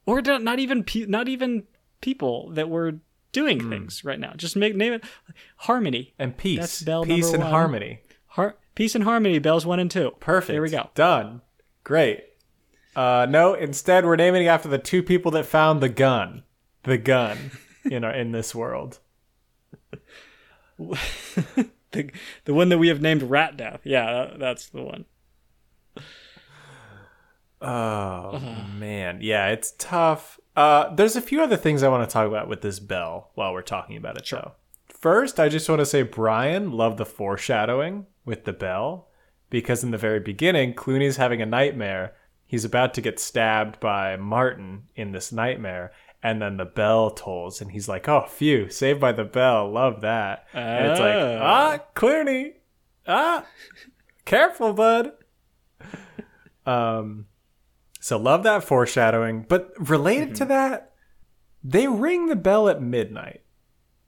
Or 0.05 0.21
don't- 0.21 0.47
even 0.59 0.83
pe- 0.83 1.05
not 1.05 1.27
even 1.27 1.63
people 2.01 2.51
that 2.51 2.69
were 2.69 2.99
doing 3.33 3.69
things 3.69 4.03
right 4.05 4.19
now. 4.19 4.33
Just 4.35 4.55
make 4.55 4.75
name 4.75 4.93
it 4.93 5.03
harmony. 5.57 6.13
And 6.17 6.37
peace. 6.37 6.59
That's 6.59 6.81
bell 6.81 7.03
peace 7.03 7.33
and 7.33 7.43
one. 7.43 7.51
harmony. 7.51 7.99
Har- 8.27 8.55
peace 8.75 8.95
and 8.95 9.03
harmony 9.03 9.39
bells 9.39 9.65
1 9.65 9.79
and 9.79 9.91
2. 9.91 10.11
Perfect. 10.19 10.53
There 10.53 10.61
we 10.61 10.69
go. 10.69 10.89
Done. 10.95 11.41
Great. 11.83 12.23
Uh, 12.95 13.27
no, 13.29 13.53
instead 13.53 14.05
we're 14.05 14.15
naming 14.15 14.43
it 14.45 14.47
after 14.47 14.69
the 14.69 14.77
two 14.79 15.03
people 15.03 15.31
that 15.31 15.45
found 15.45 15.81
the 15.81 15.89
gun. 15.89 16.43
The 16.83 16.97
gun 16.97 17.51
in 17.85 18.03
our 18.03 18.11
in 18.13 18.31
this 18.31 18.55
world. 18.55 18.99
The 21.91 22.11
the 22.45 22.53
one 22.53 22.69
that 22.69 22.77
we 22.77 22.89
have 22.89 23.01
named 23.01 23.23
Rat 23.23 23.57
Death. 23.57 23.81
Yeah, 23.83 24.11
that, 24.11 24.39
that's 24.39 24.67
the 24.69 24.83
one. 24.83 25.05
Oh 27.61 28.39
man, 28.77 29.19
yeah, 29.21 29.47
it's 29.47 29.73
tough. 29.77 30.39
Uh, 30.55 30.93
there's 30.93 31.15
a 31.15 31.21
few 31.21 31.41
other 31.41 31.57
things 31.57 31.81
I 31.81 31.89
want 31.89 32.07
to 32.07 32.13
talk 32.13 32.27
about 32.27 32.47
with 32.47 32.61
this 32.61 32.79
bell 32.79 33.31
while 33.35 33.53
we're 33.53 33.61
talking 33.61 33.97
about 33.97 34.17
it. 34.17 34.27
Though, 34.29 34.53
first, 34.87 35.39
I 35.39 35.49
just 35.49 35.69
want 35.69 35.79
to 35.79 35.85
say 35.85 36.03
Brian 36.03 36.71
loved 36.71 36.97
the 36.97 37.05
foreshadowing 37.05 38.05
with 38.25 38.45
the 38.45 38.53
bell, 38.53 39.07
because 39.49 39.83
in 39.83 39.91
the 39.91 39.97
very 39.97 40.19
beginning, 40.19 40.73
Cluny's 40.73 41.17
having 41.17 41.41
a 41.41 41.45
nightmare. 41.45 42.13
He's 42.45 42.65
about 42.65 42.93
to 42.93 43.01
get 43.01 43.19
stabbed 43.19 43.79
by 43.79 44.15
Martin 44.15 44.83
in 44.95 45.11
this 45.11 45.31
nightmare, 45.31 45.91
and 46.23 46.41
then 46.41 46.57
the 46.57 46.65
bell 46.65 47.11
tolls, 47.11 47.61
and 47.61 47.71
he's 47.71 47.87
like, 47.87 48.07
"Oh, 48.09 48.25
phew, 48.27 48.69
saved 48.69 48.99
by 48.99 49.11
the 49.11 49.23
bell. 49.23 49.71
Love 49.71 50.01
that." 50.01 50.45
And 50.53 50.87
it's 50.87 50.99
like, 50.99 51.13
Oh. 51.13 51.39
"Ah, 51.41 51.77
Cluny, 51.93 52.53
ah, 53.07 53.45
careful, 54.25 54.73
bud." 54.73 55.11
Um, 56.65 57.27
so 57.99 58.17
love 58.17 58.43
that 58.43 58.63
foreshadowing. 58.63 59.45
But 59.47 59.71
related 59.89 60.35
to 60.35 60.45
that, 60.45 60.93
they 61.63 61.87
ring 61.87 62.27
the 62.27 62.35
bell 62.35 62.67
at 62.69 62.81
midnight. 62.81 63.41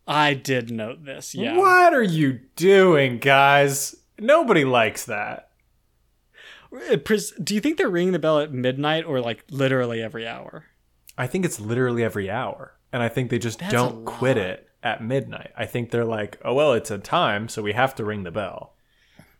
I 0.07 0.33
did 0.33 0.71
note 0.71 1.05
this. 1.05 1.35
Yeah. 1.35 1.55
What 1.57 1.93
are 1.93 2.01
you 2.03 2.39
doing, 2.55 3.19
guys? 3.19 3.95
Nobody 4.17 4.65
likes 4.65 5.05
that. 5.05 5.51
Uh, 6.73 6.97
Do 7.41 7.53
you 7.55 7.61
think 7.61 7.77
they're 7.77 7.89
ringing 7.89 8.13
the 8.13 8.19
bell 8.19 8.39
at 8.39 8.51
midnight 8.51 9.05
or 9.05 9.21
like 9.21 9.43
literally 9.49 10.01
every 10.01 10.27
hour? 10.27 10.65
I 11.19 11.27
think 11.27 11.45
it's 11.45 11.59
literally 11.59 12.03
every 12.03 12.29
hour. 12.29 12.73
And 12.91 13.03
I 13.03 13.09
think 13.09 13.29
they 13.29 13.37
just 13.37 13.59
That's 13.59 13.71
don't 13.71 14.05
quit 14.05 14.37
it 14.37 14.67
at 14.81 15.03
midnight. 15.03 15.51
I 15.55 15.65
think 15.65 15.91
they're 15.91 16.05
like, 16.05 16.39
oh, 16.43 16.55
well, 16.55 16.73
it's 16.73 16.89
a 16.89 16.97
time, 16.97 17.47
so 17.47 17.61
we 17.61 17.73
have 17.73 17.93
to 17.95 18.05
ring 18.05 18.23
the 18.23 18.31
bell. 18.31 18.73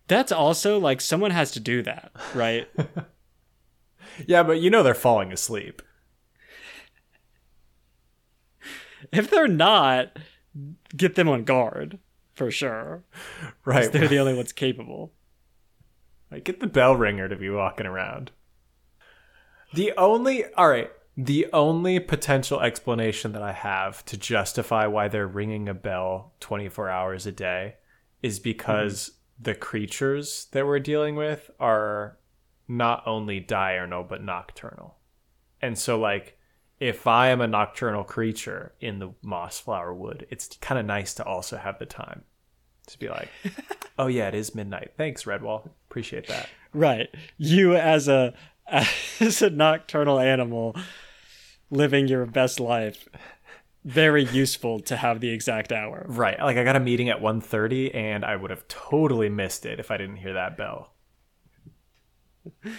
That's 0.08 0.32
also 0.32 0.78
like 0.78 1.02
someone 1.02 1.32
has 1.32 1.52
to 1.52 1.60
do 1.60 1.82
that, 1.84 2.12
right? 2.36 2.68
Yeah, 4.28 4.44
but 4.44 4.60
you 4.60 4.70
know 4.70 4.84
they're 4.84 4.94
falling 4.94 5.32
asleep. 5.32 5.82
if 9.12 9.30
they're 9.30 9.48
not, 9.48 10.18
get 10.96 11.16
them 11.16 11.30
on 11.30 11.44
guard 11.44 12.00
for 12.34 12.52
sure. 12.52 13.04
Right. 13.66 13.92
They're 13.92 14.08
the 14.08 14.20
only 14.20 14.36
ones 14.36 14.52
capable. 14.52 15.14
Like, 16.32 16.44
get 16.44 16.60
the 16.60 16.68
bell 16.68 16.96
ringer 16.96 17.28
to 17.28 17.36
be 17.36 17.50
walking 17.50 17.86
around. 17.86 18.32
The 19.74 19.94
only, 19.98 20.46
all 20.54 20.70
right, 20.70 20.92
the 21.18 21.47
only 21.51 21.99
potential 21.99 22.62
explanation 22.62 23.34
that 23.34 23.41
I 23.41 23.51
have 23.51 24.05
to 24.05 24.18
justify 24.18 24.88
why 24.88 25.07
they're 25.07 25.28
ringing 25.28 25.68
a 25.68 25.74
bell 25.74 26.34
24 26.39 26.89
hours 26.89 27.26
a 27.26 27.32
day 27.32 27.76
is 28.22 28.39
because 28.39 29.12
the 29.39 29.55
creatures 29.55 30.47
that 30.51 30.66
we're 30.66 30.80
dealing 30.80 31.16
with 31.16 31.49
are 31.60 32.18
not 32.68 33.03
only 33.05 33.39
diurnal, 33.39 34.03
but 34.03 34.24
nocturnal. 34.24 34.95
And 35.62 35.78
so, 35.78 35.99
like, 35.99 36.38
if 36.80 37.07
I 37.07 37.30
am 37.30 37.41
a 37.41 37.47
nocturnal 37.47 38.03
creature 38.03 38.74
in 38.80 38.99
the 38.99 39.10
Mossflower 39.24 39.95
Wood, 39.95 40.28
it's 40.30 40.47
kind 40.62 40.80
of 40.80 40.86
nice 40.86 41.14
to 41.16 41.26
also 41.26 41.57
have 41.57 41.80
the 41.80 41.86
time 41.86 42.24
to 42.88 42.99
be 42.99 43.10
like, 43.10 43.30
oh, 43.99 44.07
yeah, 44.07 44.28
it 44.28 44.36
is 44.36 44.55
midnight. 44.55 44.93
Thanks, 44.97 45.24
Redwall. 45.24 45.70
Appreciate 45.89 46.28
that. 46.28 46.47
Right. 46.74 47.10
You 47.38 47.76
as 47.76 48.07
a 48.07 48.34
as 49.20 49.42
a 49.42 49.50
nocturnal 49.50 50.20
animal 50.20 50.76
living 51.70 52.08
your 52.08 52.26
best 52.26 52.60
life. 52.60 53.08
Very 53.86 54.26
useful 54.26 54.82
to 54.82 54.98
have 54.98 55.22
the 55.22 55.30
exact 55.30 55.72
hour. 55.72 56.06
Right. 56.08 56.38
Like 56.40 56.58
I 56.58 56.64
got 56.64 56.76
a 56.76 56.82
meeting 56.82 57.10
at 57.10 57.22
1.30 57.22 57.96
and 57.96 58.26
I 58.26 58.36
would 58.36 58.50
have 58.50 58.68
totally 58.68 59.30
missed 59.30 59.66
it 59.66 59.80
if 59.80 59.90
I 59.90 59.98
didn't 59.98 60.18
hear 60.18 60.34
that 60.34 60.58
bell. 60.58 60.94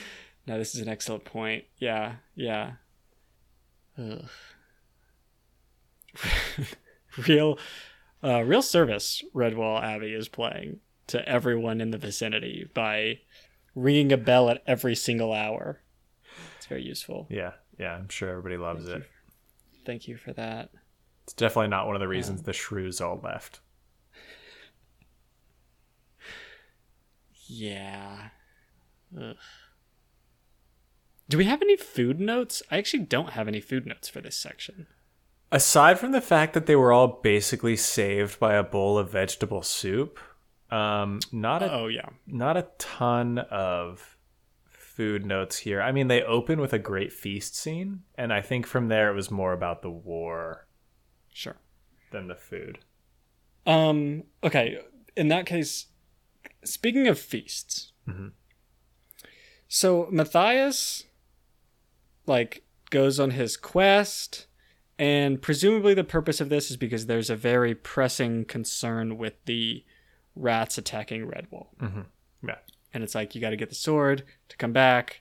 No, 0.47 0.59
this 0.59 0.75
is 0.75 0.81
an 0.81 0.89
excellent 0.89 1.25
point. 1.25 1.65
Yeah, 1.79 2.15
yeah. 2.35 2.73
Ugh. 3.97 4.25
real, 7.29 7.59
uh, 8.25 8.43
real 8.43 8.63
service. 8.63 9.23
Redwall 9.33 9.81
Abbey 9.81 10.13
is 10.13 10.29
playing 10.29 10.81
to 11.09 11.29
everyone 11.29 11.81
in 11.81 11.91
the 11.91 11.99
vicinity 11.99 12.69
by 12.75 13.21
ringing 13.75 14.13
a 14.13 14.17
bell 14.17 14.51
at 14.51 14.63
every 14.67 14.95
single 14.95 15.33
hour. 15.33 15.81
It's 16.57 16.67
very 16.67 16.83
useful. 16.83 17.27
Yeah. 17.31 17.53
Yeah. 17.79 17.95
I'm 17.97 18.09
sure 18.09 18.29
everybody 18.29 18.57
loves 18.57 18.89
it. 18.89 19.09
Thank 19.85 20.09
you 20.09 20.17
for 20.17 20.33
that. 20.35 20.71
It's 21.25 21.33
definitely 21.33 21.69
not 21.69 21.87
one 21.87 21.97
of 21.97 22.01
the 22.01 22.09
reasons 22.09 22.43
the 22.43 22.53
shrews 22.53 23.01
all 23.01 23.21
left. 23.23 23.61
Yeah. 27.53 28.29
Ugh. 29.21 29.35
Do 31.29 31.39
we 31.39 31.45
have 31.45 31.63
any 31.63 31.77
food 31.77 32.21
notes? 32.21 32.63
I 32.71 32.79
actually 32.79 33.05
don't 33.05 33.31
have 33.31 33.49
any 33.49 33.61
food 33.61 33.87
notes 33.87 34.09
for 34.09 34.21
this 34.21 34.37
section. 34.37 34.87
Aside 35.53 35.99
from 35.99 36.13
the 36.13 36.21
fact 36.21 36.55
that 36.55 36.67
they 36.67 36.77
were 36.77 36.93
all 36.93 37.21
basically 37.23 37.77
saved 37.77 38.39
by 38.39 38.55
a 38.55 38.63
bowl 38.63 38.99
of 38.99 39.11
vegetable 39.11 39.63
soup, 39.63 40.19
um, 40.71 41.21
not 41.33 41.63
a 41.63 41.73
Oh 41.73 41.87
yeah. 41.89 42.09
not 42.27 42.57
a 42.57 42.69
ton 42.79 43.39
of 43.39 44.17
food 44.69 45.25
notes 45.25 45.59
here. 45.59 45.81
I 45.81 45.93
mean, 45.93 46.09
they 46.09 46.23
open 46.23 46.61
with 46.61 46.73
a 46.73 46.79
great 46.79 47.13
feast 47.13 47.57
scene, 47.57 48.03
and 48.17 48.33
I 48.33 48.41
think 48.43 48.67
from 48.67 48.89
there 48.89 49.11
it 49.11 49.15
was 49.15 49.31
more 49.31 49.53
about 49.53 49.83
the 49.83 49.91
war 49.91 50.67
Sure. 51.33 51.57
than 52.13 52.29
the 52.29 52.35
food. 52.35 52.79
Um. 53.67 54.25
Okay. 54.43 54.79
In 55.17 55.29
that 55.29 55.47
case, 55.47 55.87
speaking 56.65 57.09
of 57.09 57.19
feasts, 57.19 57.93
Mhm. 58.09 58.33
so 59.69 60.09
Matthias, 60.11 61.05
like, 62.27 62.65
goes 62.91 63.21
on 63.21 63.31
his 63.33 63.57
quest, 63.57 64.47
and 64.99 65.41
presumably 65.41 65.95
the 65.95 66.05
purpose 66.05 66.41
of 66.41 66.49
this 66.49 66.71
is 66.71 66.77
because 66.77 67.07
there's 67.07 67.31
a 67.31 67.37
very 67.37 67.75
pressing 67.75 68.45
concern 68.45 69.17
with 69.19 69.35
the 69.45 69.85
rats 70.37 70.79
attacking 70.79 71.27
Redwall, 71.27 71.69
Yeah. 72.47 72.57
and 72.95 73.03
it's 73.05 73.15
like 73.15 73.35
you 73.35 73.41
got 73.41 73.51
to 73.51 73.57
get 73.57 73.69
the 73.69 73.75
sword 73.75 74.25
to 74.49 74.57
come 74.57 74.73
back, 74.73 75.21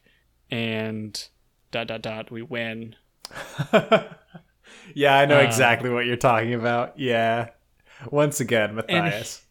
and 0.52 1.28
dot 1.72 1.88
dot 1.88 2.02
dot. 2.02 2.32
We 2.32 2.42
win. 2.42 2.96
yeah, 4.94 5.18
I 5.18 5.26
know 5.26 5.40
Uh, 5.40 5.44
exactly 5.44 5.90
what 5.90 6.06
you're 6.06 6.16
talking 6.18 6.54
about. 6.54 6.98
Yeah. 7.00 7.50
Once 8.12 8.40
again, 8.40 8.76
Matthias. 8.76 9.46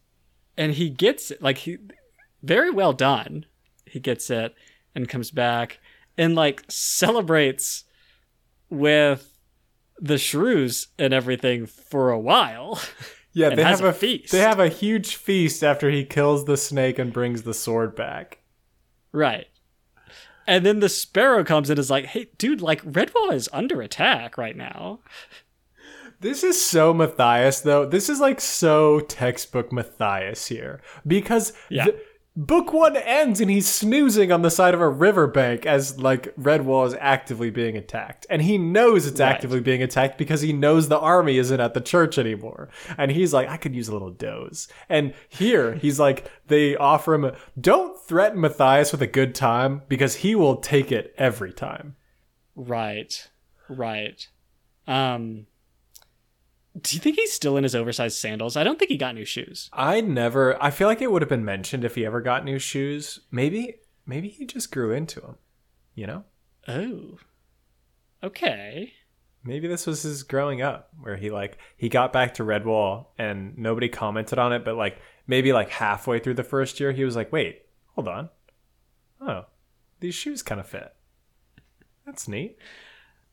and 0.57 0.73
he 0.75 0.89
gets 0.89 1.31
it 1.31 1.43
like 1.43 1.59
he 1.59 1.77
very 2.43 2.71
well 2.71 2.93
done 2.93 3.45
he 3.85 3.99
gets 4.01 4.31
it 4.31 4.55
and 4.95 5.09
comes 5.09 5.31
back 5.31 5.81
and 6.17 6.35
like 6.35 6.65
celebrates 6.69 7.85
with 8.71 9.35
the 9.99 10.17
shrews 10.19 10.89
and 10.99 11.13
everything 11.13 11.67
for 11.67 12.11
a 12.11 12.19
while 12.19 12.81
yeah, 13.39 13.55
they 13.55 13.63
have 13.63 13.83
a 13.83 13.89
a 13.89 13.93
feast. 13.93 14.33
They 14.33 14.41
have 14.41 14.59
a 14.61 14.69
huge 14.69 15.17
feast 15.17 15.63
after 15.63 15.91
he 15.91 16.05
kills 16.05 16.45
the 16.45 16.57
snake 16.57 16.99
and 16.99 17.13
brings 17.13 17.43
the 17.43 17.55
sword 17.55 17.95
back. 17.97 18.39
right 19.13 19.47
and 20.47 20.65
then 20.65 20.81
the 20.81 20.89
sparrow 20.89 21.45
comes 21.45 21.69
and 21.71 21.79
is 21.79 21.91
like 21.91 22.07
hey 22.07 22.29
dude 22.39 22.61
like 22.63 22.83
redwall 22.85 23.33
is 23.33 23.49
under 23.53 23.81
attack 23.83 24.37
right 24.39 24.57
now 24.57 25.01
This 26.21 26.43
is 26.43 26.61
so 26.61 26.93
Matthias, 26.93 27.61
though. 27.61 27.87
This 27.87 28.09
is 28.09 28.19
like 28.19 28.41
so 28.41 28.99
textbook 29.01 29.71
Matthias 29.73 30.49
here 30.49 30.81
because 31.07 31.53
Yeah. 31.71 31.85
the- 31.85 32.01
book 32.39 32.73
one 32.73 32.97
ends 32.97 33.41
and 33.41 33.51
he's 33.51 33.67
snoozing 33.67 34.31
on 34.31 34.43
the 34.43 34.51
side 34.51 34.73
of 34.73 34.81
a 34.81 34.89
riverbank 34.89 35.67
as 35.67 35.99
like 36.01 36.33
Redwall 36.37 36.87
is 36.87 36.95
actively 37.01 37.51
being 37.51 37.77
attacked, 37.77 38.27
and 38.31 38.41
he 38.43 38.57
knows 38.57 39.07
it's 39.09 39.19
Right. 39.21 39.33
actively 39.33 39.59
being 39.61 39.83
attacked 39.83 40.17
because 40.19 40.41
he 40.41 40.53
knows 40.53 40.87
the 40.89 40.99
army 41.01 41.37
isn't 41.39 41.59
at 41.61 41.75
the 41.75 41.81
church 41.81 42.17
anymore, 42.17 42.69
and 42.97 43.11
he's 43.11 43.35
like, 43.35 43.49
I 43.49 43.57
could 43.57 43.75
use 43.75 43.89
a 43.89 43.93
little 43.93 44.13
doze. 44.13 44.69
And 44.89 45.15
here 45.29 45.75
he's 45.75 45.99
like, 45.99 46.31
they 46.47 46.77
offer 46.77 47.13
him, 47.15 47.25
a, 47.25 47.37
don't 47.61 47.99
threaten 48.07 48.41
Matthias 48.41 48.93
with 48.93 49.03
a 49.03 49.07
good 49.09 49.35
time 49.35 49.83
because 49.89 50.15
he 50.17 50.37
will 50.37 50.57
take 50.57 50.93
it 50.93 51.13
every 51.19 51.53
time. 51.53 51.97
right 52.55 53.29
right 53.69 54.29
um 54.87 55.47
do 56.83 56.97
you 56.97 57.01
think 57.01 57.17
he's 57.17 57.33
still 57.33 57.57
in 57.57 57.63
his 57.63 57.75
oversized 57.75 58.17
sandals 58.17 58.57
i 58.57 58.65
don't 58.65 58.79
think 58.79 58.91
he 58.91 58.97
got 58.97 59.15
new 59.15 59.25
shoes 59.25 59.71
I 59.73 60.01
never. 60.01 60.63
I 60.63 60.71
feel 60.71 60.89
like 60.89 61.03
it 61.03 61.11
would 61.11 61.23
have 61.23 61.29
been 61.29 61.45
mentioned 61.45 61.85
if 61.85 61.95
he 61.95 62.05
ever 62.05 62.21
got 62.21 62.45
new 62.45 62.59
shoes. 62.59 63.21
Maybe, 63.31 63.77
maybe 64.07 64.29
he 64.29 64.47
just 64.47 64.71
grew 64.73 64.93
into 64.93 65.21
them. 65.21 65.37
You 65.95 66.07
know, 66.07 66.25
oh 66.67 67.19
okay 68.23 68.93
maybe 69.45 69.67
this 69.67 69.87
was 69.87 70.03
his 70.03 70.23
growing 70.23 70.63
up, 70.63 70.91
where 71.01 71.17
he 71.17 71.31
like 71.31 71.59
he 71.77 71.89
got 71.89 72.13
back 72.13 72.35
to 72.35 72.45
Redwall 72.45 73.07
and 73.19 73.57
nobody 73.57 73.89
commented 73.89 74.39
on 74.39 74.53
it, 74.53 74.65
but 74.65 74.77
like 74.77 75.01
maybe 75.27 75.53
like 75.53 75.71
halfway 75.71 76.19
through 76.19 76.35
the 76.35 76.45
first 76.45 76.79
year, 76.79 76.93
he 76.93 77.05
was 77.05 77.17
like, 77.17 77.33
"Wait, 77.33 77.63
hold 77.95 78.09
on, 78.09 78.29
oh, 79.21 79.47
these 80.01 80.15
shoes 80.15 80.43
kind 80.43 80.61
of 80.61 80.67
fit. 80.67 80.95
That's 82.05 82.29
neat." 82.29 82.59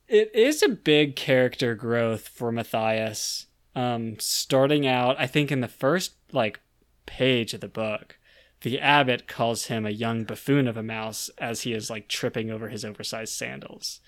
It 0.08 0.34
is 0.34 0.62
a 0.64 0.70
big 0.70 1.16
character 1.16 1.76
growth 1.76 2.28
for 2.28 2.52
Matthias. 2.52 3.48
Um, 3.76 4.18
starting 4.20 4.88
out, 4.88 5.16
I 5.20 5.28
think 5.28 5.52
in 5.52 5.60
the 5.62 5.68
first 5.68 6.14
like 6.32 6.62
page 7.06 7.54
of 7.54 7.62
the 7.62 7.68
book, 7.68 8.18
the 8.62 8.80
abbot 8.80 9.28
calls 9.28 9.66
him 9.66 9.86
a 9.86 9.92
young 9.92 10.24
buffoon 10.24 10.68
of 10.68 10.78
a 10.78 10.84
mouse 10.84 11.30
as 11.38 11.62
he 11.62 11.74
is 11.74 11.90
like 11.90 12.08
tripping 12.08 12.50
over 12.50 12.70
his 12.70 12.86
oversized 12.86 13.34
sandals. 13.34 14.00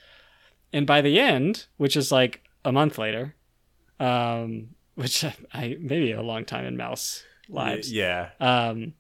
And 0.72 0.88
by 0.88 1.02
the 1.02 1.20
end, 1.20 1.66
which 1.78 1.96
is 1.96 2.12
like 2.12 2.44
a 2.64 2.72
month 2.72 2.98
later, 2.98 3.36
um, 4.00 4.70
which 4.96 5.24
I 5.54 5.78
maybe 5.80 6.12
a 6.12 6.22
long 6.22 6.46
time 6.46 6.66
in 6.66 6.78
mouse 6.78 7.24
lives, 7.50 7.92
Yeah, 7.92 8.30
um, 8.40 8.94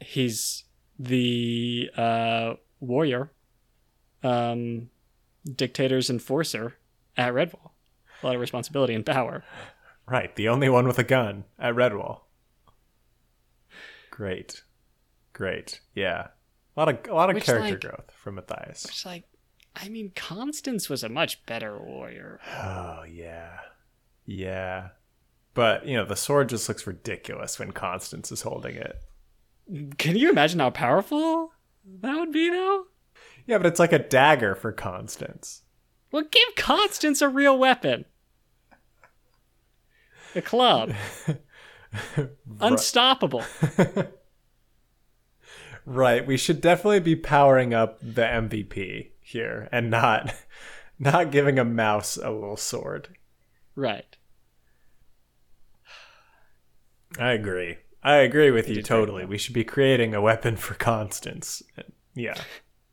he's 0.00 0.64
the 0.98 1.90
uh, 1.96 2.54
warrior, 2.80 3.30
um, 4.22 4.88
dictator's 5.44 6.08
enforcer 6.10 6.74
at 7.16 7.32
Redwall. 7.32 7.70
A 8.22 8.26
lot 8.26 8.34
of 8.34 8.40
responsibility 8.40 8.94
and 8.94 9.04
power. 9.04 9.42
Right, 10.06 10.34
the 10.36 10.48
only 10.48 10.68
one 10.68 10.86
with 10.86 10.98
a 10.98 11.04
gun 11.04 11.44
at 11.58 11.74
Redwall. 11.74 12.20
Great, 14.10 14.62
great, 15.32 15.80
yeah. 15.94 16.28
A 16.76 16.80
lot 16.80 16.88
of 16.88 17.10
a 17.10 17.14
lot 17.14 17.30
of 17.30 17.34
Which, 17.34 17.44
character 17.44 17.70
like- 17.72 17.80
growth 17.80 18.10
from 18.16 18.36
Matthias. 18.36 18.84
It's 18.84 19.06
like, 19.06 19.24
I 19.74 19.88
mean, 19.88 20.12
Constance 20.14 20.88
was 20.88 21.02
a 21.02 21.08
much 21.08 21.44
better 21.46 21.78
warrior. 21.78 22.40
Oh 22.46 23.04
yeah, 23.10 23.58
yeah. 24.26 24.88
But 25.54 25.86
you 25.86 25.96
know, 25.96 26.04
the 26.04 26.16
sword 26.16 26.48
just 26.50 26.68
looks 26.68 26.86
ridiculous 26.86 27.58
when 27.58 27.72
Constance 27.72 28.30
is 28.32 28.42
holding 28.42 28.76
it. 28.76 28.98
Can 29.98 30.16
you 30.16 30.30
imagine 30.30 30.60
how 30.60 30.70
powerful 30.70 31.52
that 32.00 32.18
would 32.18 32.32
be, 32.32 32.48
though? 32.50 32.86
Yeah, 33.46 33.58
but 33.58 33.66
it's 33.66 33.80
like 33.80 33.92
a 33.92 33.98
dagger 33.98 34.54
for 34.54 34.72
Constance. 34.72 35.62
Well, 36.10 36.24
give 36.30 36.54
Constance 36.56 37.20
a 37.22 37.28
real 37.28 37.58
weapon. 37.58 38.04
A 40.34 40.42
club. 40.42 40.92
Unstoppable. 42.60 43.44
Right, 45.84 46.26
we 46.26 46.36
should 46.36 46.60
definitely 46.60 47.00
be 47.00 47.16
powering 47.16 47.74
up 47.74 47.98
the 48.00 48.22
MVP 48.22 49.10
here 49.20 49.68
and 49.72 49.90
not 49.90 50.32
not 50.98 51.32
giving 51.32 51.58
a 51.58 51.64
mouse 51.64 52.16
a 52.16 52.30
little 52.30 52.56
sword. 52.56 53.16
Right. 53.74 54.16
I 57.18 57.32
agree. 57.32 57.78
I 58.02 58.16
agree 58.16 58.50
with 58.50 58.68
you 58.68 58.82
totally. 58.82 59.24
We 59.24 59.38
should 59.38 59.54
be 59.54 59.64
creating 59.64 60.14
a 60.14 60.20
weapon 60.22 60.56
for 60.56 60.74
Constance. 60.74 61.62
Yeah. 62.14 62.34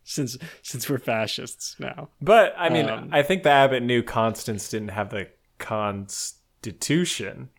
Since 0.09 0.39
since 0.63 0.89
we're 0.89 0.97
fascists 0.97 1.75
now. 1.77 2.09
But 2.19 2.55
I 2.57 2.69
mean, 2.69 2.89
Um, 2.89 3.09
I 3.11 3.21
think 3.21 3.43
the 3.43 3.51
abbot 3.51 3.83
knew 3.83 4.01
Constance 4.01 4.67
didn't 4.67 4.87
have 4.89 5.11
the 5.11 5.27
constitution 5.59 7.49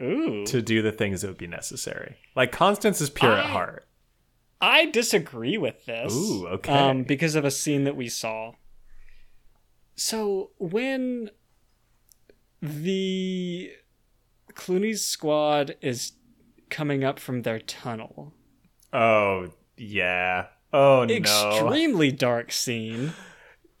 Ooh. 0.00 0.44
to 0.46 0.62
do 0.62 0.80
the 0.80 0.92
things 0.92 1.22
that 1.22 1.28
would 1.28 1.38
be 1.38 1.48
necessary. 1.48 2.14
Like 2.36 2.52
Constance 2.52 3.00
is 3.00 3.10
pure 3.10 3.32
at 3.36 3.46
heart. 3.46 3.88
I 4.60 4.86
disagree 4.86 5.58
with 5.58 5.86
this. 5.86 6.14
Ooh, 6.14 6.46
okay. 6.46 6.72
Um, 6.72 7.02
because 7.02 7.34
of 7.34 7.44
a 7.44 7.50
scene 7.50 7.82
that 7.82 7.96
we 7.96 8.08
saw. 8.08 8.52
So 9.96 10.50
when 10.58 11.30
the 12.62 13.72
Cluny's 14.54 15.04
squad 15.04 15.74
is 15.80 16.12
coming 16.70 17.02
up 17.02 17.18
from 17.18 17.42
their 17.42 17.58
tunnel, 17.58 18.34
Oh 18.92 19.48
yeah. 19.76 20.46
Oh 20.72 21.04
no. 21.04 21.14
extremely 21.14 22.12
dark 22.12 22.52
scene. 22.52 23.12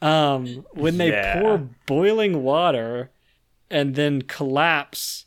Um, 0.00 0.64
when 0.72 0.96
they 0.98 1.10
Yeah. 1.10 1.40
pour 1.40 1.58
boiling 1.86 2.42
water 2.42 3.10
and 3.70 3.94
then 3.96 4.22
collapse 4.22 5.26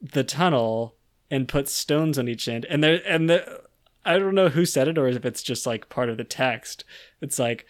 the 0.00 0.22
tunnel 0.24 0.94
and 1.30 1.48
put 1.48 1.68
stones 1.68 2.18
on 2.18 2.28
each 2.28 2.46
end, 2.48 2.64
and 2.66 2.84
there 2.84 3.00
and 3.06 3.28
the 3.30 3.62
I 4.04 4.18
don't 4.18 4.34
know 4.34 4.48
who 4.48 4.64
said 4.64 4.88
it 4.88 4.96
or 4.98 5.08
if 5.08 5.24
it's 5.26 5.42
just 5.42 5.66
like 5.66 5.88
part 5.88 6.08
of 6.08 6.16
the 6.16 6.24
text. 6.24 6.84
It's 7.20 7.38
like 7.38 7.66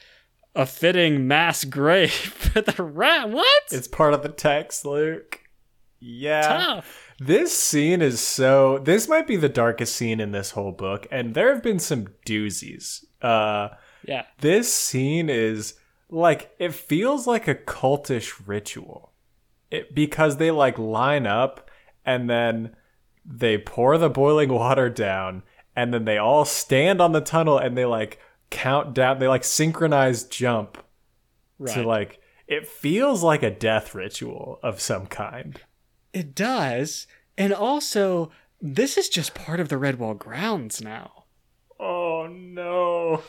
a 0.55 0.67
fitting 0.67 1.27
mass 1.27 1.65
grave 1.65 2.11
for 2.13 2.61
the 2.61 2.83
rat. 2.83 3.31
What? 3.31 3.63
It's 3.73 3.89
part 3.89 4.13
of 4.15 4.23
the 4.23 4.29
text, 4.29 4.85
Luke. 4.85 5.41
Yeah. 6.01 6.43
tough. 6.43 7.08
This 7.19 7.57
scene 7.57 8.01
is 8.01 8.21
so. 8.21 8.79
This 8.79 9.09
might 9.09 9.27
be 9.27 9.37
the 9.37 9.49
darkest 9.49 9.97
scene 9.97 10.21
in 10.21 10.31
this 10.33 10.53
whole 10.53 10.73
book, 10.73 11.07
and 11.11 11.35
there 11.35 11.53
have 11.53 11.63
been 11.63 11.79
some 11.81 12.07
doozies. 12.25 13.05
Uh, 13.21 13.71
Yeah. 14.05 14.25
this 14.41 14.73
scene 14.73 15.29
is 15.29 15.75
like 16.09 16.53
it 16.59 16.73
feels 16.73 17.27
like 17.27 17.49
a 17.49 17.55
cultish 17.55 18.33
ritual, 18.47 19.13
it 19.71 19.95
because 19.95 20.37
they 20.37 20.51
like 20.53 20.79
line 20.79 21.27
up 21.27 21.69
and 22.07 22.31
then 22.31 22.75
they 23.25 23.59
pour 23.59 23.99
the 23.99 24.09
boiling 24.09 24.49
water 24.53 24.89
down, 24.89 25.43
and 25.75 25.93
then 25.93 26.05
they 26.05 26.19
all 26.19 26.45
stand 26.45 27.01
on 27.01 27.11
the 27.13 27.21
tunnel 27.21 27.59
and 27.59 27.77
they 27.77 27.85
like 27.85 28.21
count 28.51 28.95
down. 28.95 29.19
They 29.19 29.29
like 29.29 29.45
synchronize 29.45 30.23
jump 30.25 30.79
Right. 31.59 31.75
to 31.75 31.83
like. 31.83 32.21
It 32.47 32.67
feels 32.69 33.23
like 33.25 33.43
a 33.43 33.51
death 33.51 33.95
ritual 33.95 34.59
of 34.63 34.81
some 34.81 35.07
kind. 35.07 35.61
It 36.19 36.35
does, 36.35 37.07
and 37.37 37.53
also 37.53 38.31
this 38.61 38.97
is 38.99 39.09
just 39.09 39.35
part 39.35 39.61
of 39.61 39.69
the 39.69 39.77
Redwall 39.77 40.19
grounds 40.19 40.83
now. 40.83 41.25
Oh 41.79 42.27
no. 42.29 43.23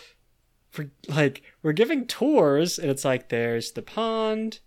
for 0.71 0.89
like 1.07 1.43
we're 1.61 1.71
giving 1.73 2.05
tours 2.07 2.79
and 2.79 2.89
it's 2.89 3.05
like 3.05 3.29
there's 3.29 3.71
the 3.71 3.81
pond 3.81 4.59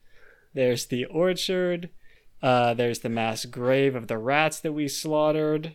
there's 0.54 0.86
the 0.86 1.04
orchard 1.06 1.88
uh 2.42 2.74
there's 2.74 3.00
the 3.00 3.08
mass 3.08 3.44
grave 3.44 3.94
of 3.94 4.06
the 4.08 4.18
rats 4.18 4.58
that 4.60 4.72
we 4.72 4.86
slaughtered 4.88 5.74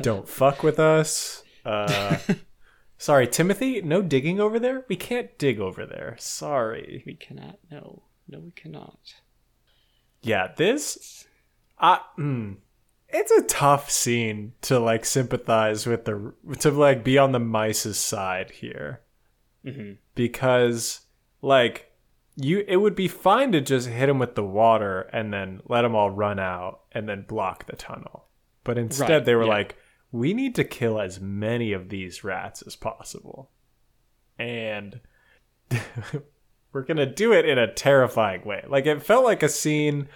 Don't 0.00 0.28
fuck 0.28 0.62
with 0.62 0.78
us. 0.78 1.42
Uh, 1.64 2.16
sorry, 2.98 3.26
Timothy. 3.26 3.82
No 3.82 4.00
digging 4.00 4.40
over 4.40 4.58
there. 4.58 4.84
We 4.88 4.96
can't 4.96 5.36
dig 5.38 5.60
over 5.60 5.84
there. 5.84 6.16
Sorry. 6.18 7.02
we 7.04 7.14
cannot 7.14 7.58
no 7.70 8.02
no 8.28 8.38
we 8.40 8.50
cannot 8.52 8.98
Yeah, 10.22 10.48
this. 10.56 11.26
I. 11.78 12.00
mm, 12.18 12.56
it's 13.08 13.30
a 13.30 13.42
tough 13.42 13.90
scene 13.90 14.52
to 14.62 14.78
like 14.78 15.04
sympathize 15.04 15.86
with 15.86 16.04
the 16.04 16.34
to 16.60 16.70
like 16.70 17.02
be 17.02 17.16
on 17.18 17.32
the 17.32 17.38
mice's 17.38 17.98
side 17.98 18.50
here 18.50 19.00
hmm 19.64 19.92
because 20.14 21.00
like 21.40 21.90
you 22.36 22.64
it 22.68 22.76
would 22.76 22.94
be 22.94 23.08
fine 23.08 23.50
to 23.52 23.60
just 23.60 23.88
hit 23.88 24.08
him 24.08 24.18
with 24.18 24.34
the 24.34 24.44
water 24.44 25.02
and 25.12 25.32
then 25.32 25.60
let 25.68 25.82
them 25.82 25.94
all 25.94 26.10
run 26.10 26.38
out 26.38 26.80
and 26.92 27.08
then 27.08 27.22
block 27.22 27.66
the 27.66 27.76
tunnel 27.76 28.26
but 28.64 28.76
instead 28.78 29.08
Right, 29.08 29.24
they 29.24 29.34
were 29.34 29.44
yeah. 29.44 29.48
like 29.48 29.76
we 30.12 30.34
need 30.34 30.54
to 30.56 30.64
kill 30.64 31.00
as 31.00 31.20
many 31.20 31.72
of 31.72 31.88
these 31.88 32.22
rats 32.24 32.62
as 32.62 32.76
possible 32.76 33.50
and 34.38 35.00
we're 36.72 36.82
gonna 36.82 37.06
do 37.06 37.32
it 37.32 37.44
in 37.44 37.58
a 37.58 37.72
terrifying 37.72 38.44
way 38.44 38.64
like 38.68 38.86
it 38.86 39.02
felt 39.02 39.24
like 39.24 39.42
a 39.42 39.48
scene 39.48 40.08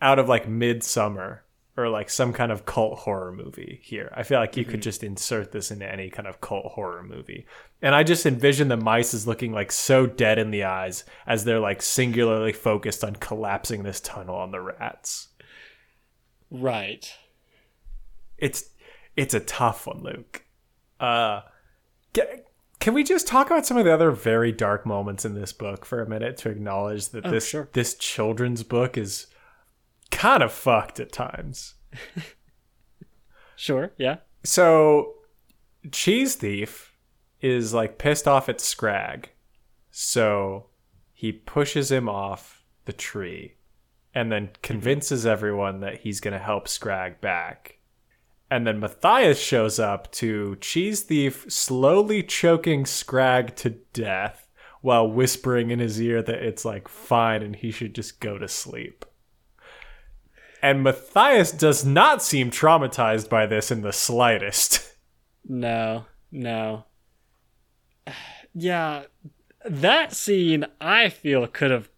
out 0.00 0.18
of 0.18 0.28
like 0.28 0.48
Midsommar 0.48 1.40
or 1.76 1.88
like 1.88 2.08
some 2.08 2.32
kind 2.32 2.50
of 2.50 2.64
cult 2.64 3.00
horror 3.00 3.32
movie 3.32 3.80
here. 3.82 4.10
I 4.16 4.22
feel 4.22 4.38
like 4.38 4.56
you 4.56 4.64
could 4.64 4.80
just 4.80 5.04
insert 5.04 5.52
this 5.52 5.70
into 5.70 5.90
any 5.90 6.08
kind 6.08 6.26
of 6.26 6.40
cult 6.40 6.72
horror 6.72 7.02
movie. 7.02 7.46
And 7.82 7.94
I 7.94 8.02
just 8.02 8.24
envision 8.24 8.68
the 8.68 8.78
mice 8.78 9.12
as 9.12 9.26
looking 9.26 9.52
like 9.52 9.70
so 9.70 10.06
dead 10.06 10.38
in 10.38 10.50
the 10.50 10.64
eyes 10.64 11.04
as 11.26 11.44
they're 11.44 11.60
like 11.60 11.82
singularly 11.82 12.52
focused 12.52 13.04
on 13.04 13.16
collapsing 13.16 13.82
this 13.82 14.00
tunnel 14.00 14.36
on 14.36 14.52
the 14.52 14.60
rats. 14.60 15.28
right 16.50 17.12
It's 18.38 18.70
it's 19.14 19.34
a 19.34 19.40
tough 19.40 19.86
one, 19.86 20.02
Luke. 20.02 20.44
Uh 20.98 21.42
can 22.80 22.94
we 22.94 23.02
just 23.04 23.26
talk 23.26 23.46
about 23.48 23.66
some 23.66 23.76
of 23.76 23.84
the 23.84 23.92
other 23.92 24.10
very 24.10 24.52
dark 24.52 24.84
moments 24.86 25.24
in 25.24 25.34
this 25.34 25.52
book 25.52 25.84
for 25.84 26.00
a 26.02 26.08
minute 26.08 26.36
to 26.38 26.50
acknowledge 26.50 27.08
that 27.10 27.26
Oh, 27.26 27.30
this 27.30 27.48
sure. 27.48 27.68
this 27.72 27.94
children's 27.94 28.62
book 28.62 28.96
is 28.98 29.26
kind 30.10 30.42
of 30.42 30.52
fucked 30.52 31.00
at 31.00 31.12
times. 31.12 31.74
sure 33.56 33.92
yeah 33.98 34.16
So, 34.44 35.14
Cheese 35.92 36.34
Thief 36.36 36.92
is 37.40 37.72
like 37.74 37.98
pissed 37.98 38.26
off 38.28 38.48
at 38.48 38.60
Scrag. 38.60 39.30
So, 39.90 40.66
he 41.12 41.32
pushes 41.32 41.90
him 41.90 42.08
off 42.08 42.64
the 42.84 42.92
tree 42.92 43.54
and 44.14 44.30
then 44.30 44.50
convinces 44.62 45.24
everyone 45.26 45.80
that 45.80 46.00
he's 46.00 46.20
going 46.20 46.32
to 46.32 46.38
help 46.44 46.68
Scrag 46.68 47.20
back. 47.20 47.75
And 48.50 48.66
then 48.66 48.78
Matthias 48.78 49.40
shows 49.40 49.78
up 49.78 50.10
to 50.12 50.56
Cheese 50.56 51.02
Thief 51.02 51.46
slowly 51.48 52.22
choking 52.22 52.86
Scrag 52.86 53.56
to 53.56 53.70
death 53.92 54.48
while 54.80 55.10
whispering 55.10 55.70
in 55.70 55.80
his 55.80 56.00
ear 56.00 56.22
that 56.22 56.42
it's 56.42 56.64
like 56.64 56.86
fine 56.86 57.42
and 57.42 57.56
he 57.56 57.72
should 57.72 57.94
just 57.94 58.20
go 58.20 58.38
to 58.38 58.46
sleep. 58.46 59.04
And 60.62 60.82
Matthias 60.82 61.50
does 61.50 61.84
not 61.84 62.22
seem 62.22 62.50
traumatized 62.50 63.28
by 63.28 63.46
this 63.46 63.70
in 63.70 63.82
the 63.82 63.92
slightest. 63.92 64.92
no 65.48 66.04
no 66.32 66.84
yeah 68.54 69.04
that 69.64 70.12
scene 70.12 70.64
i 70.80 71.08
feel 71.08 71.46
could 71.46 71.70
have 71.70 71.88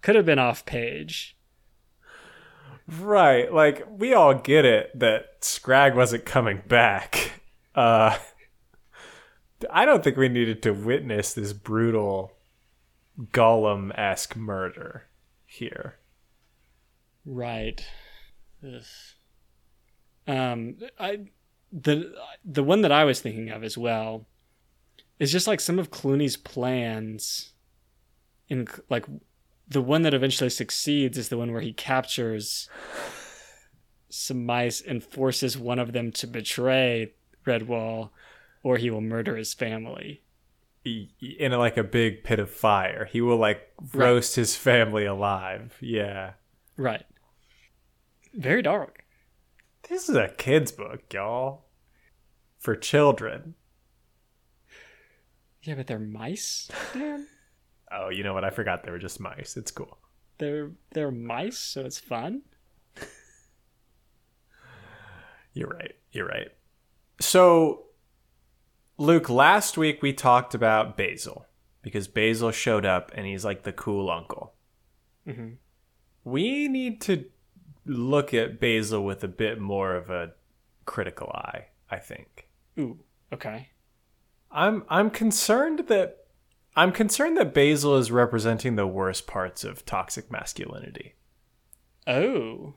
could 0.00 0.14
have 0.14 0.26
been 0.26 0.38
off 0.38 0.64
page 0.64 1.36
right, 2.88 3.52
like 3.52 3.86
we 3.90 4.14
all 4.14 4.34
get 4.34 4.64
it 4.64 4.98
that 4.98 5.36
Scrag 5.44 5.94
wasn't 5.94 6.24
coming 6.24 6.62
back. 6.66 7.32
Uh 7.74 8.18
I 9.70 9.84
don't 9.84 10.02
think 10.02 10.16
we 10.16 10.28
needed 10.28 10.62
to 10.62 10.72
witness 10.72 11.34
this 11.34 11.52
brutal 11.52 12.32
Gollum-esque 13.18 14.36
murder 14.36 15.04
here. 15.46 15.96
Right. 17.24 17.86
Ugh. 18.66 18.82
Um, 20.26 20.76
I 20.98 21.26
the 21.72 22.14
the 22.44 22.62
one 22.62 22.82
that 22.82 22.92
I 22.92 23.04
was 23.04 23.20
thinking 23.20 23.50
of 23.50 23.64
as 23.64 23.76
well 23.76 24.26
is 25.18 25.32
just 25.32 25.46
like 25.46 25.60
some 25.60 25.78
of 25.78 25.90
Cluny's 25.90 26.36
plans 26.36 27.52
in 28.48 28.68
like 28.88 29.06
the 29.68 29.82
one 29.82 30.02
that 30.02 30.14
eventually 30.14 30.50
succeeds 30.50 31.16
is 31.16 31.28
the 31.28 31.38
one 31.38 31.52
where 31.52 31.60
he 31.60 31.72
captures 31.72 32.68
some 34.08 34.44
mice 34.44 34.80
and 34.80 35.02
forces 35.02 35.56
one 35.56 35.78
of 35.78 35.92
them 35.92 36.12
to 36.12 36.26
betray 36.26 37.12
Redwall 37.46 38.10
or 38.62 38.76
he 38.76 38.90
will 38.90 39.00
murder 39.00 39.36
his 39.36 39.54
family. 39.54 40.22
In 40.84 41.52
like 41.52 41.76
a 41.76 41.84
big 41.84 42.24
pit 42.24 42.38
of 42.38 42.50
fire. 42.50 43.08
He 43.10 43.20
will 43.20 43.36
like 43.36 43.72
roast 43.94 44.36
right. 44.36 44.40
his 44.40 44.56
family 44.56 45.04
alive. 45.04 45.76
Yeah. 45.80 46.32
Right. 46.76 47.04
Very 48.34 48.62
dark. 48.62 49.04
This 49.88 50.08
is 50.08 50.16
a 50.16 50.28
kid's 50.28 50.72
book, 50.72 51.12
y'all. 51.12 51.66
For 52.58 52.76
children. 52.76 53.54
Yeah, 55.62 55.74
but 55.74 55.86
they're 55.86 55.98
mice, 55.98 56.70
Dan. 56.92 57.28
oh, 57.94 58.08
you 58.10 58.22
know 58.22 58.34
what? 58.34 58.44
I 58.44 58.50
forgot 58.50 58.84
they 58.84 58.90
were 58.90 58.98
just 58.98 59.20
mice. 59.20 59.56
It's 59.56 59.70
cool. 59.70 59.98
They're 60.38 60.70
they're 60.92 61.10
mice, 61.10 61.58
so 61.58 61.82
it's 61.82 61.98
fun. 61.98 62.42
You're 65.52 65.68
right. 65.68 65.92
You're 66.10 66.26
right. 66.26 66.48
So, 67.20 67.84
Luke, 68.98 69.28
last 69.30 69.76
week 69.76 70.02
we 70.02 70.12
talked 70.12 70.54
about 70.54 70.96
Basil 70.96 71.46
because 71.82 72.08
Basil 72.08 72.50
showed 72.50 72.86
up 72.86 73.12
and 73.14 73.26
he's 73.26 73.44
like 73.44 73.62
the 73.62 73.72
cool 73.72 74.10
uncle. 74.10 74.54
Mm-hmm. 75.26 75.54
We 76.24 76.68
need 76.68 77.00
to 77.02 77.26
look 77.84 78.32
at 78.32 78.60
Basil 78.60 79.04
with 79.04 79.24
a 79.24 79.28
bit 79.28 79.60
more 79.60 79.94
of 79.94 80.10
a 80.10 80.32
critical 80.84 81.28
eye, 81.28 81.66
I 81.90 81.98
think. 81.98 82.48
Ooh, 82.78 82.98
okay. 83.32 83.68
I'm 84.50 84.84
I'm 84.88 85.10
concerned 85.10 85.84
that 85.88 86.21
I'm 86.74 86.92
concerned 86.92 87.36
that 87.36 87.52
Basil 87.52 87.96
is 87.96 88.10
representing 88.10 88.76
the 88.76 88.86
worst 88.86 89.26
parts 89.26 89.62
of 89.64 89.84
toxic 89.84 90.30
masculinity. 90.30 91.14
Oh. 92.06 92.74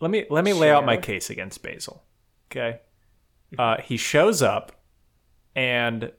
Let 0.00 0.10
me 0.10 0.26
let 0.30 0.44
me 0.44 0.52
sure. 0.52 0.60
lay 0.60 0.70
out 0.70 0.84
my 0.84 0.96
case 0.96 1.30
against 1.30 1.62
Basil. 1.62 2.04
Okay. 2.50 2.80
Uh, 3.58 3.80
he 3.80 3.96
shows 3.96 4.42
up 4.42 4.72
and 5.54 6.12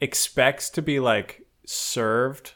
expects 0.00 0.68
to 0.70 0.82
be 0.82 1.00
like 1.00 1.46
served 1.64 2.54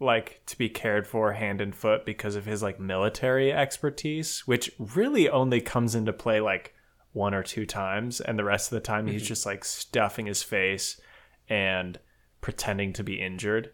like 0.00 0.42
to 0.46 0.58
be 0.58 0.68
cared 0.68 1.06
for 1.06 1.32
hand 1.32 1.60
and 1.60 1.74
foot 1.74 2.04
because 2.04 2.34
of 2.34 2.44
his 2.44 2.62
like 2.62 2.80
military 2.80 3.52
expertise, 3.52 4.40
which 4.46 4.70
really 4.78 5.28
only 5.28 5.60
comes 5.60 5.94
into 5.94 6.12
play 6.12 6.40
like 6.40 6.74
one 7.12 7.34
or 7.34 7.42
two 7.42 7.64
times, 7.64 8.20
and 8.20 8.38
the 8.38 8.44
rest 8.44 8.72
of 8.72 8.76
the 8.76 8.80
time 8.80 9.04
mm-hmm. 9.04 9.12
he's 9.12 9.26
just 9.26 9.46
like 9.46 9.64
stuffing 9.64 10.26
his 10.26 10.42
face 10.42 11.00
and 11.48 11.98
pretending 12.42 12.92
to 12.92 13.02
be 13.02 13.18
injured. 13.18 13.70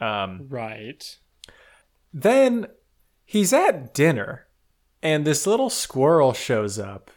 Um, 0.00 0.46
right. 0.48 1.18
Then 2.14 2.68
he's 3.26 3.52
at 3.52 3.92
dinner, 3.92 4.46
and 5.02 5.26
this 5.26 5.46
little 5.46 5.68
squirrel 5.68 6.32
shows 6.32 6.78
up 6.78 7.10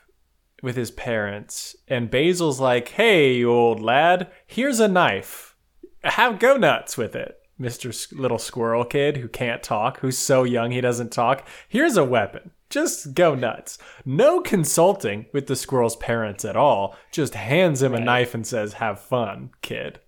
with 0.62 0.76
his 0.76 0.92
parents, 0.92 1.76
and 1.88 2.12
Basil's 2.12 2.60
like, 2.60 2.90
"Hey, 2.90 3.44
old 3.46 3.80
lad, 3.80 4.30
here's 4.46 4.82
a 4.82 4.90
knife. 4.90 5.56
Have 6.04 6.40
go 6.40 6.58
nuts 6.58 6.98
with 6.98 7.16
it." 7.16 7.38
Mr. 7.62 8.12
Little 8.18 8.40
Squirrel 8.40 8.84
Kid 8.84 9.18
who 9.18 9.28
can't 9.28 9.62
talk, 9.62 10.00
who's 10.00 10.18
so 10.18 10.44
young 10.44 10.72
he 10.72 10.82
doesn't 10.82 11.12
talk. 11.12 11.48
Here's 11.70 11.96
a 11.96 12.04
weapon. 12.04 12.52
Just 12.72 13.14
go 13.14 13.36
nuts. 13.36 13.78
No 14.04 14.40
consulting 14.40 15.28
with 15.32 15.46
the 15.46 15.56
squirrel's 15.56 15.98
parents 15.98 16.44
at 16.44 16.56
all. 16.56 16.96
Just 17.12 17.36
hands 17.36 17.84
him 17.84 17.92
right. 17.92 18.02
a 18.02 18.06
knife 18.06 18.34
and 18.34 18.48
says, 18.48 18.74
"Have 18.74 19.00
fun, 19.00 19.52
kid." 19.62 20.00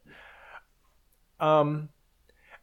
Um 1.44 1.90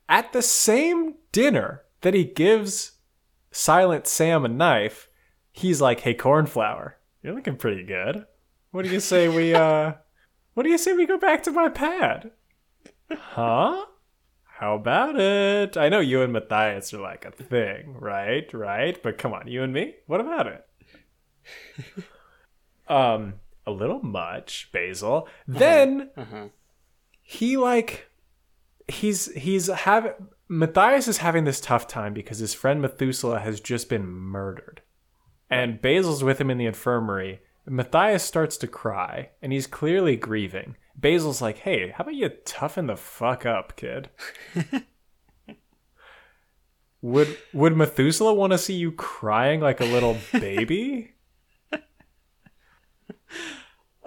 at 0.08 0.32
the 0.32 0.42
same 0.42 1.14
dinner 1.32 1.82
that 2.00 2.14
he 2.14 2.24
gives 2.24 2.92
Silent 3.52 4.06
Sam 4.06 4.44
a 4.44 4.48
knife, 4.48 5.08
he's 5.52 5.80
like, 5.80 6.00
"Hey 6.00 6.14
cornflower, 6.14 6.98
you're 7.22 7.34
looking 7.34 7.56
pretty 7.56 7.84
good. 7.84 8.26
What 8.70 8.84
do 8.84 8.90
you 8.90 9.00
say 9.00 9.28
we 9.28 9.54
uh 9.66 9.94
what 10.54 10.62
do 10.62 10.70
you 10.70 10.78
say 10.78 10.92
we 10.92 11.06
go 11.06 11.18
back 11.18 11.42
to 11.44 11.52
my 11.52 11.68
pad?" 11.68 12.32
Huh? 13.10 13.86
How 14.44 14.74
about 14.74 15.18
it? 15.18 15.78
I 15.78 15.88
know 15.88 16.00
you 16.00 16.22
and 16.22 16.34
Matthias 16.34 16.92
are 16.92 17.00
like 17.00 17.24
a 17.24 17.30
thing, 17.30 17.96
right? 17.98 18.52
Right? 18.52 19.02
But 19.02 19.16
come 19.16 19.32
on, 19.32 19.48
you 19.48 19.62
and 19.62 19.72
me? 19.72 19.94
What 20.06 20.20
about 20.20 20.46
it? 20.46 20.66
um, 22.88 23.34
a 23.66 23.70
little 23.70 24.02
much, 24.02 24.70
Basil. 24.70 25.28
Uh-huh. 25.48 25.58
Then 25.58 26.10
uh-huh. 26.14 26.48
he 27.22 27.56
like 27.56 28.09
he's 28.90 29.32
he's 29.34 29.68
having 29.68 30.12
Matthias 30.48 31.06
is 31.06 31.18
having 31.18 31.44
this 31.44 31.60
tough 31.60 31.86
time 31.86 32.12
because 32.12 32.38
his 32.38 32.54
friend 32.54 32.82
Methuselah 32.82 33.40
has 33.40 33.60
just 33.60 33.88
been 33.88 34.06
murdered. 34.06 34.82
And 35.48 35.80
Basil's 35.80 36.24
with 36.24 36.40
him 36.40 36.50
in 36.50 36.58
the 36.58 36.66
infirmary. 36.66 37.40
Matthias 37.66 38.24
starts 38.24 38.56
to 38.58 38.66
cry, 38.66 39.30
and 39.40 39.52
he's 39.52 39.66
clearly 39.68 40.16
grieving. 40.16 40.76
Basil's 40.98 41.40
like, 41.40 41.58
hey, 41.58 41.90
how 41.90 42.02
about 42.02 42.14
you 42.14 42.28
toughen 42.44 42.86
the 42.86 42.96
fuck 42.96 43.46
up, 43.46 43.76
kid? 43.76 44.10
would 47.02 47.38
would 47.52 47.76
Methuselah 47.76 48.34
want 48.34 48.52
to 48.52 48.58
see 48.58 48.74
you 48.74 48.92
crying 48.92 49.60
like 49.60 49.80
a 49.80 49.84
little 49.84 50.16
baby? 50.32 51.14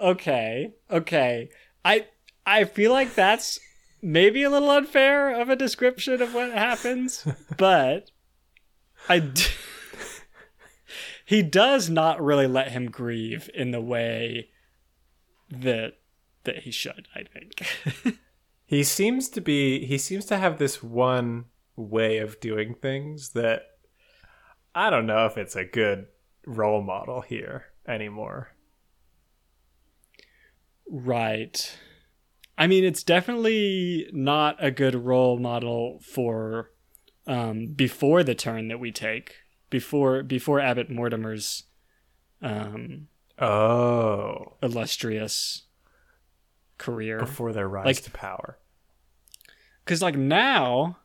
okay. 0.00 0.74
Okay. 0.90 1.48
I 1.84 2.06
I 2.44 2.64
feel 2.64 2.92
like 2.92 3.14
that's 3.14 3.58
maybe 4.04 4.42
a 4.42 4.50
little 4.50 4.70
unfair 4.70 5.30
of 5.30 5.48
a 5.48 5.56
description 5.56 6.20
of 6.20 6.34
what 6.34 6.52
happens, 6.52 7.26
but 7.56 8.10
I 9.08 9.18
d- 9.18 9.42
he 11.24 11.42
does 11.42 11.88
not 11.88 12.22
really 12.22 12.46
let 12.46 12.72
him 12.72 12.90
grieve 12.90 13.50
in 13.54 13.70
the 13.70 13.80
way 13.80 14.50
that 15.50 15.94
that 16.44 16.58
he 16.58 16.70
should, 16.70 17.08
I 17.14 17.22
think. 17.24 18.18
he 18.66 18.84
seems 18.84 19.28
to 19.30 19.40
be 19.40 19.86
he 19.86 19.96
seems 19.96 20.26
to 20.26 20.36
have 20.36 20.58
this 20.58 20.82
one 20.82 21.46
way 21.74 22.18
of 22.18 22.38
doing 22.40 22.74
things 22.74 23.30
that 23.30 23.62
I 24.74 24.90
don't 24.90 25.06
know 25.06 25.24
if 25.26 25.38
it's 25.38 25.56
a 25.56 25.64
good 25.64 26.06
role 26.46 26.82
model 26.82 27.22
here 27.22 27.66
anymore. 27.88 28.50
Right. 30.86 31.74
I 32.56 32.66
mean, 32.66 32.84
it's 32.84 33.02
definitely 33.02 34.08
not 34.12 34.56
a 34.64 34.70
good 34.70 34.94
role 34.94 35.38
model 35.38 36.00
for 36.02 36.70
um, 37.26 37.68
before 37.74 38.22
the 38.22 38.34
turn 38.34 38.68
that 38.68 38.78
we 38.78 38.92
take, 38.92 39.36
before 39.70 40.22
before 40.22 40.60
Abbot 40.60 40.90
Mortimer's 40.90 41.64
um, 42.42 43.08
oh 43.38 44.56
illustrious 44.62 45.62
career 46.78 47.18
before 47.18 47.52
their 47.52 47.68
rise 47.68 47.86
like, 47.86 48.02
to 48.02 48.10
power. 48.10 48.58
Because 49.84 50.02
like 50.02 50.16
now, 50.16 50.98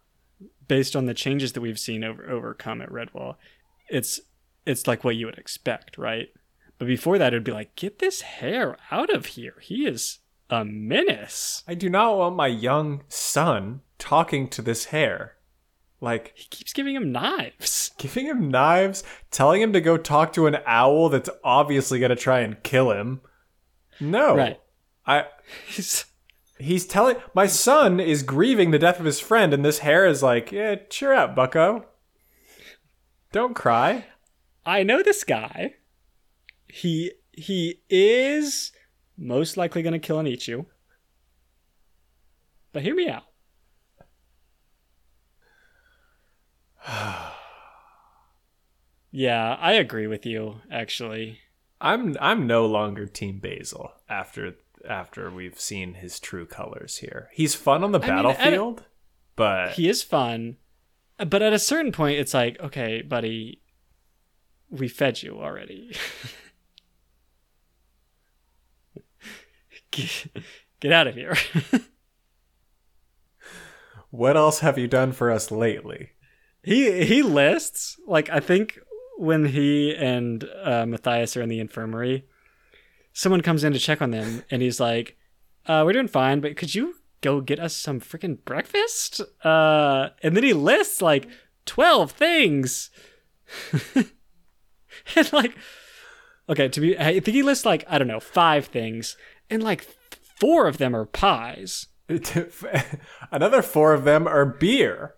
based 0.68 0.96
on 0.96 1.06
the 1.06 1.14
changes 1.14 1.54
that 1.54 1.62
we've 1.62 1.80
seen 1.80 2.04
over 2.04 2.30
overcome 2.30 2.82
at 2.82 2.90
Redwall, 2.90 3.36
it's 3.90 4.20
it's 4.66 4.88
like 4.88 5.04
what 5.04 5.16
you 5.16 5.26
would 5.26 5.40
expect, 5.40 5.98
right? 5.98 6.28
But 6.78 6.88
before 6.88 7.18
that, 7.18 7.34
it'd 7.34 7.44
be 7.44 7.52
like, 7.52 7.76
get 7.76 8.00
this 8.00 8.22
hare 8.22 8.78
out 8.92 9.10
of 9.14 9.26
here. 9.28 9.56
He 9.62 9.86
is 9.86 10.20
a 10.50 10.66
menace. 10.66 11.64
I 11.68 11.76
do 11.76 11.90
not 11.90 12.18
want 12.18 12.36
my 12.36 12.48
young 12.48 13.04
son 13.08 13.82
talking 13.98 14.48
to 14.50 14.62
this 14.62 14.86
hare. 14.86 15.36
Like 16.02 16.32
he 16.36 16.48
keeps 16.50 16.74
giving 16.74 16.96
him 16.96 17.12
knives. 17.12 17.92
Giving 17.98 18.28
him 18.28 18.50
knives, 18.50 19.04
telling 19.30 19.62
him 19.62 19.74
to 19.74 19.82
go 19.82 19.98
talk 19.98 20.32
to 20.32 20.48
an 20.48 20.60
owl 20.66 21.10
that's 21.10 21.30
obviously 21.44 22.00
going 22.00 22.12
to 22.12 22.16
try 22.16 22.40
and 22.40 22.64
kill 22.64 22.92
him. 22.92 23.20
No. 24.00 24.38
Right. 24.38 24.60
I 25.06 25.26
he's 25.68 26.06
he's 26.58 26.86
telling 26.86 27.18
my 27.34 27.46
son 27.46 28.00
is 28.00 28.24
grieving 28.24 28.72
the 28.72 28.80
death 28.80 29.00
of 29.00 29.06
his 29.06 29.20
friend, 29.20 29.54
and 29.54 29.66
this 29.66 29.80
hare 29.80 30.06
is 30.06 30.24
like, 30.24 30.54
yeah, 30.54 30.76
cheer 30.90 31.12
up, 31.12 31.36
Bucko. 31.36 31.86
Don't 33.34 33.54
cry. 33.54 34.06
I 34.66 34.84
know 34.84 35.04
this 35.04 35.26
guy. 35.26 35.76
He 36.68 37.12
he 37.34 37.82
is 37.90 38.72
most 39.20 39.58
likely 39.58 39.82
going 39.82 39.94
to 39.94 40.00
kill 40.00 40.20
and 40.20 40.28
eat 40.28 40.48
you. 40.48 40.66
But 42.72 42.84
hear 42.84 42.96
me 42.96 43.10
out. 43.10 43.24
yeah, 49.12 49.58
I 49.60 49.74
agree 49.74 50.08
with 50.08 50.26
you. 50.26 50.62
Actually, 50.72 51.40
I'm 51.82 52.16
I'm 52.22 52.48
no 52.48 52.66
longer 52.66 53.06
Team 53.06 53.40
Basil 53.40 53.92
after 54.08 54.56
after 54.88 55.30
we've 55.30 55.60
seen 55.60 55.96
his 55.96 56.20
true 56.20 56.46
colors 56.46 56.98
here. 56.98 57.30
He's 57.34 57.56
fun 57.56 57.84
on 57.84 57.92
the 57.92 58.00
I 58.00 58.08
battlefield, 58.08 58.78
mean, 58.78 58.86
but 59.36 59.72
he 59.74 59.90
is 59.90 60.04
fun. 60.04 60.58
But 61.18 61.42
at 61.42 61.52
a 61.52 61.60
certain 61.60 61.92
point, 61.92 62.20
it's 62.20 62.34
like, 62.34 62.58
okay, 62.62 63.02
buddy, 63.02 63.62
we 64.70 64.88
fed 64.88 65.22
you 65.22 65.40
already. 65.42 65.94
get, 69.92 70.28
get 70.80 70.92
out 70.92 71.08
of 71.08 71.16
here. 71.16 71.36
What 74.12 74.36
else 74.36 74.62
have 74.62 74.80
you 74.80 74.88
done 74.88 75.12
for 75.12 75.30
us 75.30 75.52
lately? 75.52 76.14
he 76.64 77.06
he 77.06 77.22
lists 77.22 77.98
like 78.06 78.30
I 78.30 78.40
think 78.40 78.80
when 79.18 79.46
he 79.46 79.96
and 79.96 80.44
uh, 80.64 80.86
Matthias 80.86 81.36
are 81.36 81.42
in 81.42 81.50
the 81.50 81.60
infirmary, 81.60 82.26
someone 83.14 83.42
comes 83.42 83.64
in 83.64 83.74
to 83.74 83.80
check 83.80 84.02
on 84.02 84.12
them, 84.12 84.44
and 84.50 84.62
he's 84.62 84.80
like, 84.80 85.18
uh, 85.66 85.84
"We're 85.86 85.94
doing 85.94 86.08
fine, 86.08 86.40
but 86.42 86.58
could 86.58 86.74
you 86.76 86.96
go 87.22 87.42
get 87.42 87.60
us 87.60 87.76
some 87.76 88.00
freaking 88.00 88.44
breakfast?" 88.46 89.22
Uh, 89.44 90.10
and 90.22 90.36
then 90.36 90.44
he 90.44 90.54
lists 90.54 91.02
like 91.02 91.28
twelve 91.66 92.12
things, 92.12 92.90
and 93.96 95.34
like, 95.34 95.56
okay, 96.50 96.68
to 96.68 96.82
be, 96.82 96.98
I 96.98 97.20
think 97.20 97.36
he 97.36 97.44
lists 97.44 97.66
like 97.66 97.86
I 97.88 97.98
don't 97.98 98.08
know 98.08 98.20
five 98.20 98.66
things, 98.66 99.16
and 99.50 99.64
like 99.64 99.88
four 100.40 100.68
of 100.68 100.78
them 100.78 100.96
are 100.96 101.06
pies. 101.06 101.88
Another 103.32 103.62
four 103.62 103.94
of 103.94 104.04
them 104.04 104.28
are 104.28 104.46
beer. 104.46 105.14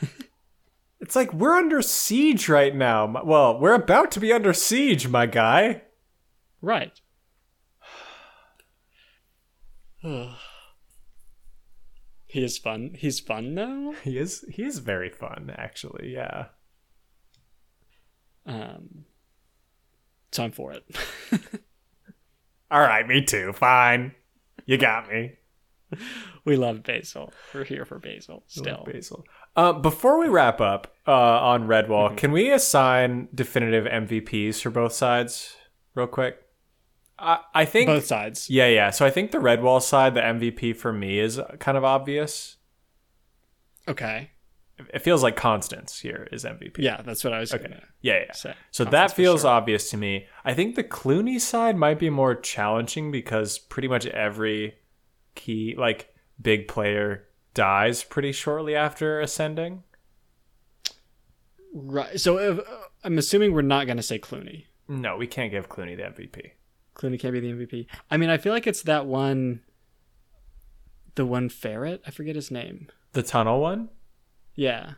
it's 1.00 1.14
like 1.14 1.32
we're 1.32 1.54
under 1.54 1.80
siege 1.80 2.48
right 2.48 2.74
now. 2.74 3.22
Well, 3.24 3.60
we're 3.60 3.74
about 3.74 4.10
to 4.12 4.20
be 4.20 4.32
under 4.32 4.52
siege, 4.52 5.06
my 5.08 5.26
guy. 5.26 5.82
Right. 6.60 7.00
he 10.02 10.34
is 12.44 12.58
fun. 12.58 12.90
He's 12.96 13.20
fun 13.20 13.54
though. 13.54 13.94
He 14.02 14.18
is 14.18 14.44
he 14.50 14.64
is 14.64 14.78
very 14.80 15.10
fun, 15.10 15.54
actually. 15.56 16.12
Yeah. 16.12 16.46
Um, 18.44 19.04
so 20.36 20.44
I'm 20.44 20.52
for 20.52 20.72
it. 20.72 20.84
All 22.70 22.80
right, 22.80 23.06
me 23.06 23.24
too. 23.24 23.52
Fine. 23.52 24.14
You 24.66 24.76
got 24.76 25.10
me. 25.10 25.32
we 26.44 26.56
love 26.56 26.82
Basil. 26.82 27.32
We're 27.54 27.64
here 27.64 27.84
for 27.84 27.98
Basil 27.98 28.44
still. 28.46 28.84
Basil. 28.84 29.24
Uh, 29.54 29.72
before 29.72 30.18
we 30.18 30.28
wrap 30.28 30.60
up 30.60 30.94
uh, 31.06 31.12
on 31.12 31.66
Redwall, 31.66 32.16
can 32.16 32.32
we 32.32 32.52
assign 32.52 33.28
definitive 33.34 33.86
MVPs 33.86 34.60
for 34.60 34.70
both 34.70 34.92
sides, 34.92 35.56
real 35.94 36.06
quick? 36.06 36.36
I, 37.18 37.38
I 37.54 37.64
think 37.64 37.86
Both 37.86 38.04
sides. 38.06 38.50
Yeah, 38.50 38.68
yeah. 38.68 38.90
So 38.90 39.06
I 39.06 39.10
think 39.10 39.30
the 39.30 39.38
Redwall 39.38 39.80
side, 39.80 40.14
the 40.14 40.20
MVP 40.20 40.76
for 40.76 40.92
me 40.92 41.18
is 41.18 41.40
kind 41.58 41.78
of 41.78 41.84
obvious. 41.84 42.56
Okay. 43.88 44.32
It 44.92 45.00
feels 45.00 45.22
like 45.22 45.36
Constance 45.36 46.00
here 46.00 46.28
is 46.32 46.44
MVP. 46.44 46.78
Yeah, 46.78 47.00
that's 47.02 47.24
what 47.24 47.32
I 47.32 47.40
was 47.40 47.50
gonna 47.50 47.82
yeah, 48.02 48.24
yeah. 48.26 48.32
say. 48.32 48.54
So 48.70 48.84
Constance 48.84 48.90
that 48.90 49.16
feels 49.16 49.40
sure. 49.42 49.50
obvious 49.50 49.90
to 49.90 49.96
me. 49.96 50.26
I 50.44 50.52
think 50.52 50.74
the 50.74 50.84
Cluny 50.84 51.38
side 51.38 51.76
might 51.76 51.98
be 51.98 52.10
more 52.10 52.34
challenging 52.34 53.10
because 53.10 53.58
pretty 53.58 53.88
much 53.88 54.06
every 54.06 54.74
key, 55.34 55.74
like 55.78 56.14
big 56.40 56.68
player, 56.68 57.26
dies 57.54 58.04
pretty 58.04 58.32
shortly 58.32 58.76
after 58.76 59.18
ascending. 59.20 59.82
right. 61.72 62.20
So 62.20 62.38
uh, 62.38 62.62
I'm 63.02 63.16
assuming 63.16 63.54
we're 63.54 63.62
not 63.62 63.86
gonna 63.86 64.02
say 64.02 64.18
Cluny. 64.18 64.66
No, 64.88 65.16
we 65.16 65.26
can't 65.26 65.50
give 65.50 65.68
Cluny 65.70 65.94
the 65.94 66.02
MVP. 66.02 66.50
Cluny 66.92 67.18
can't 67.18 67.32
be 67.32 67.40
the 67.40 67.52
MVP. 67.52 67.86
I 68.10 68.16
mean, 68.18 68.30
I 68.30 68.36
feel 68.36 68.52
like 68.52 68.66
it's 68.66 68.82
that 68.82 69.06
one. 69.06 69.62
The 71.14 71.24
one 71.24 71.48
ferret. 71.48 72.02
I 72.06 72.10
forget 72.10 72.36
his 72.36 72.50
name. 72.50 72.88
The 73.12 73.22
tunnel 73.22 73.60
one. 73.60 73.88
Yeah. 74.56 74.94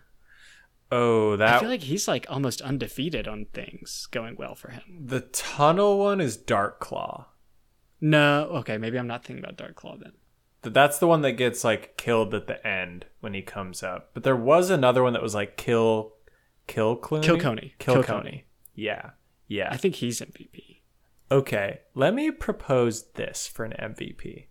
Oh, 0.90 1.36
that. 1.36 1.56
I 1.56 1.58
feel 1.60 1.68
like 1.68 1.82
he's 1.82 2.08
like 2.08 2.24
almost 2.30 2.62
undefeated 2.62 3.28
on 3.28 3.46
things 3.52 4.08
going 4.10 4.36
well 4.38 4.54
for 4.54 4.70
him. 4.70 4.82
the 5.04 5.20
tunnel 5.20 5.98
one 5.98 6.20
is 6.20 6.38
Darkclaw. 6.38 7.26
No, 8.00 8.44
okay, 8.60 8.78
maybe 8.78 8.98
I'm 8.98 9.06
not 9.08 9.24
thinking 9.24 9.44
about 9.44 9.58
Darkclaw 9.58 10.00
then. 10.00 10.12
Th- 10.62 10.72
That's 10.72 10.98
the 10.98 11.06
one 11.08 11.20
that 11.22 11.32
gets 11.32 11.62
like 11.64 11.96
killed 11.98 12.32
at 12.32 12.46
the 12.46 12.64
end 12.66 13.06
when 13.20 13.34
he 13.34 13.42
comes 13.42 13.82
up. 13.82 14.10
But 14.14 14.22
there 14.22 14.36
was 14.36 14.70
another 14.70 15.02
one 15.02 15.12
that 15.12 15.22
was 15.22 15.34
like 15.34 15.56
kill, 15.56 16.14
kill 16.66 16.96
Cluny, 16.96 17.26
Kill 17.26 17.38
Coney. 17.38 17.74
kill, 17.78 17.96
Killconey. 17.96 18.06
Coney. 18.06 18.44
Yeah, 18.74 19.10
yeah. 19.48 19.68
I 19.70 19.76
think 19.76 19.96
he's 19.96 20.20
MVP. 20.20 20.80
Okay, 21.30 21.80
let 21.94 22.14
me 22.14 22.30
propose 22.30 23.10
this 23.12 23.46
for 23.46 23.64
an 23.66 23.72
MVP. 23.78 24.46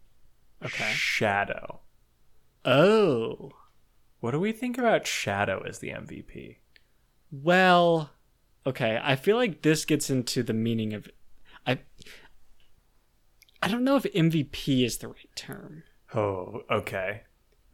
Okay. 0.63 0.91
Shadow. 0.93 1.79
Oh. 2.65 3.51
What 4.20 4.32
do 4.32 4.39
we 4.39 4.51
think 4.51 4.78
about 4.78 5.05
Shadow 5.07 5.63
as 5.68 5.80
the 5.80 5.89
MVP? 5.89 6.57
Well, 7.32 8.11
okay. 8.65 8.99
I 9.01 9.15
feel 9.15 9.38
like 9.38 9.61
this 9.61 9.86
gets 9.86 10.09
into 10.09 10.43
the 10.43 10.53
meaning 10.53 10.93
of 10.93 11.07
I 11.65 11.80
I 13.61 13.68
don't 13.68 13.84
know 13.84 13.95
if 13.95 14.03
MVP 14.03 14.86
is 14.86 14.97
the 14.97 15.09
right 15.09 15.36
term. 15.36 15.84
Oh, 16.13 16.61
okay. 16.72 17.24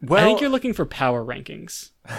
Well, 0.02 0.22
I 0.22 0.26
think 0.26 0.40
you're 0.40 0.50
looking 0.50 0.72
for 0.72 0.84
power 0.84 1.24
rankings. 1.24 1.90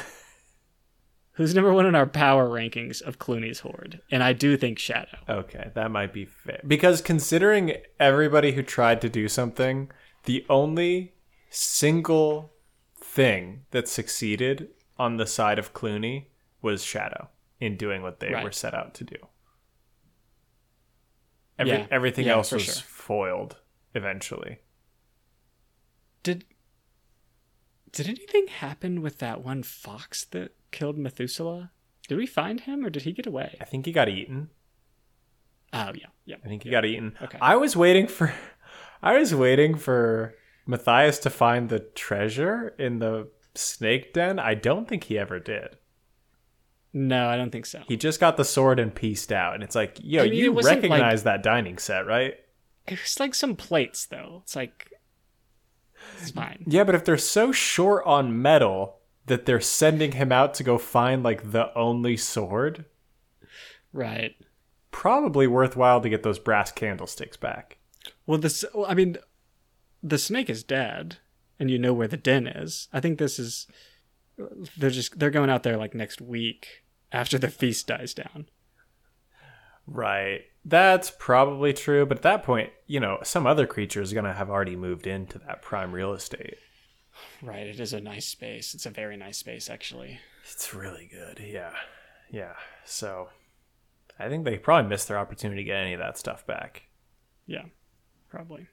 Who's 1.34 1.54
number 1.54 1.74
one 1.74 1.86
in 1.86 1.96
our 1.96 2.06
power 2.06 2.48
rankings 2.48 3.02
of 3.02 3.20
Cluny's 3.20 3.60
horde? 3.60 4.00
And 4.10 4.24
I 4.24 4.32
do 4.32 4.56
think 4.56 4.80
Shadow. 4.80 5.18
okay, 5.28 5.70
that 5.76 5.92
might 5.92 6.14
be 6.14 6.24
fair. 6.24 6.62
Because 6.66 7.02
considering 7.02 7.74
everybody 8.00 8.54
who 8.54 8.64
tried 8.64 9.02
to 9.02 9.10
do 9.10 9.28
something, 9.28 9.92
the 10.24 10.46
only 10.50 11.14
single 11.50 12.54
thing 13.16 13.66
that 13.72 13.88
succeeded 13.88 14.70
on 14.97 15.16
the 15.18 15.26
side 15.26 15.57
of 15.57 15.74
Cluny 15.74 16.30
was 16.61 16.84
Shadow 16.84 17.30
in 17.59 17.78
doing 17.78 18.01
what 18.01 18.20
they 18.20 18.34
Right. 18.34 18.43
were 18.43 18.51
set 18.51 18.74
out 18.74 18.93
to 18.95 19.03
do. 19.05 19.16
Every, 21.57 21.72
Yeah. 21.78 21.88
Everything 21.89 22.26
Yeah, 22.28 22.34
else 22.34 22.51
was 22.51 22.63
sure. 22.66 22.74
foiled 22.84 23.61
eventually. 23.93 24.59
Did 26.24 26.45
did 27.91 28.07
anything 28.09 28.47
happen 28.47 29.01
with 29.01 29.20
that 29.20 29.41
one 29.41 29.63
fox 29.63 30.26
that 30.26 30.53
killed 30.72 30.97
Methuselah? 30.97 31.72
Did 32.09 32.18
we 32.18 32.26
find 32.26 32.59
him 32.59 32.86
or 32.86 32.89
did 32.89 33.03
he 33.03 33.13
get 33.13 33.26
away? 33.26 33.55
I 33.61 33.63
think 33.63 33.86
he 33.86 33.93
got 33.93 34.09
eaten. 34.09 34.49
Oh 35.72 35.93
yeah, 35.95 36.07
yeah. 36.26 36.36
I 36.43 36.47
think 36.49 36.63
he 36.63 36.70
got 36.70 36.84
eaten. 36.84 37.18
Okay. 37.22 37.38
I 37.39 37.55
was 37.55 37.78
waiting 37.78 38.07
for 38.07 38.34
I 39.01 39.18
was 39.18 39.34
waiting 39.34 39.76
for 39.78 40.36
Matthias 40.66 41.20
to 41.20 41.30
find 41.30 41.70
the 41.70 41.80
treasure 41.80 42.76
in 42.80 42.99
the 42.99 43.30
snake 43.53 44.13
den. 44.13 44.39
I 44.39 44.53
don't 44.55 44.88
think 44.88 45.05
he 45.05 45.18
ever 45.18 45.39
did. 45.39 45.78
No, 46.93 47.28
I 47.28 47.36
don't 47.36 47.51
think 47.51 47.66
so. 47.66 47.82
He 47.88 47.97
just 47.97 48.20
got 48.20 48.38
the 48.38 48.45
sword 48.45 48.80
and 48.80 48.93
pieced 48.95 49.32
out. 49.32 49.53
And 49.53 49.63
it's 49.63 49.76
like, 49.76 49.97
yo, 50.01 50.22
I 50.24 50.30
mean, 50.30 50.34
you 50.36 50.61
recognize 50.61 51.24
that 51.24 51.43
dining 51.43 51.78
set, 51.78 52.07
right? 52.07 52.36
It 52.88 53.01
was 53.01 53.20
like 53.20 53.36
some 53.36 53.55
plates 53.55 54.05
though. 54.05 54.41
It's 54.43 54.55
like 54.55 54.91
it's 56.22 56.32
fine. 56.32 56.63
Yeah, 56.68 56.84
but 56.84 56.95
if 56.95 57.03
they're 57.03 57.18
so 57.18 57.51
short 57.51 58.05
on 58.05 58.41
metal 58.41 58.99
that 59.26 59.45
they're 59.45 59.59
sending 59.59 60.13
him 60.13 60.32
out 60.32 60.53
to 60.53 60.63
go 60.63 60.78
find 60.78 61.24
like 61.24 61.51
the 61.51 61.76
only 61.78 62.16
sword, 62.16 62.86
Right. 63.91 64.36
probably 64.91 65.47
worthwhile 65.47 65.99
to 66.01 66.09
get 66.09 66.24
those 66.24 66.38
brass 66.39 66.72
candlesticks 66.72 67.38
back. 67.38 67.78
Well, 68.28 68.38
this. 68.38 68.63
I 68.88 68.93
mean, 68.93 69.18
the 70.06 70.18
snake 70.18 70.49
is 70.49 70.64
dead, 70.64 71.18
and 71.60 71.70
you 71.72 71.80
know 71.80 71.93
where 71.93 72.08
the 72.08 72.18
den 72.18 72.47
is. 72.47 72.88
I 72.93 72.99
think 72.99 73.18
this 73.18 73.39
is. 73.39 73.68
They're 74.78 74.89
just 74.89 75.18
they're 75.18 75.30
going 75.30 75.49
out 75.49 75.64
there 75.64 75.78
like 75.78 75.95
next 75.95 76.22
week 76.22 76.84
after 77.12 77.38
the 77.38 77.47
feast 77.47 77.88
dies 77.88 78.14
down. 78.14 78.47
Right. 79.88 80.41
That's 80.64 81.12
probably 81.18 81.72
true, 81.72 82.06
but 82.06 82.18
at 82.18 82.24
that 82.24 82.43
point, 82.43 82.72
you 82.88 82.99
know, 82.99 83.20
some 83.24 83.45
other 83.45 83.68
creature 83.68 84.01
is 84.01 84.14
going 84.14 84.26
to 84.26 84.34
have 84.34 84.49
already 84.49 84.76
moved 84.76 85.06
into 85.06 85.38
that 85.39 85.62
prime 85.62 85.91
real 85.91 86.14
estate. 86.14 86.58
Right. 87.41 87.68
It 87.68 87.80
is 87.80 87.93
a 87.93 88.01
nice 88.01 88.26
space. 88.28 88.74
It's 88.74 88.88
a 88.88 88.89
very 88.89 89.16
nice 89.16 89.38
space, 89.38 89.70
actually. 89.70 90.20
It's 90.43 90.74
really 90.74 91.10
good. 91.10 91.39
Yeah. 91.39 91.74
Yeah. 92.32 92.53
So 92.84 93.30
I 94.18 94.30
think 94.30 94.45
they 94.45 94.58
probably 94.58 94.89
missed 94.89 95.08
their 95.08 95.20
opportunity 95.20 95.62
to 95.62 95.66
get 95.66 95.78
any 95.78 95.93
of 95.93 95.99
that 95.99 96.18
stuff 96.18 96.45
back. 96.47 96.84
Yeah, 97.45 97.66
probably. 98.30 98.68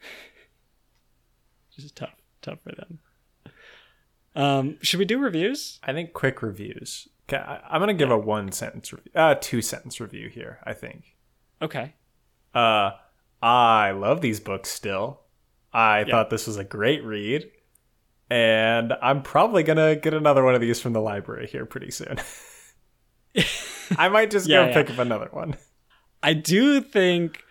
just 1.76 1.96
tough, 1.96 2.14
tough 2.42 2.58
for 2.62 2.72
them. 2.74 2.98
Um, 4.34 4.78
should 4.82 4.98
we 4.98 5.04
do 5.06 5.18
reviews? 5.18 5.78
I 5.82 5.92
think 5.92 6.12
quick 6.12 6.42
reviews. 6.42 7.08
Okay, 7.28 7.42
I, 7.42 7.60
I'm 7.70 7.80
going 7.80 7.88
to 7.88 7.94
give 7.94 8.10
a 8.10 8.18
one 8.18 8.52
sentence 8.52 8.92
review, 8.92 9.12
uh, 9.14 9.34
two 9.40 9.62
sentence 9.62 10.00
review 10.00 10.28
here, 10.28 10.58
I 10.64 10.74
think. 10.74 11.16
Okay. 11.62 11.94
Uh, 12.54 12.92
I 13.42 13.90
love 13.92 14.20
these 14.20 14.40
books 14.40 14.68
still. 14.70 15.20
I 15.72 16.04
thought 16.04 16.30
this 16.30 16.46
was 16.46 16.56
a 16.56 16.64
great 16.64 17.02
read. 17.04 17.50
And 18.28 18.92
I'm 19.02 19.22
probably 19.22 19.62
going 19.62 19.76
to 19.78 20.00
get 20.00 20.12
another 20.14 20.42
one 20.42 20.54
of 20.54 20.60
these 20.60 20.80
from 20.80 20.92
the 20.92 21.00
library 21.00 21.46
here 21.46 21.64
pretty 21.66 21.90
soon. 21.90 22.16
I 23.98 24.08
might 24.08 24.30
just 24.30 24.48
Yeah, 24.48 24.62
go 24.64 24.68
yeah. 24.68 24.74
pick 24.74 24.90
up 24.90 24.98
another 24.98 25.28
one. 25.30 25.56
I 26.22 26.32
do 26.32 26.80
think 26.80 27.44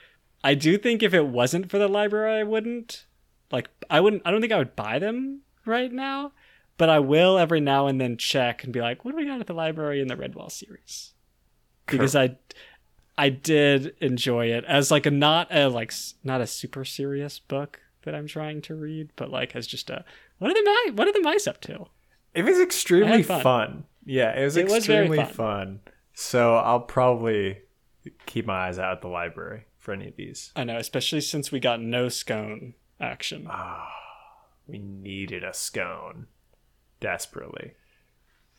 I 0.46 0.54
do 0.54 0.78
think 0.78 1.02
if 1.02 1.12
it 1.16 1.26
wasn't 1.26 1.72
for 1.72 1.80
the 1.80 1.88
library 1.88 2.40
I 2.40 2.44
wouldn't. 2.44 3.08
Like 3.52 3.68
I 3.90 4.00
wouldn't 4.00 4.22
I 4.26 4.32
don't 4.32 4.42
think 4.42 4.54
I 4.54 4.60
would 4.60 4.76
buy 4.76 5.00
them 5.00 5.42
right 5.66 5.92
now, 5.92 6.34
but 6.78 6.88
I 6.88 7.00
will 7.00 7.40
every 7.40 7.60
now 7.60 7.88
and 7.88 8.00
then 8.00 8.16
check 8.16 8.64
and 8.64 8.72
be 8.72 8.80
like, 8.80 9.04
what 9.04 9.12
do 9.12 9.18
we 9.18 9.26
got 9.26 9.40
at 9.40 9.48
the 9.48 9.54
library 9.54 10.02
in 10.02 10.08
the 10.08 10.16
Redwall 10.16 10.52
series? 10.52 11.14
Because 11.88 12.16
I 12.16 12.38
I 13.18 13.30
did 13.30 13.96
enjoy 14.02 14.48
it 14.48 14.64
as 14.66 14.92
like 14.92 15.08
a 15.08 15.12
not 15.12 15.48
a 15.50 15.68
like 15.68 15.92
not 16.24 16.42
a 16.42 16.48
super 16.48 16.86
serious 16.86 17.40
book 17.40 17.82
that 18.04 18.14
I'm 18.14 18.28
trying 18.28 18.62
to 18.64 18.76
read, 18.76 19.10
but 19.16 19.32
like 19.32 19.56
as 19.56 19.66
just 19.66 19.90
a 19.90 20.06
what 20.38 20.52
are 20.52 20.54
the 20.54 20.64
mice 20.64 20.96
what 20.96 21.08
are 21.08 21.14
the 21.14 21.22
mice 21.22 21.48
up 21.48 21.60
to? 21.62 21.88
It 22.36 22.46
was 22.46 22.60
extremely 22.60 23.24
fun. 23.24 23.42
fun. 23.42 23.84
Yeah, 24.06 24.40
it 24.40 24.44
was 24.44 24.58
It 24.58 24.66
was 24.66 24.76
extremely 24.76 25.18
fun. 25.18 25.34
fun. 25.34 25.80
So 26.14 26.56
I'll 26.56 26.82
probably 26.82 27.62
keep 28.28 28.46
my 28.46 28.68
eyes 28.68 28.78
out 28.78 28.92
at 28.92 29.02
the 29.02 29.08
library 29.08 29.66
for 29.86 29.94
any 29.94 30.08
of 30.08 30.16
these. 30.16 30.52
I 30.56 30.64
know, 30.64 30.78
especially 30.78 31.22
since 31.22 31.52
we 31.52 31.60
got 31.60 31.80
no 31.80 32.10
scone 32.10 32.74
action. 33.00 33.48
We 34.68 34.80
needed 34.80 35.44
a 35.44 35.54
scone 35.54 36.28
desperately. 37.00 37.74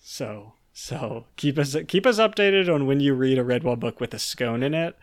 So 0.01 0.55
so 0.73 1.27
keep 1.37 1.59
us 1.59 1.77
keep 1.89 2.07
us 2.07 2.19
updated 2.19 2.73
on 2.73 2.87
when 2.87 3.01
you 3.01 3.15
read 3.15 3.39
a 3.39 3.45
Redwall 3.45 3.79
book 3.79 4.01
with 4.01 4.15
a 4.15 4.19
scone 4.19 4.63
in 4.63 4.73
it. 4.73 4.97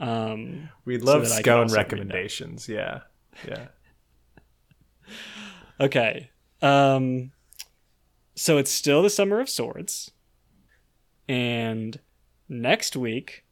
Um, 0.00 0.70
We'd 0.84 1.00
So 1.00 1.06
love 1.06 1.22
that 1.28 1.42
scone 1.42 1.62
also 1.64 1.76
read 1.76 1.86
that. 1.86 1.92
recommendations. 1.92 2.68
Yeah, 2.68 3.00
yeah. 3.46 3.66
okay. 5.80 6.30
Um, 6.62 7.32
so 8.34 8.56
it's 8.58 8.70
still 8.70 9.02
the 9.02 9.10
Summer 9.10 9.40
of 9.40 9.48
Swords, 9.50 10.12
and 11.28 11.98
next 12.48 12.96
week, 12.96 13.44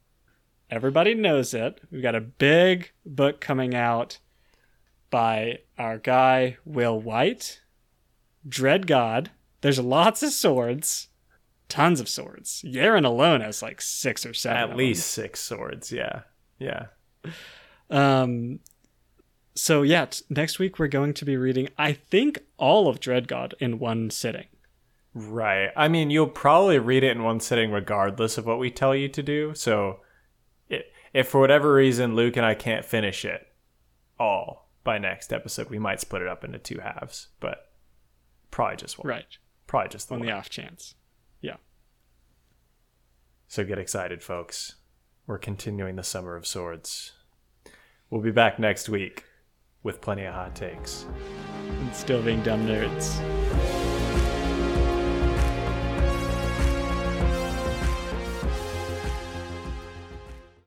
everybody 0.69 1.13
knows 1.13 1.53
it. 1.53 1.81
We've 1.91 2.01
got 2.01 2.15
a 2.15 2.21
big 2.21 2.91
book 3.05 3.39
coming 3.41 3.75
out 3.75 4.19
by 5.09 5.59
our 5.77 5.97
guy 5.97 6.57
Will 6.65 6.99
Wight, 6.99 7.61
Dread 8.47 8.87
God. 8.87 9.31
There's 9.61 9.79
lots 9.79 10.23
of 10.23 10.31
swords, 10.31 11.07
tons 11.69 11.99
of 11.99 12.09
swords. 12.09 12.63
Yerin 12.65 13.05
alone 13.05 13.41
has 13.41 13.61
like 13.61 13.81
six 13.81 14.25
or 14.25 14.33
seven. 14.33 14.71
At 14.71 14.77
least 14.77 15.09
six 15.09 15.39
swords. 15.39 15.91
Yeah, 15.91 16.21
yeah. 16.59 16.87
Um, 17.89 18.59
so 19.55 19.81
yeah, 19.81 20.05
t- 20.05 20.23
next 20.29 20.59
week 20.59 20.79
we're 20.79 20.87
going 20.87 21.13
to 21.15 21.25
be 21.25 21.37
reading, 21.37 21.69
I 21.77 21.93
think, 21.93 22.43
all 22.57 22.87
of 22.87 22.99
Dreadgod 22.99 23.53
in 23.59 23.79
one 23.79 24.09
sitting. 24.09 24.45
Right. 25.13 25.71
I 25.75 25.87
mean, 25.87 26.11
you'll 26.11 26.27
probably 26.27 26.77
read 26.77 27.03
it 27.03 27.15
in 27.15 27.23
one 27.23 27.39
sitting 27.39 27.71
regardless 27.71 28.37
of 28.37 28.45
what 28.45 28.59
we 28.59 28.69
tell 28.69 28.95
you 28.95 29.09
to 29.09 29.23
do. 29.23 29.55
So, 29.55 30.01
if 31.13 31.27
for 31.27 31.39
whatever 31.39 31.73
reason 31.73 32.15
Luke 32.15 32.37
and 32.37 32.45
I 32.45 32.53
can't 32.53 32.85
finish 32.85 33.25
it 33.25 33.47
all 34.19 34.69
by 34.83 34.97
next 34.97 35.31
episode, 35.33 35.69
we 35.69 35.79
might 35.79 35.99
split 35.99 36.21
it 36.21 36.27
up 36.27 36.43
into 36.43 36.59
two 36.59 36.79
halves. 36.79 37.27
But 37.39 37.69
probably 38.51 38.77
just 38.77 38.97
one. 38.99 39.07
Right. 39.07 39.37
Probably 39.67 39.89
just 39.89 40.07
the 40.07 40.15
On 40.15 40.19
one. 40.21 40.27
the 40.27 40.33
off 40.33 40.49
chance. 40.49 40.95
Yeah. 41.41 41.57
So 43.47 43.63
get 43.63 43.77
excited, 43.79 44.21
folks. 44.23 44.75
We're 45.25 45.37
continuing 45.37 45.95
the 45.97 46.03
Summer 46.03 46.35
of 46.35 46.47
Swords. 46.47 47.11
We'll 48.09 48.21
be 48.21 48.31
back 48.31 48.59
next 48.59 48.87
week 48.87 49.25
with 49.83 49.99
plenty 49.99 50.23
of 50.23 50.33
hot 50.33 50.55
takes. 50.55 51.05
And 51.67 51.93
still 51.93 52.21
being 52.21 52.41
dumb 52.43 52.65
nerds. 52.65 53.76